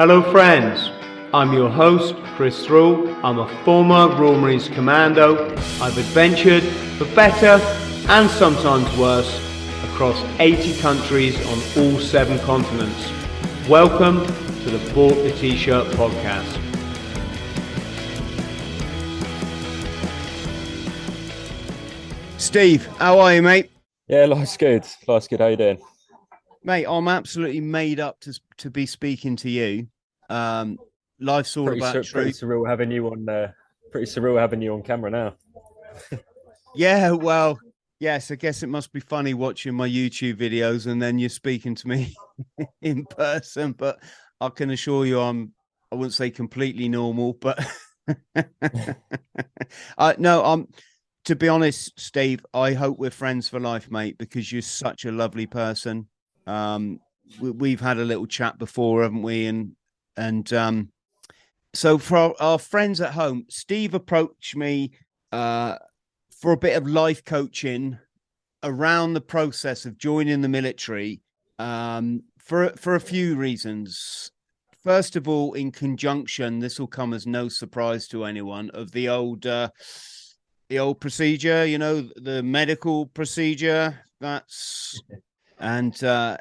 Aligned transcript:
Hello, 0.00 0.22
friends. 0.32 0.90
I'm 1.34 1.52
your 1.52 1.68
host, 1.68 2.14
Chris 2.34 2.64
Thrall. 2.64 3.06
I'm 3.22 3.38
a 3.38 3.46
former 3.66 4.08
Royal 4.16 4.40
Marines 4.40 4.66
Commando. 4.66 5.54
I've 5.78 5.98
adventured 5.98 6.62
for 6.96 7.04
better 7.14 7.62
and 8.08 8.30
sometimes 8.30 8.88
worse 8.96 9.30
across 9.84 10.18
80 10.38 10.80
countries 10.80 11.36
on 11.48 11.58
all 11.76 12.00
seven 12.00 12.38
continents. 12.38 13.12
Welcome 13.68 14.24
to 14.24 14.70
the 14.70 14.94
Bought 14.94 15.16
the 15.16 15.32
T-Shirt 15.32 15.88
podcast. 15.88 16.58
Steve, 22.38 22.86
how 22.96 23.18
are 23.18 23.34
you, 23.34 23.42
mate? 23.42 23.70
Yeah, 24.08 24.24
life's 24.24 24.56
good. 24.56 24.86
Life's 25.06 25.28
good. 25.28 25.40
How 25.40 25.48
you 25.48 25.56
doing? 25.56 25.78
Mate, 26.62 26.84
I'm 26.86 27.08
absolutely 27.08 27.60
made 27.60 28.00
up 28.00 28.20
to 28.20 28.38
to 28.58 28.70
be 28.70 28.86
speaking 28.86 29.36
to 29.36 29.50
you. 29.50 29.88
Um, 30.28 30.78
life's 31.18 31.56
all 31.56 31.66
pretty, 31.66 31.80
about 31.80 32.04
sur- 32.04 32.12
pretty 32.12 32.32
surreal 32.32 32.68
having 32.68 32.90
you 32.90 33.06
on. 33.08 33.28
Uh, 33.28 33.52
pretty 33.90 34.06
surreal 34.06 34.38
having 34.38 34.60
you 34.60 34.74
on 34.74 34.82
camera 34.82 35.10
now. 35.10 35.34
Yeah, 36.74 37.12
well, 37.12 37.58
yes, 37.98 38.30
I 38.30 38.36
guess 38.36 38.62
it 38.62 38.68
must 38.68 38.92
be 38.92 39.00
funny 39.00 39.34
watching 39.34 39.74
my 39.74 39.88
YouTube 39.88 40.36
videos 40.36 40.86
and 40.86 41.00
then 41.02 41.18
you're 41.18 41.28
speaking 41.28 41.74
to 41.76 41.88
me 41.88 42.14
in 42.82 43.06
person. 43.06 43.72
But 43.72 44.00
I 44.40 44.50
can 44.50 44.70
assure 44.70 45.06
you, 45.06 45.20
I'm 45.20 45.52
I 45.90 45.96
wouldn't 45.96 46.14
say 46.14 46.30
completely 46.30 46.88
normal, 46.88 47.32
but 47.32 47.58
I 49.98 50.14
no, 50.18 50.44
I'm 50.44 50.68
to 51.24 51.36
be 51.36 51.48
honest, 51.48 51.98
Steve. 51.98 52.44
I 52.54 52.74
hope 52.74 52.98
we're 52.98 53.10
friends 53.10 53.48
for 53.48 53.58
life, 53.58 53.90
mate, 53.90 54.18
because 54.18 54.52
you're 54.52 54.62
such 54.62 55.04
a 55.04 55.12
lovely 55.12 55.46
person. 55.46 56.06
Um, 56.50 57.00
we, 57.40 57.50
we've 57.50 57.80
had 57.80 57.98
a 57.98 58.04
little 58.04 58.26
chat 58.26 58.58
before, 58.58 59.02
haven't 59.02 59.22
we? 59.22 59.46
And 59.46 59.76
and 60.16 60.52
um, 60.52 60.92
so 61.72 61.98
for 61.98 62.16
our, 62.16 62.34
our 62.40 62.58
friends 62.58 63.00
at 63.00 63.12
home, 63.12 63.46
Steve 63.48 63.94
approached 63.94 64.56
me 64.56 64.90
uh, 65.30 65.76
for 66.40 66.52
a 66.52 66.56
bit 66.56 66.76
of 66.76 66.86
life 66.86 67.24
coaching 67.24 67.98
around 68.62 69.14
the 69.14 69.20
process 69.20 69.86
of 69.86 69.96
joining 69.96 70.40
the 70.40 70.48
military 70.48 71.22
um, 71.58 72.22
for 72.38 72.70
for 72.70 72.96
a 72.96 73.00
few 73.00 73.36
reasons. 73.36 74.32
First 74.82 75.14
of 75.14 75.28
all, 75.28 75.52
in 75.52 75.70
conjunction, 75.70 76.58
this 76.58 76.80
will 76.80 76.88
come 76.88 77.12
as 77.12 77.26
no 77.26 77.48
surprise 77.48 78.08
to 78.08 78.24
anyone 78.24 78.70
of 78.70 78.90
the 78.90 79.08
old 79.08 79.46
uh, 79.46 79.70
the 80.68 80.78
old 80.78 81.00
procedure, 81.00 81.64
you 81.64 81.78
know, 81.78 82.08
the 82.16 82.42
medical 82.42 83.06
procedure. 83.06 84.00
That's 84.20 85.00
and 85.60 86.02
uh, 86.02 86.36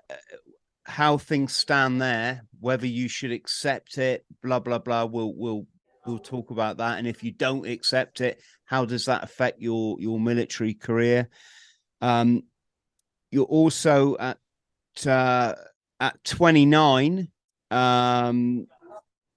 how 0.86 1.18
things 1.18 1.54
stand 1.54 2.02
there, 2.02 2.46
whether 2.60 2.88
you 2.88 3.08
should 3.08 3.32
accept 3.32 3.98
it, 3.98 4.26
blah 4.42 4.60
blah 4.60 4.80
blah. 4.80 5.06
We'll 5.06 5.34
we'll 5.36 5.68
we'll 6.06 6.20
talk 6.20 6.52
about 6.52 6.78
that. 6.78 6.98
And 6.98 7.08
if 7.08 7.24
you 7.24 7.32
don't 7.32 7.68
accept 7.68 8.22
it, 8.22 8.42
how 8.66 8.86
does 8.86 9.06
that 9.06 9.24
affect 9.24 9.62
your 9.62 9.98
your 10.00 10.20
military 10.20 10.74
career? 10.74 11.30
Um, 12.02 12.44
you're 13.32 13.46
also 13.46 14.18
at 14.18 14.38
uh, 15.06 15.56
at 16.00 16.24
29. 16.24 17.28
Um, 17.72 18.68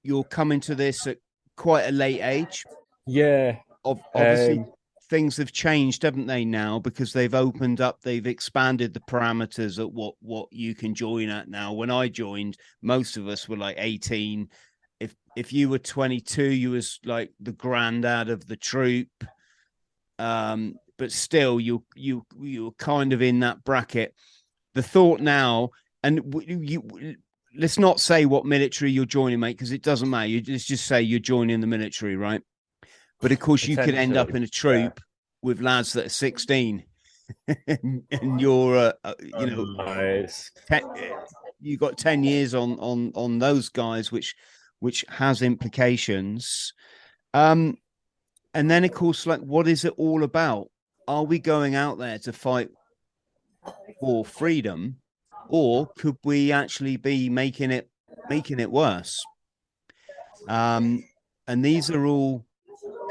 you're 0.03 0.25
coming 0.25 0.61
to 0.61 0.75
this 0.75 1.07
at 1.07 1.19
quite 1.57 1.83
a 1.83 1.93
late 1.93 2.21
age. 2.23 2.65
Yeah. 3.07 3.59
Ob- 3.85 4.01
obviously, 4.15 4.61
Um, 4.61 4.73
things 5.13 5.37
have 5.37 5.53
changed, 5.53 6.05
haven't 6.05 6.27
they? 6.27 6.43
Now 6.43 6.79
because 6.79 7.13
they've 7.13 7.35
opened 7.35 7.83
up, 7.83 8.01
they've 8.01 8.27
expanded 8.27 8.95
the 8.95 9.01
parameters 9.01 9.79
at 9.79 9.93
what 9.93 10.15
what 10.21 10.49
you 10.51 10.75
can 10.75 10.95
join 10.95 11.29
at 11.29 11.49
now. 11.49 11.75
When 11.75 11.91
I 11.91 12.09
joined, 12.09 12.57
most 12.81 13.19
of 13.19 13.29
us 13.29 13.47
were 13.47 13.59
like 13.59 13.77
18. 13.79 14.49
If 15.01 15.15
if 15.37 15.53
you 15.53 15.69
were 15.69 15.79
22, 15.79 16.45
you 16.45 16.71
was 16.71 16.99
like 17.05 17.31
the 17.39 17.53
granddad 17.53 18.31
of 18.31 18.47
the 18.47 18.57
troop. 18.57 19.11
Um, 20.19 20.77
but 20.97 21.13
still, 21.13 21.61
you 21.61 21.85
you 21.95 22.25
you're 22.41 22.73
kind 22.73 23.13
of 23.13 23.21
in 23.21 23.41
that 23.41 23.65
bracket. 23.65 24.15
The 24.73 24.83
thought 24.83 25.21
now, 25.21 25.73
and 26.03 26.43
you 26.47 27.17
let's 27.55 27.79
not 27.79 28.01
say 28.01 28.25
what 28.25 28.47
military 28.47 28.91
you're 28.91 29.05
joining, 29.05 29.41
mate, 29.41 29.59
because 29.59 29.73
it 29.73 29.83
doesn't 29.83 30.09
matter. 30.09 30.29
You 30.29 30.43
let's 30.49 30.65
just 30.65 30.87
say 30.87 31.03
you're 31.03 31.21
joining 31.21 31.61
the 31.61 31.67
military, 31.67 32.17
right? 32.17 32.41
But 33.23 33.33
of 33.33 33.39
course, 33.39 33.67
you 33.67 33.77
could 33.77 33.95
end 33.95 34.17
up 34.17 34.31
in 34.31 34.37
a 34.43 34.47
Potentially, 34.47 34.75
yeah. 34.75 34.89
troop 34.89 35.01
with 35.43 35.61
lads 35.61 35.93
that 35.95 36.07
are 36.07 36.11
16, 36.11 36.85
and 37.69 38.03
and 38.11 38.41
you're, 38.41 38.77
uh, 38.77 38.93
uh, 39.05 39.15
you 39.21 39.47
know, 39.47 39.65
Nice. 39.65 40.51
ten, 40.67 40.83
you 41.61 41.77
got 41.79 41.97
10 41.97 42.25
years 42.25 42.53
on 42.53 42.79
on 42.81 43.13
on 43.15 43.39
those 43.39 43.69
guys, 43.69 44.11
which 44.11 44.35
which 44.81 45.05
has 45.09 45.41
implications. 45.41 46.73
Um, 47.33 47.79
and 48.53 48.69
then 48.69 48.85
of 48.85 48.93
course, 48.93 49.25
like, 49.25 49.41
what 49.41 49.69
is 49.69 49.85
it 49.85 49.95
all 49.97 50.25
about? 50.25 50.69
Are 51.07 51.25
we 51.25 51.39
going 51.39 51.77
out 51.77 51.99
there 51.99 52.19
to 52.19 52.33
fight 52.33 52.71
for 54.01 54.25
freedom, 54.25 54.97
or 55.49 55.87
could 55.97 56.17
we 56.25 56.51
actually 56.51 56.97
be 56.97 57.29
making 57.31 57.71
it 57.71 57.89
making 58.29 58.59
it 58.59 58.71
worse? 58.71 59.25
Um, 60.49 61.05
and 61.47 61.65
these 61.65 61.89
are 61.89 62.05
all 62.05 62.45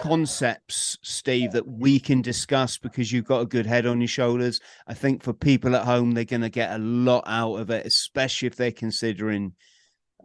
concepts, 0.01 0.97
Steve, 1.03 1.51
that 1.51 1.67
we 1.67 1.99
can 1.99 2.21
discuss 2.21 2.77
because 2.77 3.11
you've 3.11 3.25
got 3.25 3.41
a 3.41 3.45
good 3.45 3.65
head 3.65 3.85
on 3.85 4.01
your 4.01 4.07
shoulders. 4.07 4.59
I 4.87 4.93
think 4.93 5.21
for 5.21 5.31
people 5.31 5.75
at 5.75 5.85
home, 5.85 6.11
they're 6.11 6.25
going 6.25 6.41
to 6.41 6.49
get 6.49 6.71
a 6.71 6.79
lot 6.79 7.23
out 7.27 7.55
of 7.55 7.69
it, 7.69 7.85
especially 7.85 8.47
if 8.47 8.55
they're 8.55 8.71
considering 8.71 9.53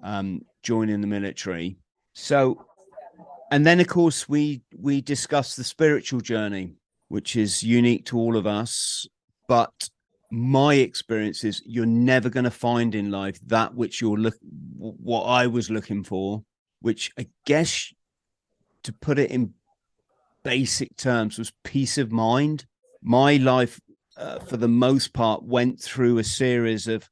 um, 0.03 0.41
joining 0.63 1.03
the 1.03 1.07
military. 1.07 1.77
So, 2.15 2.65
and 3.53 3.67
then 3.67 3.79
of 3.79 3.87
course 3.87 4.29
we 4.29 4.63
we 4.77 5.01
discuss 5.01 5.55
the 5.55 5.65
spiritual 5.65 6.21
journey, 6.21 6.73
which 7.09 7.37
is 7.37 7.63
unique 7.63 8.07
to 8.07 8.19
all 8.19 8.37
of 8.37 8.47
us. 8.47 9.07
But 9.47 9.91
my 10.31 10.75
experience 10.75 11.45
is 11.45 11.63
you're 11.67 11.87
never 11.87 12.31
going 12.31 12.45
to 12.45 12.51
find 12.51 12.95
in 12.95 13.11
life 13.11 13.39
that 13.47 13.75
which 13.75 14.01
you're 14.01 14.17
look 14.17 14.37
what 14.79 15.25
I 15.25 15.47
was 15.47 15.71
looking 15.71 16.03
for, 16.03 16.43
which 16.81 17.13
I 17.19 17.27
guess 17.45 17.93
to 18.83 18.93
put 18.93 19.19
it 19.19 19.31
in 19.31 19.53
basic 20.47 20.97
terms 20.97 21.39
was 21.39 21.53
peace 21.65 21.99
of 21.99 22.13
mind. 22.13 22.67
My 23.03 23.37
life, 23.37 23.81
uh, 24.17 24.39
for 24.39 24.57
the 24.57 24.69
most 24.69 25.13
part, 25.13 25.43
went 25.43 25.81
through 25.81 26.19
a 26.19 26.25
series 26.25 26.87
of, 26.87 27.11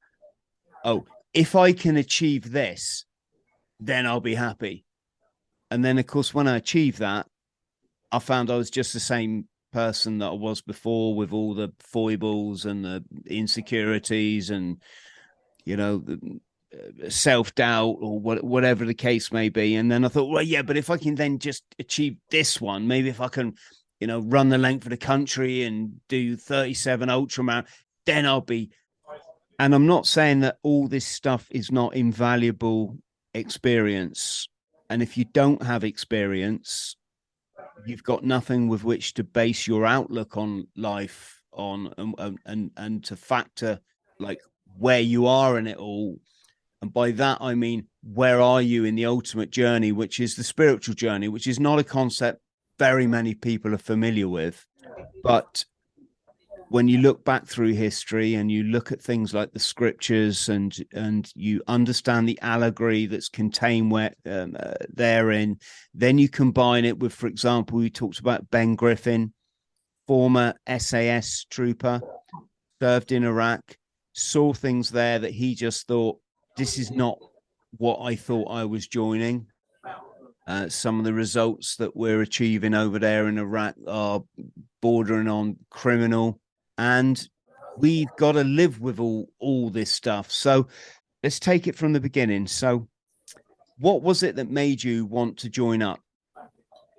oh, 0.85 1.05
if 1.33 1.57
I 1.57 1.73
can 1.73 1.97
achieve 1.97 2.53
this, 2.53 3.05
then 3.81 4.07
I'll 4.07 4.21
be 4.21 4.37
happy. 4.37 4.85
And 5.69 5.85
then, 5.85 5.99
of 5.99 6.07
course, 6.07 6.33
when 6.33 6.47
I 6.47 6.57
achieved 6.57 7.01
that, 7.01 7.27
I 8.13 8.21
found 8.21 8.51
I 8.51 8.57
was 8.57 8.71
just 8.71 8.93
the 8.93 9.01
same 9.01 9.49
person 9.73 10.19
that 10.19 10.29
I 10.29 10.35
was 10.35 10.63
before 10.63 11.17
with 11.17 11.33
all 11.33 11.55
the 11.55 11.73
foibles 11.81 12.65
and 12.65 12.85
the 12.85 13.03
insecurities 13.27 14.51
and, 14.51 14.81
you 15.65 15.77
know, 15.77 15.99
the 15.99 16.39
self 17.09 17.55
doubt 17.55 17.97
or 18.01 18.19
what, 18.19 18.45
whatever 18.45 18.85
the 18.85 18.95
case 18.95 19.33
may 19.33 19.49
be. 19.49 19.75
And 19.75 19.91
then 19.91 20.05
I 20.05 20.09
thought, 20.09 20.31
well, 20.31 20.43
yeah, 20.43 20.63
but 20.63 20.77
if 20.77 20.91
I 20.91 20.97
can 20.97 21.15
then 21.15 21.39
just 21.39 21.65
achieve 21.79 22.17
this 22.31 22.61
one, 22.61 22.87
maybe 22.87 23.09
if 23.09 23.21
I 23.21 23.29
can, 23.29 23.55
you 24.01 24.07
know, 24.07 24.21
run 24.21 24.49
the 24.49 24.59
length 24.59 24.85
of 24.87 24.91
the 24.91 24.97
country 24.97 25.63
and 25.63 26.01
do 26.09 26.37
37 26.37 27.09
ultramarathon, 27.09 27.67
then 28.07 28.27
I'll 28.27 28.41
be. 28.41 28.71
And 29.59 29.75
I'm 29.75 29.87
not 29.87 30.07
saying 30.07 30.41
that 30.41 30.59
all 30.63 30.89
this 30.89 31.07
stuff 31.07 31.47
is 31.51 31.71
not 31.71 31.95
invaluable 31.95 32.99
experience. 33.35 34.49
And 34.91 35.03
if 35.03 35.17
you 35.17 35.25
don't 35.25 35.63
have 35.63 35.85
experience, 35.85 36.97
you've 37.87 38.03
got 38.03 38.25
nothing 38.25 38.69
with 38.69 38.85
which 38.85 39.15
to 39.15 39.25
base 39.25 39.67
your 39.67 39.87
outlook 39.87 40.37
on 40.37 40.67
life 40.77 41.41
on 41.53 41.93
and 41.97 42.15
and 42.19 42.39
and, 42.47 42.71
and 42.77 43.05
to 43.05 43.17
factor 43.17 43.79
like 44.19 44.41
where 44.79 45.01
you 45.01 45.27
are 45.27 45.59
in 45.59 45.67
it 45.67 45.77
all 45.77 46.19
and 46.85 46.93
by 46.93 47.11
that 47.11 47.39
i 47.41 47.55
mean 47.55 47.87
where 48.03 48.41
are 48.41 48.63
you 48.63 48.85
in 48.85 48.95
the 48.95 49.07
ultimate 49.07 49.51
journey 49.51 49.91
which 49.91 50.21
is 50.21 50.37
the 50.37 50.45
spiritual 50.45 50.95
journey 50.95 51.29
which 51.29 51.47
is 51.47 51.59
not 51.59 51.79
a 51.79 51.85
concept 51.85 52.41
very 52.79 53.07
many 53.07 53.35
people 53.35 53.75
are 53.75 53.79
familiar 53.79 54.29
with. 54.29 54.65
But 55.23 55.65
when 56.69 56.89
you 56.89 56.99
look 56.99 57.25
back 57.25 57.47
through 57.47 57.75
history 57.75 58.35
and 58.35 58.51
you 58.51 58.65
look 58.65 58.91
at 58.91 59.01
things 59.01 59.35
like 59.35 59.53
the 59.53 59.61
scriptures 59.61 60.49
and 60.49 60.77
and 60.93 61.31
you 61.35 61.63
understand 61.69 62.29
the 62.29 62.39
allegory 62.41 63.07
that's 63.07 63.29
contained 63.29 63.91
where 63.91 64.15
um, 64.27 64.57
uh, 64.59 64.75
therein 64.89 65.59
then 65.93 66.17
you 66.19 66.29
combine 66.29 66.85
it 66.85 66.99
with 66.99 67.13
for 67.13 67.27
example 67.27 67.79
we 67.79 67.91
talked 67.91 68.19
about 68.19 68.51
ben 68.51 68.75
griffin 68.75 69.33
former 70.07 70.55
sas 70.79 71.47
trooper 71.51 72.01
served 72.81 73.13
in 73.13 73.25
iraq 73.25 73.77
saw 74.15 74.53
things 74.53 74.91
there 74.91 75.19
that 75.19 75.33
he 75.33 75.55
just 75.55 75.87
thought 75.87 76.19
this 76.57 76.79
is 76.79 76.91
not 76.91 77.19
what 77.79 77.99
i 78.01 78.15
thought 78.15 78.51
i 78.51 78.65
was 78.65 78.87
joining 78.87 79.47
uh, 80.47 80.69
some 80.69 80.99
of 80.99 81.07
the 81.07 81.13
results 81.15 81.77
that 81.77 81.97
we're 81.97 82.21
achieving 82.21 82.75
over 82.75 82.99
there 82.99 83.29
in 83.29 83.39
iraq 83.39 83.75
are 83.87 84.23
bordering 84.83 85.29
on 85.29 85.57
criminal 85.71 86.39
and 86.79 87.29
we've 87.79 88.15
got 88.19 88.33
to 88.33 88.45
live 88.45 88.81
with 88.81 89.01
all 89.01 89.29
all 89.39 89.71
this 89.71 89.91
stuff 89.91 90.31
so 90.31 90.67
let's 91.23 91.41
take 91.41 91.67
it 91.67 91.75
from 91.75 91.93
the 91.93 92.01
beginning 92.01 92.47
so 92.47 92.87
what 93.79 94.03
was 94.03 94.23
it 94.23 94.37
that 94.37 94.51
made 94.51 94.83
you 94.83 95.07
want 95.07 95.39
to 95.39 95.49
join 95.49 95.83
up? 95.83 96.01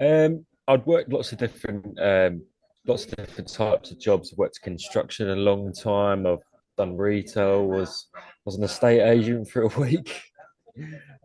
Um, 0.01 0.45
I'd 0.67 0.85
worked 0.85 1.11
lots 1.11 1.31
of 1.31 1.37
different, 1.37 1.99
um, 1.99 2.41
lots 2.85 3.05
of 3.05 3.15
different 3.15 3.51
types 3.51 3.91
of 3.91 3.99
jobs. 3.99 4.31
I've 4.31 4.37
worked 4.37 4.61
construction 4.61 5.29
a 5.29 5.35
long 5.35 5.71
time. 5.71 6.25
I've 6.25 6.39
done 6.77 6.97
retail. 6.97 7.65
Was 7.67 8.07
was 8.45 8.55
an 8.55 8.63
estate 8.63 9.01
agent 9.01 9.49
for 9.49 9.63
a 9.63 9.67
week, 9.79 10.21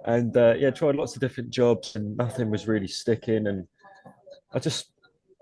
and 0.06 0.36
uh, 0.36 0.54
yeah, 0.58 0.70
tried 0.70 0.96
lots 0.96 1.14
of 1.14 1.20
different 1.20 1.50
jobs, 1.50 1.96
and 1.96 2.16
nothing 2.16 2.50
was 2.50 2.66
really 2.66 2.88
sticking. 2.88 3.46
And 3.46 3.68
I 4.52 4.58
just 4.58 4.90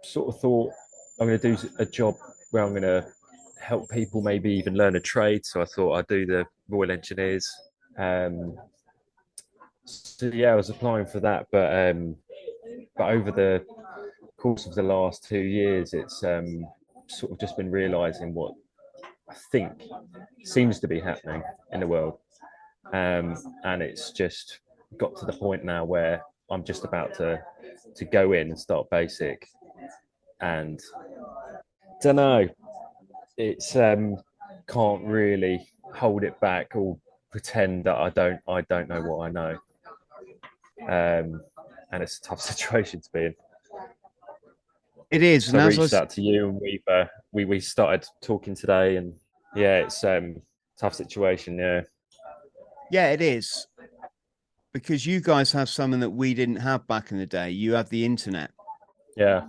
sort 0.03 0.35
of 0.35 0.41
thought 0.41 0.73
I'm 1.21 1.29
going 1.29 1.39
to 1.39 1.57
do 1.57 1.69
a 1.79 1.87
job 1.87 2.15
where 2.51 2.63
I'm 2.63 2.71
going 2.71 2.83
to 2.83 3.07
help 3.61 3.91
people 3.91 4.23
maybe 4.23 4.51
even 4.53 4.75
learn 4.75 4.97
a 4.97 5.01
trade. 5.01 5.45
So 5.45 5.61
I 5.61 5.65
thought 5.65 5.95
I'd 5.95 6.07
do 6.07 6.27
the 6.27 6.45
Royal 6.69 6.91
Engineers. 6.91 7.49
Um, 7.97 8.57
so 9.85 10.27
yeah, 10.27 10.53
I 10.53 10.55
was 10.55 10.71
applying 10.71 11.07
for 11.07 11.21
that, 11.21 11.47
but 11.51 11.91
um, 11.91 12.17
but 12.97 13.11
over 13.11 13.31
the 13.31 13.65
course 14.37 14.67
of 14.67 14.75
the 14.75 14.83
last 14.83 15.25
two 15.25 15.39
years, 15.39 15.95
it's 15.95 16.23
um, 16.25 16.67
sort 17.07 17.33
of 17.33 17.41
just 17.41 17.57
been 17.57 17.71
realizing 17.71 18.35
what 18.35 18.55
I 19.31 19.35
think 19.53 19.73
seems 20.45 20.81
to 20.81 20.89
be 20.89 21.01
happening 21.01 21.43
in 21.73 21.81
the 21.81 21.87
world, 21.87 22.19
um, 22.93 23.37
and 23.65 23.83
it's 23.83 24.13
just 24.13 24.61
got 24.97 25.17
to 25.17 25.27
the 25.27 25.33
point 25.33 25.65
now 25.65 25.85
where 25.85 26.23
I'm 26.51 26.65
just 26.65 26.85
about 26.85 27.15
to 27.17 27.43
to 27.97 28.05
go 28.05 28.33
in 28.33 28.49
and 28.49 28.59
start 28.59 28.89
basic, 28.91 29.49
and 30.41 30.81
don't 32.03 32.17
know, 32.17 32.49
it's 33.37 33.77
um 33.77 34.17
can't 34.69 35.05
really 35.05 35.69
hold 35.95 36.25
it 36.25 36.39
back 36.41 36.77
or 36.77 36.99
pretend 37.31 37.85
that 37.85 37.97
I 37.97 38.11
don't 38.11 38.41
I 38.49 38.63
don't 38.63 38.89
know 38.89 39.03
what 39.03 39.27
I 39.27 39.31
know. 39.31 39.59
Um, 40.83 41.43
and 41.93 42.03
it's 42.03 42.19
a 42.19 42.23
tough 42.23 42.41
situation 42.53 43.01
to 43.01 43.11
be 43.13 43.27
in. 43.27 43.35
It 45.11 45.23
is. 45.23 45.49
And 45.49 45.61
I 45.61 45.67
reached 45.67 45.79
was- 45.79 45.95
out 45.95 46.11
to 46.11 46.23
you, 46.23 46.49
and 46.51 46.61
we've 46.61 46.83
uh, 46.87 47.05
we 47.33 47.45
we 47.45 47.61
started 47.61 48.07
talking 48.23 48.55
today, 48.55 48.97
and 48.97 49.15
yeah, 49.57 49.79
it's 49.79 50.03
um 50.05 50.37
tough 50.79 50.95
situation. 50.95 51.59
Yeah, 51.59 51.83
Yeah, 52.91 53.11
it 53.11 53.21
is. 53.21 53.67
Because 54.73 55.07
you 55.07 55.21
guys 55.21 55.51
have 55.53 55.69
something 55.69 56.01
that 56.01 56.11
we 56.11 56.35
didn't 56.35 56.57
have 56.57 56.87
back 56.87 57.11
in 57.11 57.19
the 57.19 57.27
day. 57.27 57.51
You 57.51 57.73
have 57.73 57.89
the 57.89 58.05
internet, 58.05 58.51
yeah, 59.17 59.47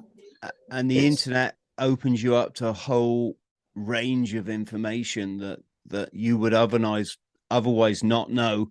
and 0.71 0.89
the 0.89 0.95
Yes. 0.95 1.03
internet 1.03 1.56
opens 1.77 2.23
you 2.23 2.35
up 2.35 2.53
to 2.55 2.67
a 2.67 2.73
whole 2.73 3.38
range 3.75 4.33
of 4.33 4.47
information 4.50 5.38
that 5.39 5.59
that 5.88 6.13
you 6.13 6.38
would 6.38 6.53
otherwise 6.53 7.17
otherwise 7.51 8.01
not 8.03 8.31
know 8.31 8.69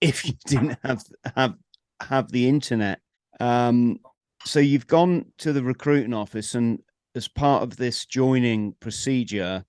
if 0.00 0.24
you 0.24 0.34
didn't 0.46 0.78
have 0.84 1.02
have 1.34 1.54
have 2.00 2.30
the 2.30 2.48
internet. 2.48 3.00
Um, 3.40 3.98
so 4.44 4.60
you've 4.60 4.86
gone 4.86 5.26
to 5.38 5.52
the 5.52 5.62
recruiting 5.62 6.14
office, 6.14 6.54
and 6.54 6.80
as 7.14 7.28
part 7.28 7.62
of 7.62 7.76
this 7.76 8.06
joining 8.06 8.72
procedure, 8.80 9.64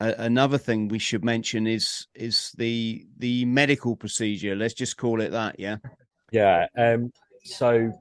a- 0.00 0.14
another 0.18 0.58
thing 0.58 0.88
we 0.88 0.98
should 0.98 1.24
mention 1.24 1.66
is 1.66 2.06
is 2.14 2.52
the 2.58 3.06
the 3.18 3.44
medical 3.44 3.96
procedure. 3.96 4.56
Let's 4.56 4.74
just 4.74 4.96
call 4.96 5.20
it 5.20 5.30
that. 5.30 5.58
Yeah. 5.58 5.76
yeah. 6.30 6.66
Um, 6.76 7.12
so 7.44 7.92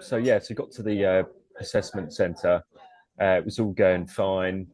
so 0.00 0.16
yeah, 0.16 0.38
so 0.38 0.54
got 0.54 0.70
to 0.72 0.82
the 0.82 1.04
uh, 1.04 1.22
assessment 1.60 2.12
centre. 2.12 2.62
Uh, 3.20 3.36
it 3.38 3.44
was 3.44 3.58
all 3.58 3.72
going 3.72 4.06
fine. 4.06 4.68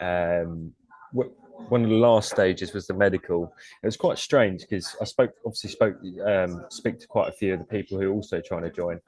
Um, 0.00 0.72
wh- 1.14 1.28
one 1.70 1.84
of 1.84 1.90
the 1.90 1.96
last 1.96 2.30
stages 2.30 2.72
was 2.72 2.86
the 2.86 2.94
medical. 2.94 3.52
It 3.82 3.86
was 3.86 3.96
quite 3.96 4.18
strange 4.18 4.62
because 4.62 4.96
I 5.00 5.04
spoke, 5.04 5.34
obviously 5.44 5.70
spoke, 5.70 5.96
um, 6.24 6.64
speak 6.70 6.98
to 7.00 7.06
quite 7.06 7.28
a 7.28 7.32
few 7.32 7.52
of 7.52 7.58
the 7.58 7.66
people 7.66 7.98
who 8.00 8.10
are 8.10 8.14
also 8.14 8.40
trying 8.40 8.62
to 8.62 8.70
join, 8.70 8.98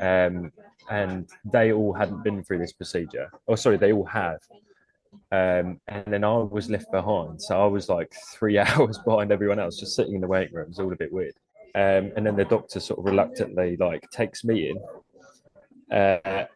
um, 0.00 0.52
and 0.90 1.28
they 1.44 1.72
all 1.72 1.92
hadn't 1.92 2.22
been 2.22 2.42
through 2.42 2.58
this 2.58 2.72
procedure. 2.72 3.30
Oh, 3.48 3.56
sorry, 3.56 3.76
they 3.76 3.92
all 3.92 4.04
have. 4.04 4.40
Um, 5.32 5.80
and 5.88 6.04
then 6.06 6.24
I 6.24 6.36
was 6.36 6.70
left 6.70 6.90
behind, 6.92 7.40
so 7.40 7.60
I 7.60 7.66
was 7.66 7.88
like 7.88 8.14
three 8.32 8.58
hours 8.66 8.98
behind 9.04 9.32
everyone 9.32 9.58
else, 9.58 9.78
just 9.78 9.96
sitting 9.96 10.14
in 10.14 10.20
the 10.20 10.28
waiting 10.28 10.54
room. 10.54 10.64
It 10.64 10.68
was 10.68 10.78
all 10.78 10.92
a 10.92 10.96
bit 10.96 11.12
weird. 11.12 11.34
Um, 11.74 12.12
and 12.16 12.26
then 12.26 12.36
the 12.36 12.44
doctor 12.44 12.80
sort 12.80 13.00
of 13.00 13.04
reluctantly 13.04 13.76
like 13.76 14.08
takes 14.10 14.44
me 14.44 14.70
in. 14.70 15.96
Uh, 15.96 16.46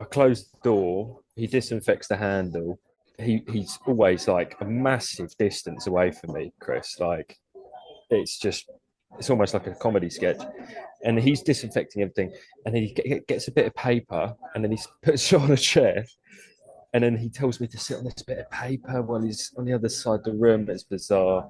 I 0.00 0.04
close 0.04 0.48
the 0.48 0.58
door. 0.62 1.20
He 1.34 1.46
disinfects 1.46 2.08
the 2.08 2.16
handle. 2.16 2.78
He 3.18 3.42
he's 3.50 3.78
always 3.86 4.28
like 4.28 4.56
a 4.60 4.64
massive 4.64 5.36
distance 5.38 5.86
away 5.86 6.10
from 6.10 6.34
me, 6.34 6.52
Chris. 6.60 6.98
Like 6.98 7.38
it's 8.10 8.38
just 8.38 8.70
it's 9.18 9.30
almost 9.30 9.54
like 9.54 9.66
a 9.66 9.74
comedy 9.74 10.10
sketch. 10.10 10.40
And 11.06 11.18
he's 11.18 11.40
disinfecting 11.40 12.02
everything, 12.02 12.34
and 12.64 12.74
then 12.74 12.82
he 12.82 12.92
gets 13.26 13.48
a 13.48 13.52
bit 13.52 13.66
of 13.66 13.74
paper, 13.74 14.34
and 14.54 14.62
then 14.62 14.72
he 14.72 14.78
puts 15.02 15.32
it 15.32 15.40
on 15.40 15.50
a 15.50 15.56
chair, 15.56 16.04
and 16.92 17.02
then 17.02 17.16
he 17.16 17.30
tells 17.30 17.60
me 17.60 17.68
to 17.68 17.78
sit 17.78 17.96
on 17.96 18.04
this 18.04 18.22
bit 18.22 18.38
of 18.38 18.50
paper 18.50 19.00
while 19.02 19.22
he's 19.22 19.52
on 19.56 19.64
the 19.64 19.72
other 19.72 19.88
side 19.88 20.18
of 20.18 20.24
the 20.24 20.32
room. 20.32 20.68
It's 20.68 20.82
bizarre. 20.82 21.48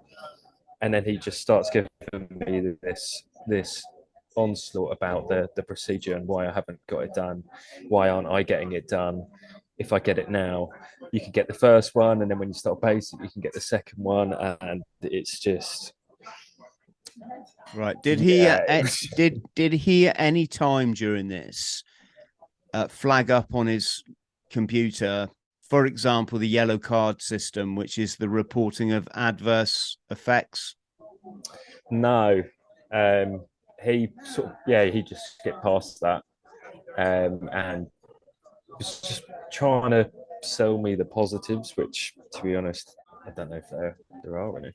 And 0.82 0.92
then 0.92 1.04
he 1.04 1.16
just 1.16 1.40
starts 1.40 1.70
giving 1.70 1.88
me 2.12 2.74
this 2.82 3.24
this 3.48 3.82
onslaught 4.36 4.92
about 4.92 5.26
the 5.30 5.48
the 5.56 5.62
procedure 5.62 6.14
and 6.16 6.28
why 6.28 6.46
I 6.46 6.52
haven't 6.52 6.78
got 6.86 7.04
it 7.04 7.14
done, 7.14 7.42
why 7.88 8.10
aren't 8.10 8.28
I 8.28 8.42
getting 8.42 8.72
it 8.72 8.88
done? 8.88 9.26
If 9.78 9.92
I 9.92 9.98
get 9.98 10.18
it 10.18 10.30
now, 10.30 10.68
you 11.12 11.20
can 11.20 11.32
get 11.32 11.48
the 11.48 11.54
first 11.54 11.94
one, 11.94 12.20
and 12.20 12.30
then 12.30 12.38
when 12.38 12.48
you 12.48 12.54
start 12.54 12.80
basic, 12.82 13.20
you 13.22 13.30
can 13.30 13.40
get 13.40 13.54
the 13.54 13.60
second 13.60 14.02
one, 14.02 14.34
and 14.60 14.82
it's 15.00 15.38
just 15.38 15.94
Right. 17.74 17.96
Did 18.02 18.20
he? 18.20 18.42
Yeah, 18.44 18.64
uh, 18.68 18.72
at- 18.72 18.82
was- 18.84 19.12
did 19.16 19.42
did 19.54 19.72
he 19.72 20.08
at 20.08 20.16
any 20.18 20.46
time 20.46 20.94
during 20.94 21.28
this 21.28 21.82
uh, 22.74 22.88
flag 22.88 23.30
up 23.30 23.54
on 23.54 23.66
his 23.66 24.02
computer, 24.50 25.28
for 25.62 25.86
example, 25.86 26.38
the 26.38 26.48
yellow 26.48 26.78
card 26.78 27.22
system, 27.22 27.74
which 27.74 27.98
is 27.98 28.16
the 28.16 28.28
reporting 28.28 28.92
of 28.92 29.08
adverse 29.14 29.98
effects? 30.10 30.76
no. 31.90 32.42
Um, 32.92 33.44
he 33.82 34.08
sort 34.22 34.48
of 34.48 34.54
yeah, 34.66 34.84
he 34.84 35.02
just 35.02 35.38
skipped 35.38 35.62
past 35.62 36.00
that, 36.00 36.22
um, 36.96 37.48
and 37.52 37.88
was 38.78 39.00
just 39.00 39.22
trying 39.50 39.90
to 39.90 40.10
sell 40.42 40.78
me 40.78 40.94
the 40.94 41.04
positives, 41.04 41.76
which 41.76 42.14
to 42.32 42.42
be 42.42 42.54
honest, 42.54 42.94
I 43.26 43.30
don't 43.30 43.50
know 43.50 43.56
if 43.56 43.68
there 43.70 43.96
there 44.22 44.38
are 44.38 44.56
any. 44.58 44.70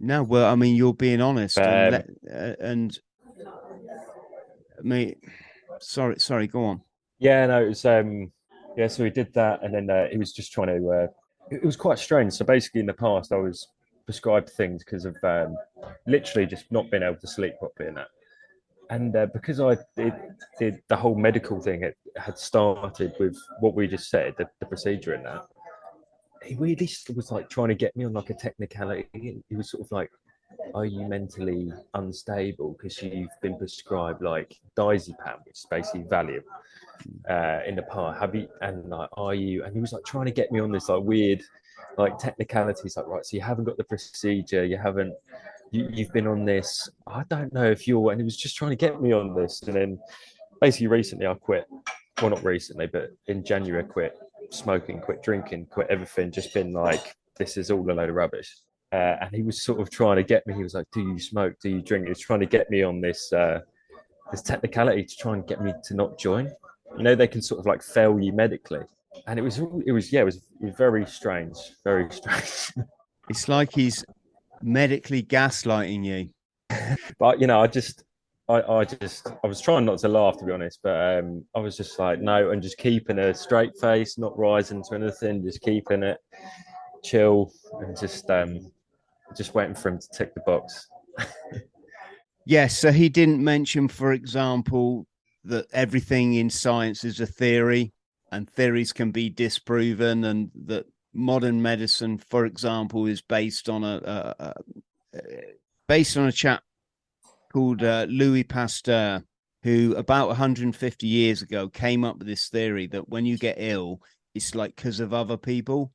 No. 0.00 0.22
Well, 0.22 0.50
I 0.50 0.54
mean, 0.54 0.76
you're 0.76 0.94
being 0.94 1.20
honest, 1.20 1.58
Um, 1.58 1.64
and, 1.64 1.90
let, 1.92 2.10
uh, 2.32 2.54
and 2.60 2.98
I 4.78 4.82
mean, 4.82 5.16
sorry, 5.80 6.18
sorry. 6.20 6.46
Go 6.46 6.64
on. 6.64 6.82
Yeah, 7.18 7.46
no, 7.46 7.64
it 7.64 7.68
was 7.68 7.84
um 7.84 8.32
yeah, 8.76 8.86
so 8.86 9.04
he 9.04 9.10
did 9.10 9.32
that 9.34 9.62
and 9.64 9.74
then 9.74 9.90
uh, 9.90 10.06
he 10.10 10.18
was 10.18 10.32
just 10.32 10.52
trying 10.52 10.68
to 10.68 10.90
uh 10.90 11.06
it, 11.50 11.62
it 11.62 11.64
was 11.64 11.76
quite 11.76 11.98
strange. 11.98 12.32
So 12.34 12.44
basically 12.44 12.80
in 12.80 12.86
the 12.86 12.94
past 12.94 13.32
I 13.32 13.36
was 13.36 13.66
prescribed 14.04 14.50
things 14.50 14.84
because 14.84 15.04
of 15.04 15.16
um 15.24 15.56
literally 16.06 16.46
just 16.46 16.70
not 16.70 16.90
being 16.90 17.02
able 17.02 17.16
to 17.16 17.26
sleep 17.26 17.54
properly 17.58 17.88
and 17.88 17.96
that. 17.96 18.08
And 18.90 19.14
uh, 19.14 19.26
because 19.34 19.60
I 19.60 19.76
did, 19.96 20.14
did 20.58 20.80
the 20.88 20.96
whole 20.96 21.14
medical 21.14 21.60
thing 21.60 21.82
it 21.82 21.96
had 22.16 22.38
started 22.38 23.12
with 23.20 23.36
what 23.60 23.74
we 23.74 23.86
just 23.86 24.08
said, 24.08 24.34
the, 24.38 24.48
the 24.60 24.66
procedure 24.66 25.12
and 25.12 25.26
that. 25.26 25.44
He 26.44 26.76
s- 26.84 27.08
was 27.14 27.30
like 27.30 27.48
trying 27.48 27.68
to 27.68 27.74
get 27.74 27.96
me 27.96 28.04
on 28.04 28.12
like 28.12 28.30
a 28.30 28.34
technicality. 28.34 29.42
He 29.48 29.56
was 29.56 29.70
sort 29.70 29.84
of 29.84 29.92
like, 29.92 30.10
are 30.74 30.86
you 30.86 31.06
mentally 31.06 31.72
unstable 31.94 32.72
because 32.72 33.02
you've 33.02 33.28
been 33.42 33.56
prescribed 33.56 34.22
like 34.22 34.58
diazepam, 34.76 35.44
which 35.44 35.54
is 35.56 35.66
basically 35.70 36.02
Valium, 36.02 36.42
uh, 37.28 37.60
in 37.66 37.76
the 37.76 37.82
past? 37.82 38.20
Have 38.20 38.34
you 38.34 38.48
and 38.62 38.88
like, 38.88 39.10
are 39.14 39.34
you? 39.34 39.64
And 39.64 39.74
he 39.74 39.80
was 39.80 39.92
like 39.92 40.04
trying 40.04 40.26
to 40.26 40.32
get 40.32 40.50
me 40.50 40.60
on 40.60 40.72
this 40.72 40.88
like 40.88 41.02
weird, 41.02 41.42
like 41.96 42.18
technicalities. 42.18 42.96
Like, 42.96 43.06
right, 43.06 43.24
so 43.24 43.36
you 43.36 43.42
haven't 43.42 43.64
got 43.64 43.76
the 43.76 43.84
procedure, 43.84 44.64
you 44.64 44.78
haven't, 44.78 45.14
you, 45.70 45.88
you've 45.92 46.12
been 46.12 46.26
on 46.26 46.44
this. 46.44 46.88
I 47.06 47.24
don't 47.28 47.52
know 47.52 47.70
if 47.70 47.86
you're. 47.86 48.10
And 48.10 48.20
he 48.20 48.24
was 48.24 48.36
just 48.36 48.56
trying 48.56 48.70
to 48.70 48.76
get 48.76 49.02
me 49.02 49.12
on 49.12 49.34
this. 49.34 49.62
And 49.62 49.74
then 49.74 49.98
basically 50.60 50.86
recently 50.86 51.26
I 51.26 51.34
quit. 51.34 51.66
Well, 52.20 52.30
not 52.30 52.42
recently, 52.42 52.86
but 52.86 53.10
in 53.28 53.44
January 53.44 53.84
I 53.84 53.86
quit 53.86 54.18
smoking, 54.50 55.00
quit 55.00 55.22
drinking, 55.22 55.66
quit 55.66 55.86
everything. 55.90 56.30
Just 56.30 56.54
been 56.54 56.72
like, 56.72 57.16
this 57.36 57.56
is 57.56 57.70
all 57.70 57.90
a 57.90 57.92
load 57.92 58.08
of 58.08 58.14
rubbish. 58.14 58.56
Uh, 58.92 59.16
and 59.20 59.34
he 59.34 59.42
was 59.42 59.62
sort 59.62 59.80
of 59.80 59.90
trying 59.90 60.16
to 60.16 60.22
get 60.22 60.46
me. 60.46 60.54
He 60.54 60.62
was 60.62 60.74
like, 60.74 60.86
"Do 60.92 61.00
you 61.00 61.18
smoke? 61.18 61.54
Do 61.60 61.68
you 61.68 61.82
drink?" 61.82 62.04
He 62.04 62.08
was 62.08 62.20
trying 62.20 62.40
to 62.40 62.46
get 62.46 62.70
me 62.70 62.82
on 62.82 63.02
this 63.02 63.30
uh, 63.34 63.60
this 64.30 64.40
technicality 64.40 65.04
to 65.04 65.16
try 65.16 65.34
and 65.34 65.46
get 65.46 65.62
me 65.62 65.74
to 65.84 65.94
not 65.94 66.18
join. 66.18 66.50
You 66.96 67.02
know, 67.02 67.14
they 67.14 67.28
can 67.28 67.42
sort 67.42 67.60
of 67.60 67.66
like 67.66 67.82
fail 67.82 68.18
you 68.18 68.32
medically, 68.32 68.80
and 69.26 69.38
it 69.38 69.42
was 69.42 69.58
it 69.84 69.92
was 69.92 70.10
yeah, 70.10 70.22
it 70.22 70.24
was, 70.24 70.36
it 70.36 70.64
was 70.66 70.74
very 70.76 71.04
strange, 71.06 71.56
very 71.84 72.10
strange. 72.10 72.72
It's 73.30 73.46
like 73.46 73.74
he's 73.74 74.06
medically 74.62 75.22
gaslighting 75.22 76.02
you. 76.02 76.30
but 77.18 77.38
you 77.38 77.46
know, 77.46 77.60
I 77.60 77.66
just 77.66 78.04
I, 78.48 78.62
I 78.62 78.84
just 78.84 79.30
I 79.44 79.46
was 79.46 79.60
trying 79.60 79.84
not 79.84 79.98
to 79.98 80.08
laugh 80.08 80.38
to 80.38 80.44
be 80.44 80.52
honest, 80.52 80.80
but 80.82 81.18
um, 81.18 81.44
I 81.54 81.60
was 81.60 81.76
just 81.76 81.98
like 81.98 82.20
no, 82.20 82.50
and 82.50 82.62
just 82.62 82.78
keeping 82.78 83.18
a 83.18 83.34
straight 83.34 83.76
face, 83.80 84.18
not 84.18 84.38
rising 84.38 84.82
to 84.84 84.94
anything, 84.94 85.42
just 85.42 85.60
keeping 85.60 86.02
it 86.02 86.18
chill, 87.04 87.52
and 87.80 87.98
just 87.98 88.28
um, 88.30 88.72
just 89.36 89.54
waiting 89.54 89.74
for 89.74 89.90
him 89.90 89.98
to 89.98 90.08
tick 90.12 90.34
the 90.34 90.40
box. 90.40 90.88
Yes, 92.48 92.78
so 92.78 92.92
he 92.92 93.10
didn't 93.10 93.44
mention, 93.44 93.88
for 93.88 94.14
example, 94.14 95.06
that 95.44 95.66
everything 95.70 96.32
in 96.32 96.48
science 96.48 97.04
is 97.04 97.20
a 97.20 97.26
theory 97.26 97.92
and 98.32 98.48
theories 98.48 98.94
can 98.94 99.10
be 99.10 99.28
disproven, 99.28 100.24
and 100.24 100.50
that 100.64 100.86
modern 101.12 101.60
medicine, 101.60 102.16
for 102.16 102.46
example, 102.46 103.04
is 103.04 103.20
based 103.20 103.68
on 103.68 103.84
a, 103.84 104.34
a, 104.38 104.54
a 105.12 105.22
based 105.88 106.16
on 106.16 106.26
a 106.26 106.32
chap 106.32 106.62
called 107.52 107.82
uh, 107.82 108.06
Louis 108.08 108.44
Pasteur, 108.44 109.22
who 109.62 109.94
about 109.96 110.28
150 110.28 111.06
years 111.06 111.42
ago 111.42 111.68
came 111.68 112.04
up 112.04 112.18
with 112.18 112.26
this 112.26 112.48
theory 112.48 112.86
that 112.88 113.08
when 113.08 113.26
you 113.26 113.38
get 113.38 113.56
ill, 113.58 114.00
it's 114.34 114.54
like 114.54 114.76
because 114.76 115.00
of 115.00 115.12
other 115.12 115.36
people, 115.36 115.92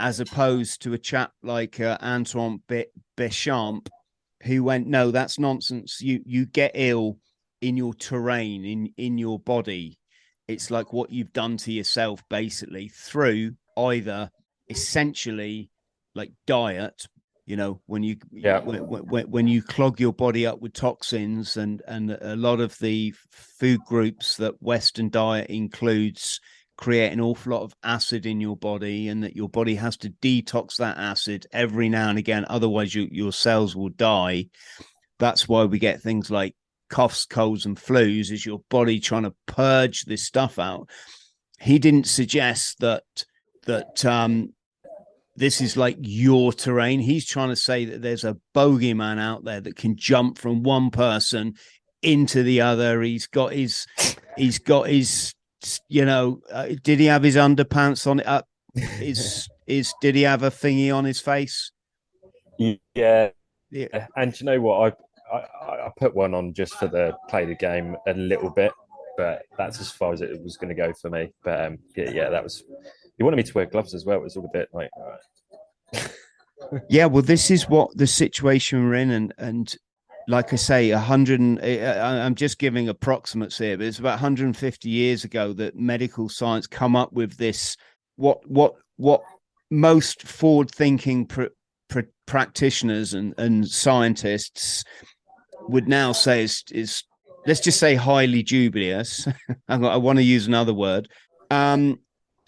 as 0.00 0.20
opposed 0.20 0.82
to 0.82 0.94
a 0.94 0.98
chap 0.98 1.32
like 1.42 1.78
uh, 1.80 1.98
Antoine 2.02 2.60
Béchamp, 3.16 3.88
who 4.42 4.64
went, 4.64 4.86
"No, 4.86 5.10
that's 5.10 5.38
nonsense. 5.38 6.00
You 6.00 6.22
you 6.24 6.46
get 6.46 6.72
ill 6.74 7.18
in 7.60 7.76
your 7.76 7.94
terrain, 7.94 8.64
in 8.64 8.92
in 8.96 9.18
your 9.18 9.38
body. 9.38 9.98
It's 10.48 10.70
like 10.70 10.92
what 10.92 11.10
you've 11.10 11.32
done 11.32 11.56
to 11.58 11.72
yourself, 11.72 12.22
basically, 12.28 12.88
through 12.88 13.52
either 13.76 14.30
essentially 14.68 15.70
like 16.14 16.32
diet, 16.46 17.06
you 17.46 17.56
know 17.56 17.80
when 17.86 18.02
you 18.02 18.16
yeah. 18.30 18.60
when, 18.60 18.86
when, 18.86 19.30
when, 19.30 19.48
you 19.48 19.62
clog 19.62 19.98
your 19.98 20.12
body 20.12 20.46
up 20.46 20.60
with 20.60 20.72
toxins 20.72 21.56
and 21.56 21.82
and 21.88 22.10
a 22.20 22.36
lot 22.36 22.60
of 22.60 22.78
the 22.78 23.12
food 23.30 23.80
groups 23.86 24.36
that 24.36 24.62
western 24.62 25.10
diet 25.10 25.50
includes 25.50 26.40
create 26.76 27.12
an 27.12 27.20
awful 27.20 27.52
lot 27.52 27.62
of 27.62 27.74
acid 27.84 28.26
in 28.26 28.40
your 28.40 28.56
body 28.56 29.08
and 29.08 29.22
that 29.22 29.36
your 29.36 29.48
body 29.48 29.74
has 29.74 29.96
to 29.96 30.10
detox 30.22 30.76
that 30.76 30.96
acid 30.98 31.46
every 31.52 31.88
now 31.88 32.08
and 32.08 32.18
again 32.18 32.44
otherwise 32.48 32.94
you, 32.94 33.08
your 33.10 33.32
cells 33.32 33.76
will 33.76 33.90
die. 33.90 34.46
That's 35.18 35.48
why 35.48 35.64
we 35.64 35.78
get 35.78 36.02
things 36.02 36.30
like 36.30 36.56
coughs 36.90 37.24
colds 37.24 37.66
and 37.66 37.76
flus 37.76 38.32
is 38.32 38.44
your 38.44 38.60
body 38.68 38.98
trying 38.98 39.22
to 39.22 39.34
purge 39.46 40.02
this 40.06 40.24
stuff 40.24 40.58
out. 40.58 40.88
He 41.60 41.78
didn't 41.78 42.06
suggest 42.06 42.80
that 42.80 43.04
that 43.66 44.04
um 44.04 44.52
this 45.36 45.60
is 45.60 45.76
like 45.76 45.96
your 46.00 46.52
terrain. 46.52 47.00
He's 47.00 47.26
trying 47.26 47.48
to 47.48 47.56
say 47.56 47.84
that 47.86 48.02
there's 48.02 48.24
a 48.24 48.36
bogeyman 48.54 49.18
out 49.18 49.44
there 49.44 49.60
that 49.60 49.76
can 49.76 49.96
jump 49.96 50.38
from 50.38 50.62
one 50.62 50.90
person 50.90 51.54
into 52.02 52.42
the 52.42 52.60
other. 52.60 53.00
He's 53.02 53.26
got 53.26 53.52
his, 53.52 53.86
he's 54.36 54.58
got 54.58 54.88
his, 54.88 55.34
you 55.88 56.04
know, 56.04 56.40
uh, 56.50 56.68
did 56.82 56.98
he 56.98 57.06
have 57.06 57.22
his 57.22 57.36
underpants 57.36 58.06
on 58.06 58.20
it 58.20 58.26
up? 58.26 58.46
Is 59.00 59.48
is 59.66 59.92
did 60.00 60.14
he 60.14 60.22
have 60.22 60.42
a 60.42 60.50
thingy 60.50 60.94
on 60.94 61.04
his 61.04 61.20
face? 61.20 61.72
Yeah, 62.94 63.30
yeah. 63.70 64.06
And 64.16 64.38
you 64.40 64.46
know 64.46 64.60
what? 64.60 64.96
I, 65.30 65.36
I 65.36 65.86
I 65.86 65.90
put 65.98 66.14
one 66.14 66.34
on 66.34 66.54
just 66.54 66.74
for 66.74 66.88
the 66.88 67.14
play 67.28 67.44
the 67.44 67.54
game 67.54 67.96
a 68.06 68.14
little 68.14 68.50
bit, 68.50 68.72
but 69.18 69.42
that's 69.58 69.78
as 69.80 69.90
far 69.90 70.12
as 70.12 70.22
it 70.22 70.42
was 70.42 70.56
going 70.56 70.70
to 70.70 70.74
go 70.74 70.92
for 70.94 71.10
me. 71.10 71.32
But 71.44 71.66
um, 71.66 71.78
yeah, 71.96 72.10
yeah, 72.10 72.30
that 72.30 72.42
was 72.42 72.64
he 73.18 73.24
wanted 73.24 73.36
me 73.36 73.42
to 73.42 73.54
wear 73.54 73.66
gloves 73.66 73.94
as 73.94 74.04
well. 74.04 74.18
It 74.18 74.22
was 74.22 74.36
all 74.36 74.44
a 74.44 74.48
bit 74.52 74.68
like, 74.72 74.90
yeah, 76.88 77.06
well, 77.06 77.22
this 77.22 77.50
is 77.50 77.68
what 77.68 77.96
the 77.96 78.06
situation 78.06 78.84
we're 78.84 78.94
in, 78.94 79.10
and 79.10 79.34
and 79.38 79.74
like 80.28 80.52
I 80.52 80.56
say, 80.56 80.90
a 80.90 80.98
hundred. 80.98 81.40
I'm 81.40 82.34
just 82.34 82.58
giving 82.58 82.88
approximates 82.88 83.58
here, 83.58 83.76
but 83.76 83.86
it's 83.86 83.98
about 83.98 84.20
150 84.20 84.88
years 84.88 85.24
ago 85.24 85.52
that 85.54 85.76
medical 85.76 86.28
science 86.28 86.66
come 86.66 86.96
up 86.96 87.12
with 87.12 87.36
this. 87.36 87.76
What 88.16 88.48
what 88.48 88.74
what 88.96 89.22
most 89.70 90.22
forward-thinking 90.22 91.26
pr- 91.26 91.44
pr- 91.88 92.00
practitioners 92.26 93.14
and 93.14 93.34
and 93.38 93.66
scientists 93.66 94.84
would 95.68 95.88
now 95.88 96.12
say 96.12 96.44
is 96.44 96.62
is 96.70 97.04
let's 97.46 97.60
just 97.60 97.78
say 97.78 97.94
highly 97.94 98.42
dubious. 98.42 99.26
I 99.68 99.96
want 99.96 100.18
to 100.18 100.24
use 100.24 100.46
another 100.46 100.74
word. 100.74 101.08
Um, 101.50 102.00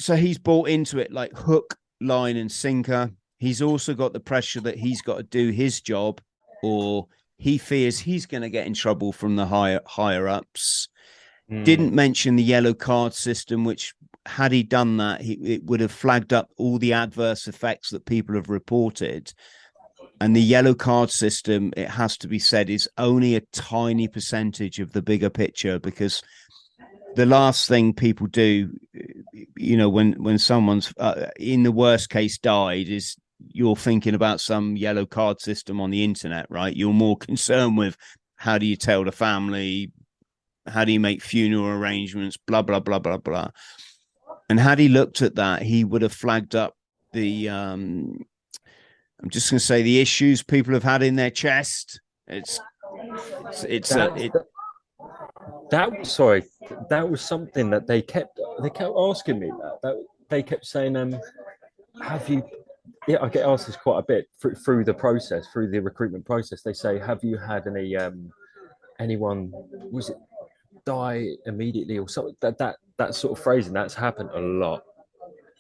so 0.05 0.17
he's 0.17 0.37
bought 0.37 0.69
into 0.69 0.99
it 0.99 1.11
like 1.11 1.33
hook, 1.35 1.79
line, 1.99 2.37
and 2.37 2.53
sinker. 2.53 3.11
He's 3.39 3.63
also 3.63 3.95
got 3.95 4.13
the 4.13 4.21
pressure 4.21 4.61
that 4.61 4.77
he's 4.77 5.01
got 5.01 5.17
to 5.17 5.23
do 5.23 5.49
his 5.49 5.81
job, 5.81 6.21
or 6.63 7.07
he 7.39 7.57
fears 7.57 7.99
he's 7.99 8.27
going 8.27 8.43
to 8.43 8.51
get 8.51 8.67
in 8.67 8.75
trouble 8.75 9.15
from 9.15 9.37
the 9.37 9.47
higher 9.47 9.81
higher 9.87 10.29
ups. 10.29 10.89
Mm. 11.51 11.65
Didn't 11.65 11.95
mention 11.95 12.37
the 12.37 12.43
yellow 12.43 12.75
card 12.75 13.15
system, 13.15 13.65
which 13.65 13.95
had 14.27 14.53
he 14.53 14.63
done 14.63 14.99
that, 14.99 15.23
he, 15.23 15.39
it 15.43 15.65
would 15.65 15.81
have 15.81 15.91
flagged 15.91 16.35
up 16.35 16.51
all 16.59 16.79
the 16.79 16.93
adverse 16.93 17.49
effects 17.49 17.89
that 17.89 18.05
people 18.05 18.35
have 18.35 18.51
reported. 18.51 19.33
And 20.21 20.37
the 20.37 20.43
yellow 20.43 20.75
card 20.75 21.11
system, 21.11 21.73
it 21.79 21.89
has 21.89 22.19
to 22.19 22.29
be 22.29 22.39
said, 22.39 22.69
is 22.69 22.91
only 22.99 23.37
a 23.37 23.43
tiny 23.53 24.07
percentage 24.07 24.81
of 24.81 24.93
the 24.93 25.01
bigger 25.01 25.31
picture 25.31 25.79
because 25.79 26.23
the 27.17 27.27
last 27.27 27.69
thing 27.69 27.93
people 27.93 28.27
do, 28.27 28.71
you 29.57 29.77
know, 29.77 29.89
when 29.89 30.13
when 30.23 30.39
someone's 30.39 30.93
uh, 30.99 31.27
in 31.37 31.63
the 31.63 31.73
worst 31.73 32.11
case 32.11 32.39
died, 32.39 32.89
is 32.89 33.17
you're 33.49 33.77
thinking 33.77 34.15
about 34.15 34.41
some 34.41 34.77
yellow 34.77 35.07
card 35.07 35.41
system 35.41 35.81
on 35.81 35.91
the 35.91 36.05
internet, 36.05 36.47
right? 36.51 36.77
You're 36.77 36.93
more 36.93 37.17
concerned 37.31 37.77
with 37.77 37.97
how 38.37 38.59
do 38.59 38.67
you 38.67 38.77
tell 38.77 39.05
the 39.05 39.13
family, 39.13 39.93
how 40.67 40.85
do 40.85 40.93
you 40.93 41.01
make 41.01 41.23
funeral 41.23 41.69
arrangements, 41.69 42.37
blah 42.37 42.63
blah 42.63 42.81
blah 42.81 42.99
blah 42.99 43.19
blah. 43.19 43.49
And 44.49 44.61
had 44.61 44.79
he 44.79 44.89
looked 44.89 45.23
at 45.23 45.37
that, 45.37 45.63
he 45.63 45.85
would 45.85 46.03
have 46.03 46.13
flagged 46.13 46.55
up 46.55 46.75
the. 47.13 47.49
Um, 47.49 48.19
I'm 49.23 49.31
just 49.31 49.51
going 49.51 49.59
to 49.59 49.65
say 49.65 49.81
the 49.81 50.01
issues 50.01 50.43
people 50.43 50.75
have 50.75 50.83
had 50.83 51.03
in 51.03 51.17
their 51.17 51.31
chest. 51.31 52.01
It's 52.27 52.61
it's, 53.47 53.65
it's 53.65 53.95
a, 53.95 54.15
it, 54.17 54.33
that 55.71 55.99
was 55.99 56.11
sorry, 56.11 56.45
that 56.89 57.09
was 57.09 57.21
something 57.21 57.71
that 57.71 57.87
they 57.87 58.03
kept 58.03 58.39
they 58.63 58.71
kept 58.71 58.93
asking 58.97 59.39
me 59.39 59.49
that. 59.49 59.79
That 59.83 60.05
they 60.29 60.43
kept 60.43 60.67
saying, 60.67 60.97
um, 60.97 61.19
have 62.03 62.29
you 62.29 62.43
yeah, 63.07 63.19
I 63.21 63.29
get 63.29 63.47
asked 63.47 63.67
this 63.67 63.77
quite 63.77 63.99
a 63.99 64.03
bit 64.03 64.29
through, 64.41 64.55
through 64.55 64.85
the 64.85 64.95
process, 64.95 65.47
through 65.53 65.71
the 65.71 65.81
recruitment 65.81 66.25
process. 66.25 66.63
They 66.63 66.73
say, 66.73 66.99
have 66.99 67.23
you 67.23 67.37
had 67.37 67.67
any 67.67 67.97
um 67.97 68.33
anyone 68.99 69.53
was 69.91 70.11
it 70.11 70.17
die 70.85 71.29
immediately 71.47 71.99
or 71.99 72.09
something 72.09 72.37
that 72.41 72.59
that 72.59 72.77
that 72.99 73.15
sort 73.15 73.37
of 73.37 73.43
phrasing 73.43 73.73
that's 73.73 73.95
happened 73.95 74.31
a 74.35 74.41
lot 74.41 74.85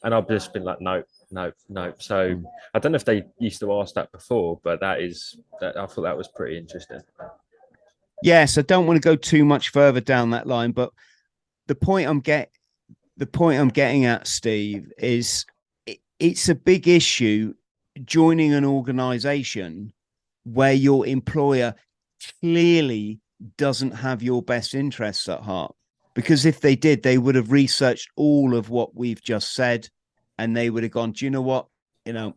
and 0.02 0.14
i've 0.14 0.28
just 0.28 0.52
been 0.52 0.64
like 0.64 0.80
no 0.80 1.02
no 1.30 1.50
no 1.68 1.92
so 1.98 2.40
i 2.74 2.78
don't 2.78 2.92
know 2.92 2.96
if 2.96 3.04
they 3.04 3.24
used 3.38 3.60
to 3.60 3.72
ask 3.80 3.94
that 3.94 4.10
before 4.12 4.60
but 4.62 4.80
that 4.80 5.00
is 5.00 5.38
that 5.60 5.76
i 5.76 5.86
thought 5.86 6.02
that 6.02 6.16
was 6.16 6.28
pretty 6.28 6.58
interesting 6.58 7.00
yes, 8.24 8.56
I 8.56 8.62
don't 8.62 8.86
want 8.86 8.96
to 8.96 9.06
go 9.06 9.16
too 9.16 9.44
much 9.44 9.68
further 9.68 10.00
down 10.00 10.30
that 10.30 10.46
line, 10.46 10.72
but 10.72 10.90
the 11.66 11.74
point 11.74 12.08
I'm 12.08 12.20
get 12.20 12.50
the 13.16 13.26
point 13.26 13.60
I'm 13.60 13.68
getting 13.68 14.06
at, 14.06 14.26
Steve, 14.26 14.90
is 14.98 15.46
it, 15.86 15.98
it's 16.18 16.48
a 16.48 16.54
big 16.54 16.88
issue 16.88 17.54
joining 18.04 18.52
an 18.52 18.64
organization 18.64 19.92
where 20.42 20.72
your 20.72 21.06
employer 21.06 21.74
clearly 22.40 23.20
doesn't 23.56 23.92
have 23.92 24.22
your 24.22 24.42
best 24.42 24.74
interests 24.74 25.28
at 25.28 25.42
heart. 25.42 25.74
Because 26.14 26.44
if 26.44 26.60
they 26.60 26.74
did, 26.74 27.02
they 27.02 27.18
would 27.18 27.34
have 27.34 27.52
researched 27.52 28.08
all 28.16 28.56
of 28.56 28.68
what 28.68 28.96
we've 28.96 29.22
just 29.22 29.54
said 29.54 29.88
and 30.38 30.56
they 30.56 30.70
would 30.70 30.82
have 30.82 30.92
gone, 30.92 31.12
do 31.12 31.24
you 31.24 31.30
know 31.30 31.42
what? 31.42 31.66
You 32.04 32.14
know, 32.14 32.36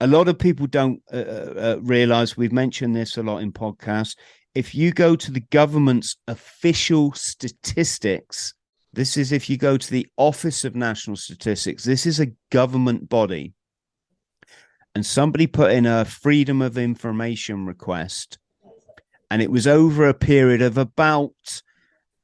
a 0.00 0.06
lot 0.06 0.28
of 0.28 0.38
people 0.38 0.66
don't 0.66 1.02
uh, 1.12 1.16
uh, 1.16 1.54
uh 1.56 1.76
realize 1.80 2.36
we've 2.36 2.52
mentioned 2.52 2.94
this 2.94 3.16
a 3.16 3.22
lot 3.22 3.38
in 3.38 3.52
podcasts 3.52 4.16
if 4.54 4.74
you 4.74 4.92
go 4.92 5.16
to 5.16 5.30
the 5.30 5.40
government's 5.40 6.16
official 6.28 7.12
statistics, 7.12 8.54
this 8.92 9.16
is 9.16 9.32
if 9.32 9.48
you 9.48 9.56
go 9.56 9.78
to 9.78 9.90
the 9.90 10.06
Office 10.16 10.64
of 10.64 10.76
National 10.76 11.16
Statistics, 11.16 11.84
this 11.84 12.04
is 12.04 12.20
a 12.20 12.32
government 12.50 13.08
body. 13.08 13.54
And 14.94 15.06
somebody 15.06 15.46
put 15.46 15.72
in 15.72 15.86
a 15.86 16.04
freedom 16.04 16.60
of 16.60 16.76
information 16.76 17.64
request, 17.64 18.38
and 19.30 19.40
it 19.40 19.50
was 19.50 19.66
over 19.66 20.06
a 20.06 20.14
period 20.14 20.60
of 20.60 20.76
about 20.76 21.62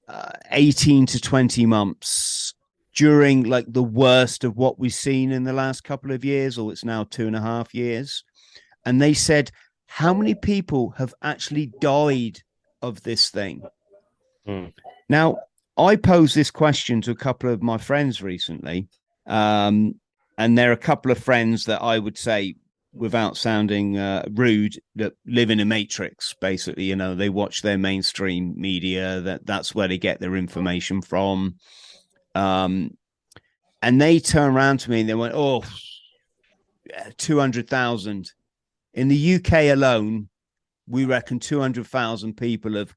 uh, 0.06 0.32
18 0.50 1.06
to 1.06 1.20
20 1.20 1.64
months 1.64 2.54
during 2.94 3.44
like 3.44 3.64
the 3.68 3.82
worst 3.82 4.44
of 4.44 4.56
what 4.56 4.78
we've 4.78 4.92
seen 4.92 5.32
in 5.32 5.44
the 5.44 5.52
last 5.54 5.84
couple 5.84 6.12
of 6.12 6.26
years, 6.26 6.58
or 6.58 6.70
it's 6.70 6.84
now 6.84 7.04
two 7.04 7.26
and 7.26 7.36
a 7.36 7.40
half 7.40 7.74
years. 7.74 8.24
And 8.84 9.00
they 9.00 9.14
said 9.14 9.50
how 9.88 10.14
many 10.14 10.34
people 10.34 10.90
have 10.90 11.14
actually 11.22 11.72
died 11.80 12.42
of 12.82 13.02
this 13.02 13.30
thing? 13.30 13.62
Mm. 14.46 14.72
Now, 15.08 15.38
I 15.78 15.96
posed 15.96 16.36
this 16.36 16.50
question 16.50 17.00
to 17.02 17.10
a 17.10 17.16
couple 17.16 17.50
of 17.50 17.62
my 17.62 17.78
friends 17.78 18.22
recently. 18.22 18.86
Um, 19.26 19.94
and 20.36 20.56
there 20.56 20.70
are 20.70 20.74
a 20.74 20.76
couple 20.76 21.10
of 21.10 21.18
friends 21.18 21.64
that 21.64 21.82
I 21.82 21.98
would 21.98 22.18
say, 22.18 22.56
without 22.92 23.36
sounding 23.36 23.96
uh, 23.96 24.26
rude, 24.30 24.78
that 24.96 25.14
live 25.26 25.50
in 25.50 25.58
a 25.58 25.64
matrix. 25.64 26.34
Basically, 26.38 26.84
you 26.84 26.94
know, 26.94 27.14
they 27.14 27.30
watch 27.30 27.62
their 27.62 27.78
mainstream 27.78 28.54
media. 28.56 29.20
That 29.22 29.46
that's 29.46 29.74
where 29.74 29.88
they 29.88 29.98
get 29.98 30.20
their 30.20 30.36
information 30.36 31.00
from. 31.00 31.56
Um, 32.34 32.96
and 33.82 34.00
they 34.00 34.20
turn 34.20 34.54
around 34.54 34.80
to 34.80 34.90
me 34.90 35.00
and 35.00 35.08
they 35.08 35.14
went, 35.14 35.34
"Oh, 35.34 35.64
two 37.16 37.38
hundred 37.38 37.68
thousand 37.68 38.32
in 38.94 39.08
the 39.08 39.34
UK 39.36 39.74
alone, 39.74 40.28
we 40.86 41.04
reckon 41.04 41.38
200,000 41.38 42.36
people 42.36 42.74
have 42.74 42.94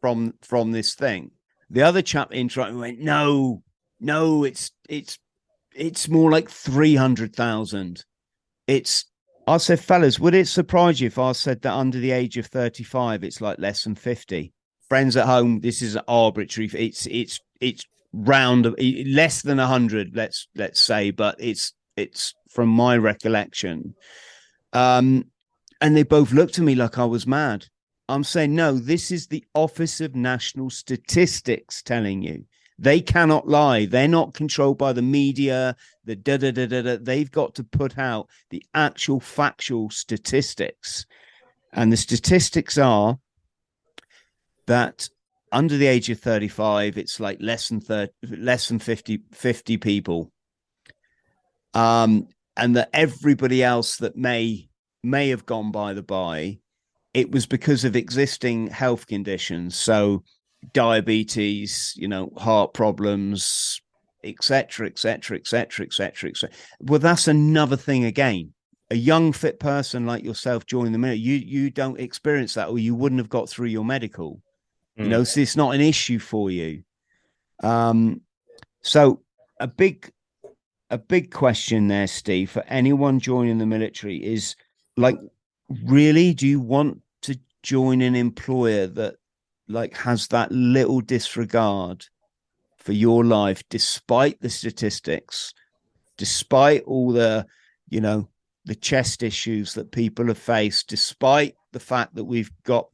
from 0.00 0.34
from 0.42 0.72
this 0.72 0.94
thing. 0.94 1.30
The 1.70 1.82
other 1.82 2.02
chap 2.02 2.32
interrupted 2.32 2.76
went, 2.76 2.98
no, 2.98 3.62
no, 4.00 4.44
it's 4.44 4.70
it's 4.88 5.18
it's 5.74 6.08
more 6.08 6.30
like 6.30 6.50
300,000. 6.50 8.04
It's 8.66 9.06
I 9.46 9.56
said, 9.56 9.80
fellas, 9.80 10.20
would 10.20 10.34
it 10.34 10.48
surprise 10.48 11.00
you 11.00 11.06
if 11.06 11.18
I 11.18 11.32
said 11.32 11.62
that 11.62 11.72
under 11.72 11.98
the 11.98 12.12
age 12.12 12.36
of 12.36 12.46
35, 12.46 13.24
it's 13.24 13.40
like 13.40 13.58
less 13.58 13.84
than 13.84 13.94
50? 13.94 14.52
Friends 14.88 15.16
at 15.16 15.26
home, 15.26 15.60
this 15.60 15.82
is 15.82 15.96
arbitrary. 16.06 16.70
It's 16.74 17.06
it's 17.06 17.40
it's 17.60 17.84
round 18.12 18.74
less 18.78 19.42
than 19.42 19.58
100, 19.58 20.14
let's 20.14 20.48
let's 20.54 20.80
say, 20.80 21.10
but 21.10 21.36
it's 21.38 21.72
it's 21.96 22.34
from 22.50 22.68
my 22.68 22.96
recollection. 22.96 23.94
Um, 24.72 25.26
and 25.80 25.96
they 25.96 26.02
both 26.02 26.32
looked 26.32 26.58
at 26.58 26.64
me 26.64 26.74
like 26.74 26.98
I 26.98 27.04
was 27.04 27.26
mad. 27.26 27.66
I'm 28.08 28.24
saying, 28.24 28.54
no, 28.54 28.72
this 28.72 29.10
is 29.10 29.26
the 29.26 29.44
Office 29.54 30.00
of 30.00 30.14
National 30.14 30.70
Statistics 30.70 31.82
telling 31.82 32.22
you. 32.22 32.44
They 32.78 33.00
cannot 33.00 33.48
lie. 33.48 33.86
They're 33.86 34.08
not 34.08 34.34
controlled 34.34 34.78
by 34.78 34.92
the 34.92 35.02
media, 35.02 35.76
the 36.04 36.16
da 36.16 36.36
da 36.36 36.50
da 36.50 36.66
da 36.66 36.82
da. 36.82 36.96
They've 37.00 37.30
got 37.30 37.54
to 37.56 37.64
put 37.64 37.98
out 37.98 38.28
the 38.50 38.64
actual 38.74 39.20
factual 39.20 39.90
statistics. 39.90 41.06
And 41.72 41.92
the 41.92 41.96
statistics 41.96 42.78
are 42.78 43.18
that 44.66 45.08
under 45.52 45.76
the 45.76 45.86
age 45.86 46.10
of 46.10 46.18
35, 46.18 46.98
it's 46.98 47.20
like 47.20 47.38
less 47.40 47.68
than 47.68 47.80
30, 47.80 48.12
less 48.38 48.68
than 48.68 48.78
50, 48.78 49.20
50 49.32 49.76
people. 49.76 50.32
Um, 51.74 52.28
and 52.56 52.76
that 52.76 52.90
everybody 52.92 53.62
else 53.62 53.96
that 53.96 54.16
may 54.16 54.68
may 55.02 55.28
have 55.30 55.46
gone 55.46 55.72
by 55.72 55.92
the 55.94 56.02
by, 56.02 56.58
it 57.14 57.30
was 57.30 57.46
because 57.46 57.84
of 57.84 57.96
existing 57.96 58.68
health 58.68 59.06
conditions. 59.06 59.76
So 59.76 60.22
diabetes, 60.72 61.92
you 61.96 62.08
know, 62.08 62.32
heart 62.36 62.72
problems, 62.72 63.80
etc., 64.24 64.86
etc., 64.86 65.38
etc., 65.38 65.86
etc., 65.86 66.30
etc. 66.30 66.50
Well, 66.80 67.00
that's 67.00 67.28
another 67.28 67.76
thing 67.76 68.04
again. 68.04 68.52
A 68.90 68.94
young, 68.94 69.32
fit 69.32 69.58
person 69.58 70.04
like 70.06 70.22
yourself 70.22 70.66
joining 70.66 70.92
the 70.92 70.98
minute, 70.98 71.18
you 71.18 71.34
you 71.34 71.70
don't 71.70 71.98
experience 71.98 72.54
that, 72.54 72.68
or 72.68 72.78
you 72.78 72.94
wouldn't 72.94 73.20
have 73.20 73.30
got 73.30 73.48
through 73.48 73.68
your 73.68 73.84
medical. 73.84 74.40
Mm. 74.98 75.04
You 75.04 75.08
know, 75.08 75.24
so 75.24 75.40
it's 75.40 75.56
not 75.56 75.74
an 75.74 75.80
issue 75.80 76.18
for 76.18 76.50
you. 76.50 76.82
Um, 77.62 78.20
so 78.82 79.22
a 79.58 79.66
big, 79.66 80.12
a 80.92 80.98
big 80.98 81.32
question 81.32 81.88
there, 81.88 82.06
Steve, 82.06 82.50
for 82.50 82.62
anyone 82.68 83.18
joining 83.18 83.56
the 83.56 83.66
military 83.66 84.22
is 84.22 84.54
like, 84.98 85.16
really, 85.84 86.34
do 86.34 86.46
you 86.46 86.60
want 86.60 87.00
to 87.22 87.38
join 87.62 88.02
an 88.02 88.14
employer 88.14 88.86
that 88.86 89.16
like 89.68 89.96
has 89.96 90.28
that 90.28 90.52
little 90.52 91.00
disregard 91.00 92.04
for 92.76 92.92
your 92.92 93.24
life 93.24 93.62
despite 93.70 94.40
the 94.40 94.50
statistics 94.50 95.54
despite 96.16 96.82
all 96.82 97.12
the 97.12 97.46
you 97.88 98.00
know 98.00 98.28
the 98.64 98.74
chest 98.74 99.22
issues 99.22 99.74
that 99.74 99.92
people 99.92 100.26
have 100.26 100.36
faced 100.36 100.88
despite 100.88 101.54
the 101.72 101.80
fact 101.80 102.14
that 102.16 102.24
we've 102.24 102.50
got 102.64 102.88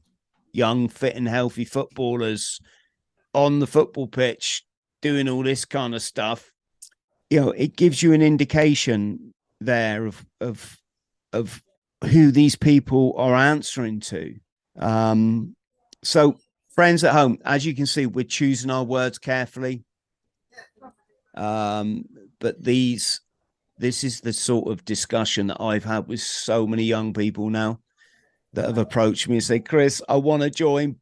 young 0.52 0.88
fit 0.88 1.17
and 1.17 1.26
healthy 1.26 1.64
footballers 1.64 2.61
on 3.33 3.59
the 3.59 3.67
football 3.67 4.07
pitch 4.07 4.62
doing 5.00 5.26
all 5.26 5.43
this 5.43 5.64
kind 5.64 5.95
of 5.95 6.02
stuff 6.02 6.52
you 7.31 7.41
know 7.41 7.51
it 7.51 7.77
gives 7.77 8.03
you 8.03 8.13
an 8.13 8.23
indication 8.23 9.33
there 9.61 10.07
of 10.07 10.25
of 10.41 10.79
of 11.33 11.63
who 12.05 12.31
these 12.31 12.57
people 12.57 13.15
are 13.17 13.35
answering 13.35 14.01
to 14.01 14.35
um 14.79 15.55
so 16.03 16.39
friends 16.79 17.03
at 17.03 17.13
home, 17.13 17.39
as 17.45 17.67
you 17.67 17.75
can 17.75 17.87
see, 17.87 18.07
we're 18.07 18.25
choosing 18.25 18.71
our 18.71 18.85
words 18.85 19.19
carefully. 19.19 19.83
Um, 21.35 22.05
but 22.38 22.62
these, 22.62 23.21
this 23.79 24.05
is 24.05 24.21
the 24.21 24.33
sort 24.33 24.71
of 24.71 24.85
discussion 24.85 25.49
that 25.49 25.61
I've 25.61 25.83
had 25.83 26.07
with 26.07 26.21
so 26.21 26.69
many 26.69 26.85
young 26.85 27.12
people 27.12 27.51
now 27.51 27.81
that 28.53 28.67
have 28.67 28.79
approached 28.79 29.29
me 29.29 29.35
and 29.35 29.43
say, 29.43 29.59
Chris, 29.59 30.01
I 30.09 30.19
want 30.19 30.45
to 30.45 30.51
join, 30.51 31.01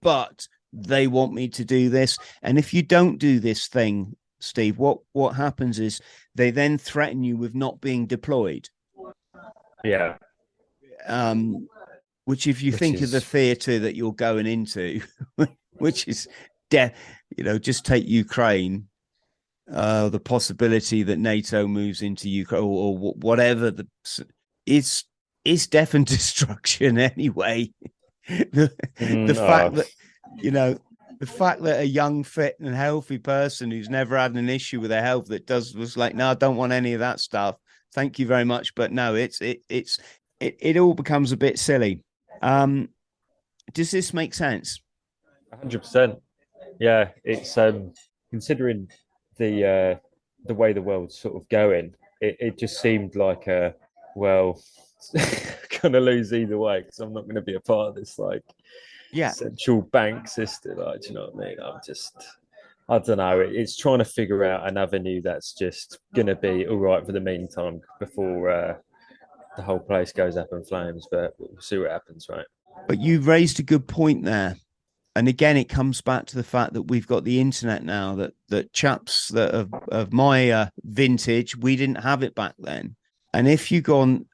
but 0.00 0.48
they 0.72 1.06
want 1.06 1.34
me 1.34 1.46
to 1.50 1.64
do 1.64 1.88
this. 1.88 2.18
And 2.42 2.58
if 2.58 2.74
you 2.74 2.82
don't 2.82 3.18
do 3.18 3.38
this 3.38 3.68
thing, 3.68 4.16
Steve, 4.42 4.78
what 4.78 4.98
what 5.12 5.36
happens 5.36 5.78
is 5.78 6.00
they 6.34 6.50
then 6.50 6.78
threaten 6.78 7.22
you 7.22 7.36
with 7.36 7.54
not 7.54 7.80
being 7.80 8.06
deployed. 8.06 8.68
Yeah. 9.84 10.16
Um, 11.06 11.68
which 12.24 12.46
if 12.46 12.62
you 12.62 12.72
which 12.72 12.78
think 12.78 12.96
is... 12.96 13.02
of 13.02 13.10
the 13.10 13.20
theatre 13.20 13.78
that 13.78 13.96
you're 13.96 14.12
going 14.12 14.46
into, 14.46 15.00
which 15.72 16.08
is 16.08 16.28
death, 16.70 16.94
you 17.36 17.44
know, 17.44 17.58
just 17.58 17.84
take 17.84 18.06
Ukraine, 18.06 18.88
uh, 19.70 20.08
the 20.08 20.20
possibility 20.20 21.02
that 21.04 21.18
NATO 21.18 21.66
moves 21.66 22.02
into 22.02 22.28
Ukraine 22.28 22.62
or, 22.62 22.98
or 22.98 23.12
whatever 23.14 23.70
the 23.70 23.86
is 24.66 25.04
is 25.44 25.66
death 25.66 25.94
and 25.94 26.06
destruction 26.18 26.98
anyway. 26.98 27.72
the, 28.28 28.72
mm, 28.98 29.26
the 29.26 29.34
fact 29.34 29.74
that 29.74 29.86
you 30.36 30.50
know 30.50 30.78
the 31.22 31.26
fact 31.26 31.62
that 31.62 31.78
a 31.78 31.86
young, 31.86 32.24
fit, 32.24 32.56
and 32.58 32.74
healthy 32.74 33.16
person 33.16 33.70
who's 33.70 33.88
never 33.88 34.18
had 34.18 34.34
an 34.34 34.48
issue 34.48 34.80
with 34.80 34.90
their 34.90 35.04
health 35.04 35.26
that 35.26 35.46
does 35.46 35.72
was 35.72 35.96
like, 35.96 36.16
no, 36.16 36.32
I 36.32 36.34
don't 36.34 36.56
want 36.56 36.72
any 36.72 36.94
of 36.94 36.98
that 36.98 37.20
stuff. 37.20 37.54
Thank 37.94 38.18
you 38.18 38.26
very 38.26 38.44
much, 38.44 38.74
but 38.74 38.90
no, 38.90 39.14
it's 39.14 39.40
it 39.40 39.62
it's 39.68 40.00
it, 40.40 40.56
it 40.58 40.76
all 40.76 40.94
becomes 40.94 41.30
a 41.30 41.36
bit 41.36 41.60
silly. 41.60 42.02
Um, 42.42 42.88
does 43.72 43.92
this 43.92 44.12
make 44.12 44.34
sense? 44.34 44.80
hundred 45.56 45.82
percent. 45.82 46.18
Yeah, 46.80 47.10
it's 47.22 47.56
um, 47.56 47.92
considering 48.30 48.90
the 49.36 49.64
uh, 49.64 49.98
the 50.46 50.54
way 50.54 50.72
the 50.72 50.82
world's 50.82 51.16
sort 51.16 51.36
of 51.36 51.48
going. 51.48 51.94
It, 52.20 52.36
it 52.40 52.58
just 52.58 52.80
seemed 52.80 53.14
like 53.14 53.46
a 53.46 53.76
well, 54.16 54.60
gonna 55.82 56.00
lose 56.00 56.32
either 56.32 56.58
way 56.58 56.80
because 56.80 56.98
I'm 56.98 57.12
not 57.12 57.26
going 57.26 57.36
to 57.36 57.42
be 57.42 57.54
a 57.54 57.60
part 57.60 57.90
of 57.90 57.94
this 57.94 58.18
like 58.18 58.42
yeah 59.12 59.30
central 59.30 59.82
bank 59.82 60.28
system. 60.28 60.78
Like, 60.78 61.02
do 61.02 61.08
you 61.08 61.14
know 61.14 61.30
what 61.32 61.44
I 61.44 61.48
mean? 61.48 61.58
I'm 61.62 61.80
just. 61.86 62.16
I 62.88 62.98
don't 62.98 63.18
know. 63.18 63.38
It's 63.38 63.76
trying 63.76 63.98
to 63.98 64.04
figure 64.04 64.44
out 64.44 64.68
an 64.68 64.76
avenue 64.76 65.22
that's 65.22 65.54
just 65.54 66.00
going 66.14 66.26
to 66.26 66.34
be 66.34 66.66
all 66.66 66.78
right 66.78 67.06
for 67.06 67.12
the 67.12 67.20
meantime 67.20 67.80
before 68.00 68.50
uh, 68.50 68.74
the 69.56 69.62
whole 69.62 69.78
place 69.78 70.12
goes 70.12 70.36
up 70.36 70.48
in 70.52 70.64
flames. 70.64 71.06
But 71.10 71.34
we'll 71.38 71.60
see 71.60 71.78
what 71.78 71.90
happens, 71.90 72.26
right? 72.28 72.44
But 72.88 73.00
you've 73.00 73.28
raised 73.28 73.60
a 73.60 73.62
good 73.62 73.86
point 73.86 74.24
there. 74.24 74.56
And 75.14 75.28
again, 75.28 75.56
it 75.56 75.68
comes 75.68 76.00
back 76.00 76.26
to 76.26 76.36
the 76.36 76.42
fact 76.42 76.72
that 76.72 76.82
we've 76.82 77.06
got 77.06 77.24
the 77.24 77.40
internet 77.40 77.84
now. 77.84 78.14
That 78.16 78.32
that 78.48 78.72
chaps 78.72 79.28
that 79.28 79.50
of 79.54 79.72
of 79.88 80.12
my 80.12 80.50
uh, 80.50 80.66
vintage, 80.82 81.56
we 81.56 81.76
didn't 81.76 82.02
have 82.02 82.22
it 82.22 82.34
back 82.34 82.54
then. 82.58 82.96
And 83.34 83.46
if 83.46 83.70
you 83.70 83.80
go 83.80 84.00
on 84.00 84.26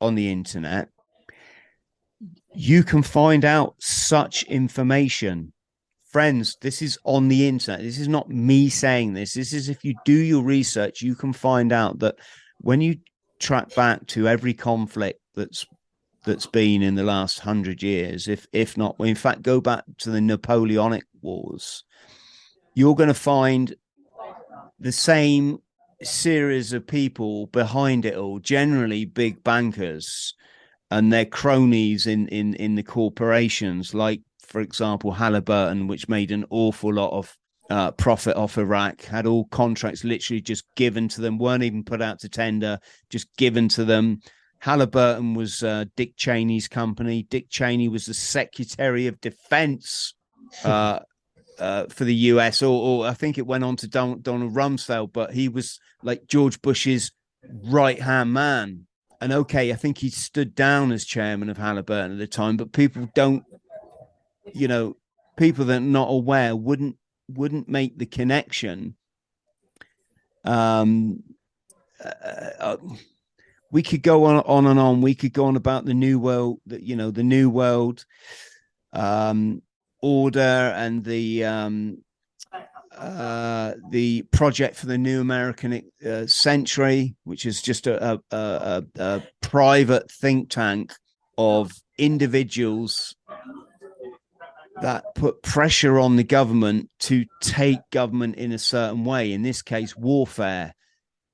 on 0.00 0.14
the 0.14 0.30
internet, 0.30 0.90
you 2.54 2.82
can 2.82 3.02
find 3.02 3.44
out 3.44 3.74
such 3.78 4.44
information. 4.44 5.52
Friends 6.10 6.56
this 6.60 6.80
is 6.80 6.98
on 7.04 7.28
the 7.28 7.48
internet. 7.48 7.82
This 7.82 7.98
is 7.98 8.08
not 8.08 8.30
me 8.30 8.68
saying 8.68 9.14
this. 9.14 9.34
This 9.34 9.52
is 9.52 9.68
if 9.68 9.84
you 9.84 9.94
do 10.04 10.12
your 10.12 10.44
research 10.44 11.02
you 11.02 11.14
can 11.14 11.32
find 11.32 11.72
out 11.72 11.98
that 11.98 12.16
when 12.58 12.80
you 12.80 12.96
track 13.40 13.74
back 13.74 14.06
to 14.06 14.28
every 14.28 14.54
conflict 14.54 15.20
that's 15.34 15.66
that's 16.24 16.46
been 16.46 16.82
in 16.82 16.94
the 16.94 17.02
last 17.02 17.40
hundred 17.40 17.82
years, 17.82 18.28
if 18.28 18.46
if 18.52 18.76
not, 18.78 18.96
in 19.00 19.16
fact, 19.16 19.42
go 19.42 19.60
back 19.60 19.84
to 19.98 20.10
the 20.10 20.20
Napoleonic 20.20 21.04
Wars, 21.20 21.84
you're 22.74 22.94
going 22.94 23.08
to 23.08 23.14
find 23.14 23.74
the 24.78 24.92
same 24.92 25.58
series 26.02 26.72
of 26.72 26.86
people 26.86 27.46
behind 27.48 28.04
it 28.04 28.14
all, 28.14 28.38
generally 28.38 29.04
big 29.04 29.42
bankers 29.42 30.34
and 30.94 31.12
their 31.12 31.26
cronies 31.26 32.06
in 32.06 32.28
in 32.28 32.54
in 32.54 32.76
the 32.76 32.82
corporations, 32.82 33.94
like 33.94 34.20
for 34.38 34.60
example 34.60 35.10
Halliburton, 35.10 35.88
which 35.88 36.08
made 36.08 36.30
an 36.30 36.44
awful 36.50 36.94
lot 36.94 37.10
of 37.10 37.36
uh, 37.68 37.90
profit 37.90 38.36
off 38.36 38.58
Iraq, 38.58 39.02
had 39.02 39.26
all 39.26 39.46
contracts 39.46 40.04
literally 40.04 40.40
just 40.40 40.64
given 40.76 41.08
to 41.08 41.20
them, 41.20 41.36
weren't 41.36 41.64
even 41.64 41.82
put 41.82 42.00
out 42.00 42.20
to 42.20 42.28
tender, 42.28 42.78
just 43.10 43.26
given 43.36 43.68
to 43.70 43.84
them. 43.84 44.20
Halliburton 44.60 45.34
was 45.34 45.64
uh, 45.64 45.86
Dick 45.96 46.16
Cheney's 46.16 46.68
company. 46.68 47.24
Dick 47.28 47.50
Cheney 47.50 47.88
was 47.88 48.06
the 48.06 48.14
Secretary 48.14 49.08
of 49.08 49.20
Defense 49.20 50.14
uh, 50.64 51.00
uh, 51.58 51.86
for 51.88 52.04
the 52.04 52.14
US, 52.14 52.62
or, 52.62 53.02
or, 53.02 53.06
I 53.08 53.14
think 53.14 53.36
it 53.36 53.46
went 53.46 53.64
on 53.64 53.74
to 53.76 53.88
Don, 53.88 54.22
Donald 54.22 54.54
Rumsfeld, 54.54 55.12
but 55.12 55.32
he 55.32 55.48
was 55.48 55.80
like 56.04 56.28
George 56.28 56.62
Bush's 56.62 57.10
right 57.64 58.00
hand 58.00 58.32
man. 58.32 58.86
And 59.20 59.32
okay, 59.32 59.72
I 59.72 59.76
think 59.76 59.98
he 59.98 60.10
stood 60.10 60.54
down 60.54 60.92
as 60.92 61.04
chairman 61.04 61.48
of 61.48 61.56
Halliburton 61.56 62.12
at 62.12 62.18
the 62.18 62.26
time, 62.26 62.56
but 62.56 62.72
people 62.72 63.08
don't, 63.14 63.44
you 64.52 64.68
know, 64.68 64.96
people 65.36 65.64
that 65.66 65.76
are 65.76 65.80
not 65.80 66.08
aware 66.10 66.54
wouldn't 66.54 66.96
wouldn't 67.28 67.68
make 67.68 67.98
the 67.98 68.06
connection 68.06 68.96
um, 70.44 71.22
uh, 72.04 72.10
uh, 72.60 72.76
we 73.70 73.82
could 73.82 74.02
go 74.02 74.24
on 74.24 74.36
on 74.46 74.66
and 74.66 74.78
on. 74.78 75.00
We 75.00 75.14
could 75.14 75.32
go 75.32 75.46
on 75.46 75.56
about 75.56 75.84
the 75.84 75.94
new 75.94 76.18
world, 76.18 76.60
you 76.66 76.96
know, 76.96 77.10
the 77.10 77.24
new 77.24 77.50
world 77.50 78.04
um, 78.92 79.62
order 80.00 80.40
and 80.40 81.04
the 81.04 81.44
um, 81.44 82.04
uh, 82.96 83.74
the 83.90 84.22
project 84.30 84.76
for 84.76 84.86
the 84.86 84.98
new 84.98 85.20
American 85.20 85.82
uh, 86.04 86.26
century, 86.26 87.14
which 87.24 87.46
is 87.46 87.62
just 87.62 87.86
a, 87.86 88.12
a, 88.12 88.20
a, 88.30 88.84
a 88.96 89.22
private 89.40 90.10
think 90.10 90.50
tank 90.50 90.92
of 91.36 91.72
individuals 91.98 93.14
that 94.80 95.04
put 95.14 95.42
pressure 95.42 95.98
on 95.98 96.16
the 96.16 96.24
government 96.24 96.90
to 96.98 97.24
take 97.40 97.78
government 97.90 98.36
in 98.36 98.52
a 98.52 98.58
certain 98.58 99.04
way. 99.04 99.32
In 99.32 99.42
this 99.42 99.62
case, 99.62 99.96
warfare. 99.96 100.74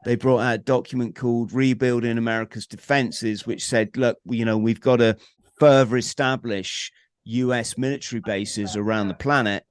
They 0.05 0.16
brought 0.16 0.40
out 0.40 0.55
a 0.55 0.59
document 0.59 1.14
called 1.14 1.53
Rebuilding 1.53 2.16
America's 2.16 2.66
Defenses, 2.66 3.46
which 3.46 3.66
said, 3.66 3.96
look, 3.96 4.16
you 4.25 4.46
know, 4.46 4.57
we've 4.57 4.81
got 4.81 4.96
to 4.96 5.16
further 5.59 5.99
establish 5.99 6.90
US 7.25 7.77
military 7.77 8.20
bases 8.20 8.77
around 8.77 9.09
the 9.09 9.14
planet, 9.14 9.64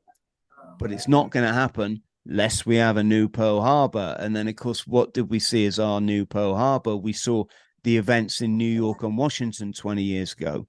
but 0.80 0.92
it's 0.92 1.08
not 1.08 1.30
going 1.30 1.46
to 1.46 1.54
happen 1.54 2.02
lest 2.26 2.66
we 2.66 2.78
have 2.78 2.98
a 2.98 3.04
new 3.04 3.28
Pearl 3.28 3.62
Harbor. 3.62 4.16
And 4.20 4.36
then, 4.36 4.48
of 4.48 4.56
course, 4.56 4.88
what 4.88 5.14
did 5.14 5.30
we 5.30 5.40
see 5.40 5.66
as 5.66 5.78
our 5.78 6.02
new 6.02 6.26
Pearl 6.26 6.56
Harbor? 6.56 6.96
We 6.96 7.14
saw 7.14 7.44
the 7.84 7.98
events 7.98 8.42
in 8.42 8.58
New 8.58 8.66
York 8.66 9.04
and 9.04 9.18
Washington 9.18 9.74
20 9.74 10.02
years 10.02 10.34
ago. 10.34 10.68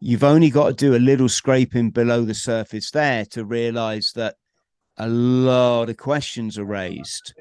You've 0.00 0.24
only 0.24 0.50
got 0.50 0.68
to 0.68 0.74
do 0.74 0.96
a 0.96 0.98
little 0.98 1.28
scraping 1.28 1.90
below 1.90 2.24
the 2.24 2.34
surface 2.34 2.90
there 2.90 3.26
to 3.26 3.44
realize 3.44 4.12
that 4.14 4.36
a 4.96 5.08
lot 5.08 5.90
of 5.90 5.96
questions 5.96 6.58
are 6.58 6.64
raised. 6.64 7.34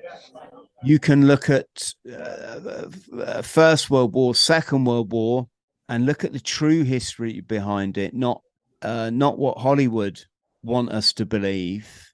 You 0.83 0.99
can 0.99 1.27
look 1.27 1.49
at 1.49 1.93
uh, 2.09 2.89
uh, 3.17 3.41
First 3.41 3.89
World 3.89 4.13
War, 4.13 4.35
Second 4.35 4.85
World 4.85 5.11
War, 5.11 5.47
and 5.87 6.05
look 6.05 6.23
at 6.23 6.33
the 6.33 6.39
true 6.39 6.83
history 6.83 7.41
behind 7.41 7.97
it, 7.97 8.13
not 8.13 8.41
uh, 8.81 9.09
not 9.09 9.37
what 9.37 9.57
Hollywood 9.57 10.21
want 10.63 10.89
us 10.89 11.13
to 11.13 11.25
believe. 11.25 12.13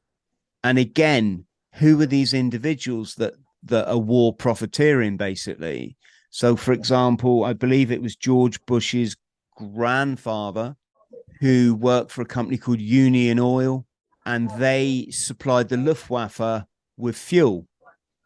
And 0.63 0.77
again, 0.77 1.45
who 1.75 1.99
are 2.01 2.05
these 2.05 2.33
individuals 2.33 3.15
that 3.15 3.33
that 3.63 3.89
are 3.89 3.97
war 3.97 4.33
profiteering, 4.33 5.17
basically? 5.17 5.97
So, 6.29 6.55
for 6.55 6.73
example, 6.73 7.43
I 7.43 7.53
believe 7.53 7.91
it 7.91 8.01
was 8.01 8.15
George 8.15 8.63
Bush's 8.65 9.15
grandfather 9.55 10.75
who 11.39 11.75
worked 11.75 12.11
for 12.11 12.21
a 12.21 12.25
company 12.25 12.57
called 12.57 12.81
Union 12.81 13.39
Oil, 13.39 13.85
and 14.25 14.49
they 14.57 15.07
supplied 15.11 15.69
the 15.69 15.77
Luftwaffe 15.77 16.65
with 16.97 17.17
fuel. 17.17 17.67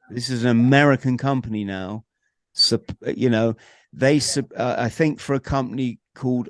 This 0.09 0.29
is 0.29 0.43
an 0.43 0.49
American 0.49 1.17
company 1.17 1.63
now. 1.63 2.05
So, 2.53 2.81
you 3.15 3.29
know, 3.29 3.55
they, 3.93 4.19
uh, 4.55 4.75
I 4.77 4.89
think, 4.89 5.19
for 5.19 5.33
a 5.33 5.39
company 5.39 5.99
called, 6.15 6.49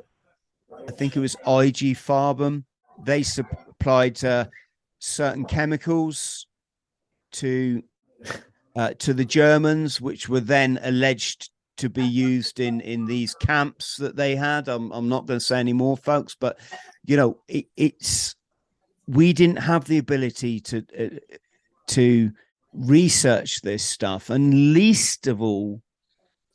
I 0.88 0.91
think 0.91 1.15
it 1.15 1.19
was 1.19 1.36
IG 1.45 1.95
Farben, 1.97 2.63
they 3.05 3.23
supplied 3.23 4.23
uh, 4.23 4.45
certain 4.99 5.45
chemicals 5.45 6.47
to 7.31 7.83
uh, 8.75 8.93
to 8.99 9.13
the 9.13 9.25
Germans, 9.25 9.99
which 9.99 10.29
were 10.29 10.39
then 10.39 10.79
alleged 10.83 11.49
to 11.77 11.89
be 11.89 12.03
used 12.03 12.59
in 12.59 12.81
in 12.81 13.05
these 13.05 13.33
camps 13.35 13.97
that 13.97 14.15
they 14.15 14.35
had. 14.35 14.67
I'm 14.67 14.91
I'm 14.91 15.09
not 15.09 15.25
going 15.25 15.39
to 15.39 15.45
say 15.45 15.59
any 15.59 15.73
more, 15.73 15.97
folks, 15.97 16.35
but 16.39 16.59
you 17.05 17.17
know, 17.17 17.39
it, 17.47 17.65
it's 17.77 18.35
we 19.07 19.33
didn't 19.33 19.57
have 19.57 19.85
the 19.85 19.97
ability 19.97 20.59
to 20.62 20.85
uh, 20.97 21.35
to 21.88 22.31
research 22.73 23.62
this 23.62 23.83
stuff, 23.83 24.29
and 24.29 24.73
least 24.73 25.27
of 25.27 25.41
all, 25.41 25.81